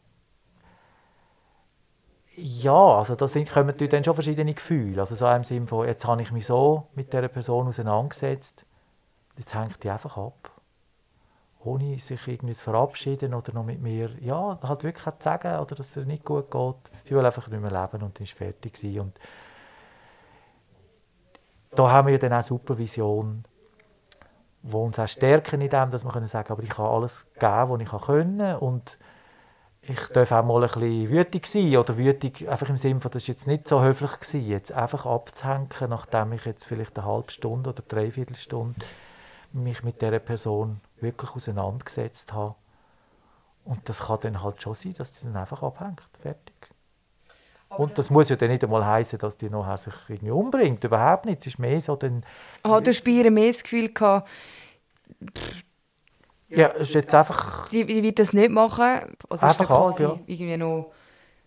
ja, 2.35 2.97
also 2.97 3.15
da 3.15 3.29
sind, 3.29 3.53
kommen 3.53 3.75
dann 3.77 4.05
schon 4.05 4.15
verschiedene 4.15 4.55
Gefühle. 4.55 5.01
Also 5.01 5.15
so 5.15 5.29
im 5.29 5.45
Sinne 5.45 5.67
von, 5.67 5.87
jetzt 5.87 6.05
habe 6.05 6.23
ich 6.23 6.33
mich 6.33 6.47
so 6.47 6.89
mit 6.95 7.13
dieser 7.13 7.29
Person 7.29 7.69
auseinandergesetzt, 7.69 8.65
jetzt 9.37 9.55
hängt 9.55 9.83
die 9.85 9.91
einfach 9.91 10.17
ab. 10.17 10.51
Ohne 11.63 11.99
sich 11.99 12.27
irgendwie 12.27 12.55
zu 12.55 12.65
verabschieden 12.65 13.35
oder 13.35 13.53
noch 13.53 13.65
mit 13.65 13.81
mir, 13.81 14.11
ja, 14.21 14.59
halt 14.63 14.83
wirklich 14.83 15.05
zu 15.05 15.13
sagen, 15.21 15.61
oder 15.61 15.77
dass 15.77 15.97
es 15.97 16.07
nicht 16.07 16.25
gut 16.25 16.51
geht. 16.51 16.75
Sie 17.05 17.15
will 17.15 17.25
einfach 17.25 17.47
nicht 17.47 17.61
mehr 17.61 17.71
leben 17.71 18.03
und 18.03 18.19
ist 18.19 18.33
fertig 18.33 18.73
gewesen. 18.73 19.01
Und 19.01 19.21
da 21.71 21.91
haben 21.91 22.09
wir 22.09 22.19
dann 22.19 22.33
auch 22.33 22.43
Supervision, 22.43 23.45
die 24.63 24.75
uns 24.75 24.99
auch 24.99 25.09
stärken 25.09 25.61
in 25.61 25.71
dem, 25.71 25.91
dass 25.91 26.05
wir 26.05 26.27
sagen, 26.27 26.53
aber 26.53 26.63
ich 26.63 26.71
kann 26.71 26.87
alles 26.87 27.27
geben, 27.35 27.71
was 27.71 27.81
ich 27.81 28.07
kann 28.07 28.57
und 28.59 28.99
ich 29.85 29.99
darf 30.09 30.31
auch 30.31 30.45
mal 30.45 30.63
ein 30.63 30.71
bisschen 30.71 31.11
wütig 31.11 31.47
sein 31.49 31.77
oder 31.77 31.99
wütig 31.99 32.49
einfach 32.49 32.69
im 32.69 32.77
Sinne 32.77 33.01
von, 33.01 33.11
das 33.11 33.23
ist 33.23 33.29
jetzt 33.29 33.47
nicht 33.49 33.67
so 33.67 33.83
höflich 33.83 34.13
gewesen, 34.13 34.47
jetzt 34.47 34.73
einfach 34.73 35.07
abzuhängen, 35.07 35.69
nachdem 35.89 36.33
ich 36.33 36.45
jetzt 36.45 36.67
vielleicht 36.67 36.97
eine 36.97 37.07
halbe 37.09 37.33
Stunde 37.33 37.71
oder 37.71 37.83
dreiviertel 37.83 38.37
Stunde 38.37 38.87
mich 39.53 39.83
mit 39.83 40.01
dieser 40.01 40.21
Person 40.21 40.81
wirklich 41.01 41.33
auseinandergesetzt 41.33 42.33
habe. 42.33 42.55
Und 43.65 43.89
das 43.89 44.05
kann 44.05 44.21
dann 44.21 44.43
halt 44.43 44.63
schon 44.63 44.75
sein, 44.75 44.95
dass 44.95 45.13
die 45.13 45.25
dann 45.25 45.37
einfach 45.37 45.63
abhängt. 45.63 46.03
Fertig. 46.17 46.52
Und 47.79 47.97
das 47.99 48.11
muss 48.11 48.29
ja 48.29 48.37
dann 48.37 48.51
nicht 48.51 48.65
einmal 48.65 48.85
heißen, 48.85 49.19
dass 49.19 49.37
die 49.37 49.49
nachher 49.49 49.79
sich 49.79 49.95
irgendwie 50.09 50.31
umbringt. 50.31 50.85
Überhaupt 50.85 51.27
nicht. 51.27 51.41
Es 51.41 51.47
ist 51.49 51.59
mehr 51.59 51.81
so 51.81 51.97
dann... 51.97 52.23
Du 52.63 52.71
hast 52.71 53.05
bei 53.05 53.31
mehr 53.31 53.53
das 53.53 53.63
Gefühl 53.63 53.93
gehabt, 53.93 54.29
ja, 56.55 56.69
es 56.69 56.89
ist 56.89 56.95
jetzt 56.95 57.15
einfach... 57.15 57.69
Die, 57.71 57.85
die 57.85 58.03
wird 58.03 58.19
das 58.19 58.33
nicht 58.33 58.51
machen. 58.51 59.17
Also 59.29 59.47
einfach 59.47 59.61
ist 59.61 59.67
quasi 59.67 60.05
ab, 60.05 60.19
ja. 60.19 60.35
irgendwie 60.35 60.57
noch 60.57 60.93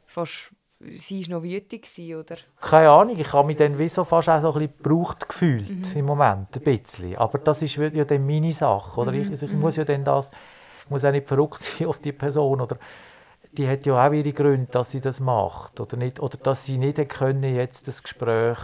fast... 0.05 0.51
Sie 0.97 1.25
war 1.29 1.37
noch 1.37 1.43
wütig, 1.43 1.87
oder? 1.97 2.35
Keine 2.59 2.89
Ahnung, 2.89 3.17
ich 3.17 3.31
habe 3.31 3.47
mich 3.47 3.55
dann 3.55 3.79
wie 3.79 3.87
so 3.87 4.03
fast 4.03 4.29
auch 4.29 4.41
so 4.41 4.47
ein 4.49 4.53
bisschen 4.53 4.77
gebraucht 4.77 5.27
gefühlt 5.27 5.93
mhm. 5.93 5.99
im 5.99 6.05
Moment, 6.05 6.55
ein 6.55 6.61
bisschen. 6.61 7.15
Aber 7.15 7.37
das 7.39 7.61
ist 7.61 7.75
ja 7.75 8.03
dann 8.03 8.25
meine 8.25 8.51
Sache, 8.51 8.99
oder? 8.99 9.11
Mhm. 9.11 9.33
Ich, 9.33 9.41
ich, 9.41 9.53
muss 9.53 9.77
ja 9.77 9.85
dann 9.85 10.03
das... 10.03 10.31
Ich 10.83 10.89
muss 10.89 11.05
auch 11.05 11.11
nicht 11.11 11.27
verrückt 11.27 11.61
sein 11.79 11.87
auf 11.87 11.99
die 11.99 12.11
Person, 12.11 12.61
oder 12.61 12.77
die 13.57 13.67
hat 13.67 13.85
ja 13.85 14.07
auch 14.07 14.11
ihre 14.11 14.33
Gründe, 14.33 14.67
dass 14.71 14.91
sie 14.91 15.01
das 15.01 15.19
macht. 15.19 15.79
Oder, 15.79 15.97
nicht, 15.97 16.19
oder 16.19 16.37
dass 16.37 16.65
sie 16.65 16.77
nicht 16.77 16.97
können 17.09 17.55
jetzt 17.55 17.87
das 17.87 18.03
Gespräch 18.03 18.57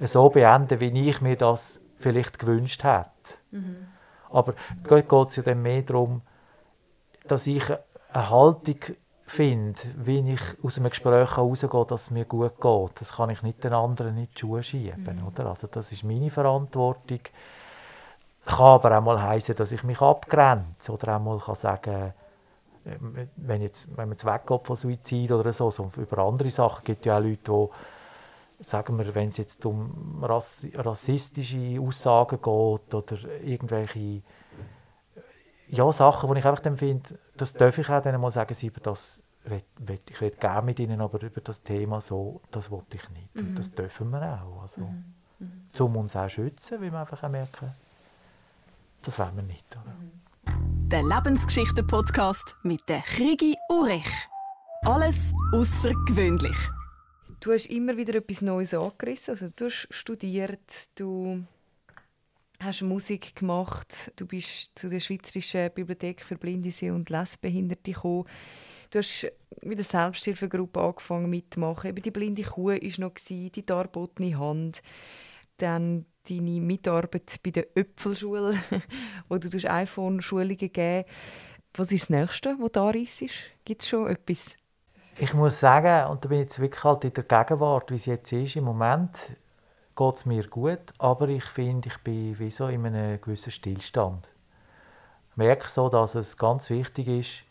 so 0.00 0.30
beenden, 0.30 0.80
wie 0.80 1.10
ich 1.10 1.20
mir 1.20 1.36
das 1.36 1.80
vielleicht 1.98 2.38
gewünscht 2.38 2.84
hätte. 2.84 3.08
Mhm. 3.50 3.88
Aber 4.30 4.54
dort 4.88 5.08
geht 5.08 5.28
es 5.28 5.36
ja 5.36 5.42
dann 5.42 5.62
mehr 5.62 5.82
darum, 5.82 6.22
dass 7.26 7.46
ich 7.46 7.64
eine 8.12 8.30
Haltung 8.30 8.78
finde, 9.26 9.80
wie 9.96 10.32
ich 10.32 10.40
aus 10.62 10.78
einem 10.78 10.90
Gespräch 10.90 11.36
herausgehe, 11.36 11.86
dass 11.86 12.02
es 12.02 12.10
mir 12.10 12.24
gut 12.24 12.60
geht. 12.60 13.00
Das 13.00 13.12
kann 13.12 13.30
ich 13.30 13.42
nicht 13.42 13.62
den 13.62 13.74
anderen 13.74 14.16
in 14.16 14.28
die 14.32 14.38
Schuhe 14.38 14.62
schieben. 14.62 15.20
Mhm. 15.20 15.26
Oder? 15.26 15.46
Also 15.46 15.66
das 15.66 15.92
ist 15.92 16.04
meine 16.04 16.30
Verantwortung. 16.30 17.20
Kann 18.46 18.66
aber 18.66 18.98
auch 18.98 19.02
mal 19.02 19.22
heißen, 19.22 19.54
dass 19.56 19.72
ich 19.72 19.84
mich 19.84 20.00
abgrenze 20.00 20.92
oder 20.92 21.16
auch 21.16 21.20
mal 21.20 21.38
kann 21.38 21.54
sagen 21.54 22.14
wenn, 23.36 23.62
jetzt, 23.62 23.88
wenn 23.90 24.08
man 24.08 24.12
jetzt 24.12 24.24
weggeht 24.24 24.66
von 24.66 24.76
Suizid 24.76 25.32
oder 25.32 25.52
so, 25.52 25.70
so, 25.70 25.90
über 25.96 26.18
andere 26.18 26.50
Sachen 26.50 26.84
gibt 26.84 27.00
es 27.00 27.06
ja 27.06 27.18
auch 27.18 27.22
Leute, 27.22 27.38
die, 28.58 28.64
sagen 28.64 28.98
wir, 28.98 29.14
wenn 29.14 29.28
es 29.28 29.36
jetzt 29.36 29.64
um 29.66 30.22
rass, 30.22 30.66
rassistische 30.74 31.80
Aussagen 31.80 32.36
geht 32.36 32.94
oder 32.94 33.18
irgendwelche 33.42 34.22
ja, 35.68 35.92
Sachen, 35.92 36.32
die 36.32 36.38
ich 36.40 36.46
einfach 36.46 36.62
dann 36.62 36.76
finde, 36.76 37.18
das 37.36 37.52
darf 37.52 37.78
ich 37.78 37.88
auch 37.88 38.02
dann 38.02 38.20
mal 38.20 38.30
sagen, 38.30 38.54
sie 38.54 38.68
über 38.68 38.80
das 38.80 39.22
ich 40.10 40.20
rede 40.20 40.36
gerne 40.36 40.62
mit 40.62 40.78
ihnen, 40.78 41.00
aber 41.00 41.22
über 41.22 41.40
das 41.40 41.62
Thema 41.62 42.02
so, 42.02 42.42
das 42.50 42.70
wollte 42.70 42.98
ich 42.98 43.10
nicht. 43.10 43.34
Mhm. 43.34 43.54
Das 43.54 43.70
dürfen 43.70 44.10
wir 44.10 44.20
auch. 44.42 44.60
Also, 44.60 44.82
mhm. 44.82 45.14
Mhm. 45.38 45.70
Um 45.78 45.96
uns 45.96 46.14
auch 46.16 46.28
schützen, 46.28 46.82
weil 46.82 46.92
wir 46.92 47.00
einfach 47.00 47.22
auch 47.22 47.30
merken, 47.30 47.72
das 49.00 49.18
wollen 49.18 49.36
wir 49.36 49.42
nicht. 49.44 49.64
Oder? 49.74 49.94
Mhm 49.94 50.27
der 50.90 51.02
Lebensgeschichten-Podcast 51.02 52.56
mit 52.62 52.88
der 52.88 53.02
Krigi 53.02 53.54
Urech. 53.68 54.08
Alles 54.82 55.34
außergewöhnlich. 55.52 56.56
Du 57.40 57.52
hast 57.52 57.66
immer 57.66 57.98
wieder 57.98 58.14
etwas 58.14 58.40
Neues 58.40 58.72
angerissen. 58.72 59.34
Also, 59.34 59.48
du 59.54 59.66
hast 59.66 59.86
studiert, 59.90 60.88
du 60.94 61.44
hast 62.58 62.80
Musik 62.80 63.36
gemacht, 63.36 64.12
du 64.16 64.26
bist 64.26 64.78
zu 64.78 64.88
der 64.88 65.00
Schweizerischen 65.00 65.70
Bibliothek 65.74 66.22
für 66.22 66.36
Blinde, 66.36 66.72
und 66.94 67.10
Lesbehinderte 67.10 67.92
gekommen. 67.92 68.24
Du 68.90 69.00
hast 69.00 69.30
mit 69.60 69.76
der 69.76 69.84
Selbsthilfegruppe 69.84 70.80
angefangen 70.80 71.28
mitzumachen. 71.28 71.90
Eben 71.90 72.02
die 72.02 72.10
blinde 72.10 72.42
Kuh 72.44 72.68
war 72.68 72.78
noch, 72.96 73.12
die 73.28 73.66
darbotene 73.66 74.38
Hand. 74.38 74.80
Dann 75.58 76.06
deine 76.28 76.60
Mitarbeit 76.60 77.40
bei 77.42 77.50
der 77.50 77.66
Öpfelschule, 77.74 78.58
wo 79.28 79.38
du 79.38 79.48
iPhone-Schulungen 79.48 80.56
geben 80.56 81.04
Was 81.74 81.92
ist 81.92 82.02
das 82.02 82.10
Nächste, 82.10 82.56
was 82.58 82.72
da 82.72 82.90
ist? 82.90 83.20
Gibt 83.64 83.82
es 83.82 83.88
schon 83.88 84.08
etwas? 84.08 84.56
Ich 85.16 85.34
muss 85.34 85.58
sagen, 85.58 86.10
und 86.10 86.24
da 86.24 86.28
bin 86.28 86.38
ich 86.38 86.44
jetzt 86.44 86.60
wirklich 86.60 86.84
halt 86.84 87.04
in 87.04 87.12
der 87.12 87.24
Gegenwart, 87.24 87.90
wie 87.90 87.96
es 87.96 88.06
jetzt 88.06 88.32
ist, 88.32 88.56
im 88.56 88.64
Moment 88.64 89.36
geht 89.96 90.14
es 90.14 90.26
mir 90.26 90.46
gut, 90.46 90.92
aber 90.98 91.28
ich 91.28 91.44
finde, 91.44 91.88
ich 91.88 91.98
bin 91.98 92.38
wie 92.38 92.52
so 92.52 92.68
in 92.68 92.86
einem 92.86 93.20
gewissen 93.20 93.50
Stillstand. 93.50 94.30
Ich 95.30 95.36
merke 95.36 95.68
so, 95.68 95.88
dass 95.88 96.14
es 96.14 96.36
ganz 96.36 96.70
wichtig 96.70 97.08
ist, 97.08 97.44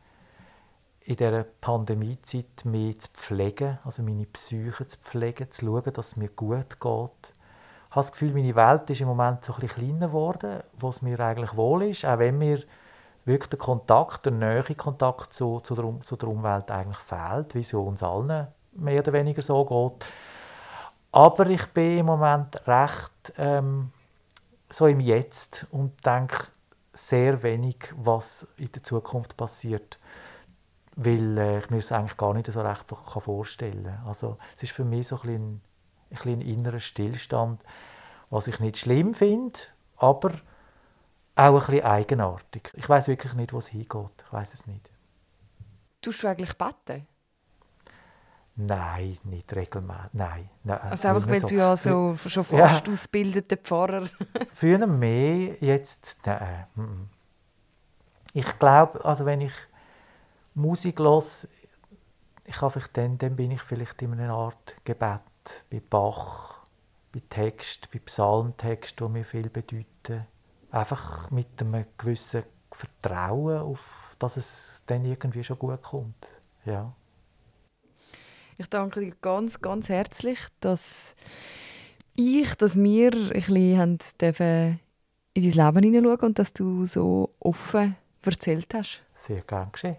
in 1.01 1.17
dieser 1.17 1.43
Pandemiezeit 1.43 2.63
mehr 2.63 2.97
zu 2.97 3.09
pflegen, 3.11 3.79
also 3.83 4.01
meine 4.01 4.25
Psyche 4.25 4.87
zu 4.87 4.97
pflegen, 4.99 5.51
zu 5.51 5.65
schauen, 5.65 5.93
dass 5.93 6.07
es 6.07 6.15
mir 6.15 6.29
gut 6.29 6.79
geht 6.79 7.33
habe 7.91 8.01
das 8.01 8.11
Gefühl, 8.11 8.33
meine 8.33 8.55
Welt 8.55 8.89
ist 8.89 9.01
im 9.01 9.07
Moment 9.07 9.43
so 9.43 9.53
ein 9.53 9.59
bisschen 9.59 9.87
kleiner 9.87 10.07
geworden, 10.07 10.61
wo 10.77 10.89
es 10.89 11.01
mir 11.01 11.19
eigentlich 11.19 11.55
wohl 11.55 11.83
ist, 11.83 12.05
auch 12.05 12.19
wenn 12.19 12.37
mir 12.37 12.63
wirklich 13.25 13.49
der 13.49 13.59
Kontakt, 13.59 14.25
der 14.25 14.33
nähere 14.33 14.75
Kontakt 14.75 15.33
zu, 15.33 15.59
zu, 15.59 15.75
der, 15.75 16.01
zu 16.01 16.15
der 16.15 16.29
Umwelt 16.29 16.71
eigentlich 16.71 16.99
fehlt, 16.99 17.55
wie 17.55 17.59
es 17.59 17.73
uns 17.73 18.03
allen 18.03 18.47
mehr 18.73 18.99
oder 18.99 19.13
weniger 19.13 19.41
so 19.41 19.65
geht. 19.65 20.07
Aber 21.11 21.47
ich 21.47 21.65
bin 21.67 21.99
im 21.99 22.05
Moment 22.05 22.67
recht 22.67 23.33
ähm, 23.37 23.91
so 24.69 24.87
im 24.87 24.99
Jetzt 24.99 25.65
und 25.71 26.05
denke 26.05 26.37
sehr 26.93 27.41
wenig, 27.43 27.77
was 27.95 28.47
in 28.57 28.71
der 28.71 28.83
Zukunft 28.83 29.37
passiert. 29.37 29.97
weil 30.97 31.37
äh, 31.37 31.59
ich 31.59 31.69
mir 31.69 31.77
es 31.77 31.91
eigentlich 31.91 32.17
gar 32.17 32.33
nicht 32.33 32.51
so 32.51 32.59
recht 32.61 32.85
vorstellen 32.87 33.83
kann. 33.83 34.07
Also 34.07 34.37
es 34.55 34.63
ist 34.63 34.71
für 34.71 34.83
mich 34.83 35.07
so 35.07 35.15
ein, 35.17 35.21
bisschen, 35.21 35.61
ein, 36.09 36.15
bisschen 36.15 36.39
ein 36.39 36.41
innerer 36.41 36.79
Stillstand, 36.79 37.63
was 38.29 38.47
ich 38.47 38.59
nicht 38.59 38.77
schlimm 38.77 39.13
finde, 39.13 39.59
aber 39.97 40.31
auch 41.35 41.53
ein 41.53 41.53
bisschen 41.53 41.85
eigenartig. 41.85 42.71
Ich 42.73 42.87
weiß 42.87 43.07
wirklich 43.07 43.33
nicht, 43.33 43.53
wo 43.53 43.59
es 43.59 43.67
hingeht. 43.67 44.23
Ich 44.25 44.33
weiß 44.33 44.53
es 44.53 44.67
nicht. 44.67 44.89
Tust 46.01 46.23
du 46.23 46.27
eigentlich 46.27 46.57
beten? 46.57 47.07
Nein, 48.59 49.19
nicht 49.23 49.55
regelmäßig. 49.55 50.13
Nein, 50.13 50.49
nein. 50.63 50.81
Also 50.81 51.09
einfach, 51.09 51.29
weil 51.29 51.41
so. 51.41 51.47
du 51.47 51.55
ja 51.55 51.77
so 51.77 52.17
schon 52.25 52.43
fast 52.43 52.87
ja. 52.87 52.93
ausgebildeter 52.93 53.57
Pfarrer... 53.57 54.07
Früher 54.51 54.87
mehr, 54.87 55.57
jetzt 55.59 56.17
nein. 56.25 56.65
Ich 58.33 58.59
glaube, 58.59 59.05
also 59.05 59.25
wenn 59.25 59.41
ich 59.41 59.53
Musik 60.55 60.97
höre, 60.97 61.21
ich 62.45 62.87
dann, 62.93 63.17
dann 63.19 63.35
bin 63.35 63.51
ich 63.51 63.61
vielleicht 63.61 64.01
in 64.01 64.13
einer 64.13 64.33
Art 64.33 64.75
Gebet 64.83 65.21
bei 65.69 65.81
Bach, 65.81 66.65
bei 67.13 67.21
Text, 67.29 67.89
bei 67.91 67.99
Psalmtext, 67.99 68.99
die 68.99 69.09
mir 69.09 69.25
viel 69.25 69.49
bedeuten. 69.49 70.25
Einfach 70.71 71.31
mit 71.31 71.61
einem 71.61 71.85
gewissen 71.97 72.43
Vertrauen, 72.71 73.59
auf, 73.59 74.15
dass 74.19 74.37
es 74.37 74.83
dann 74.85 75.05
irgendwie 75.05 75.43
schon 75.43 75.57
gut 75.57 75.81
kommt. 75.81 76.27
Ja. 76.65 76.93
Ich 78.57 78.67
danke 78.67 78.99
dir 78.99 79.13
ganz, 79.21 79.61
ganz 79.61 79.87
herzlich, 79.87 80.39
dass 80.59 81.15
ich, 82.15 82.55
dass 82.55 82.75
wir 82.75 83.13
ein 83.13 83.29
bisschen 83.29 83.99
dürfen 84.19 84.79
in 85.33 85.43
dein 85.43 85.51
Leben 85.51 85.83
hineinschauen 85.83 86.19
und 86.19 86.39
dass 86.39 86.51
du 86.53 86.85
so 86.85 87.35
offen 87.39 87.95
erzählt 88.23 88.73
hast. 88.73 89.01
Sehr 89.13 89.41
gern 89.41 89.71
geschehen. 89.71 89.97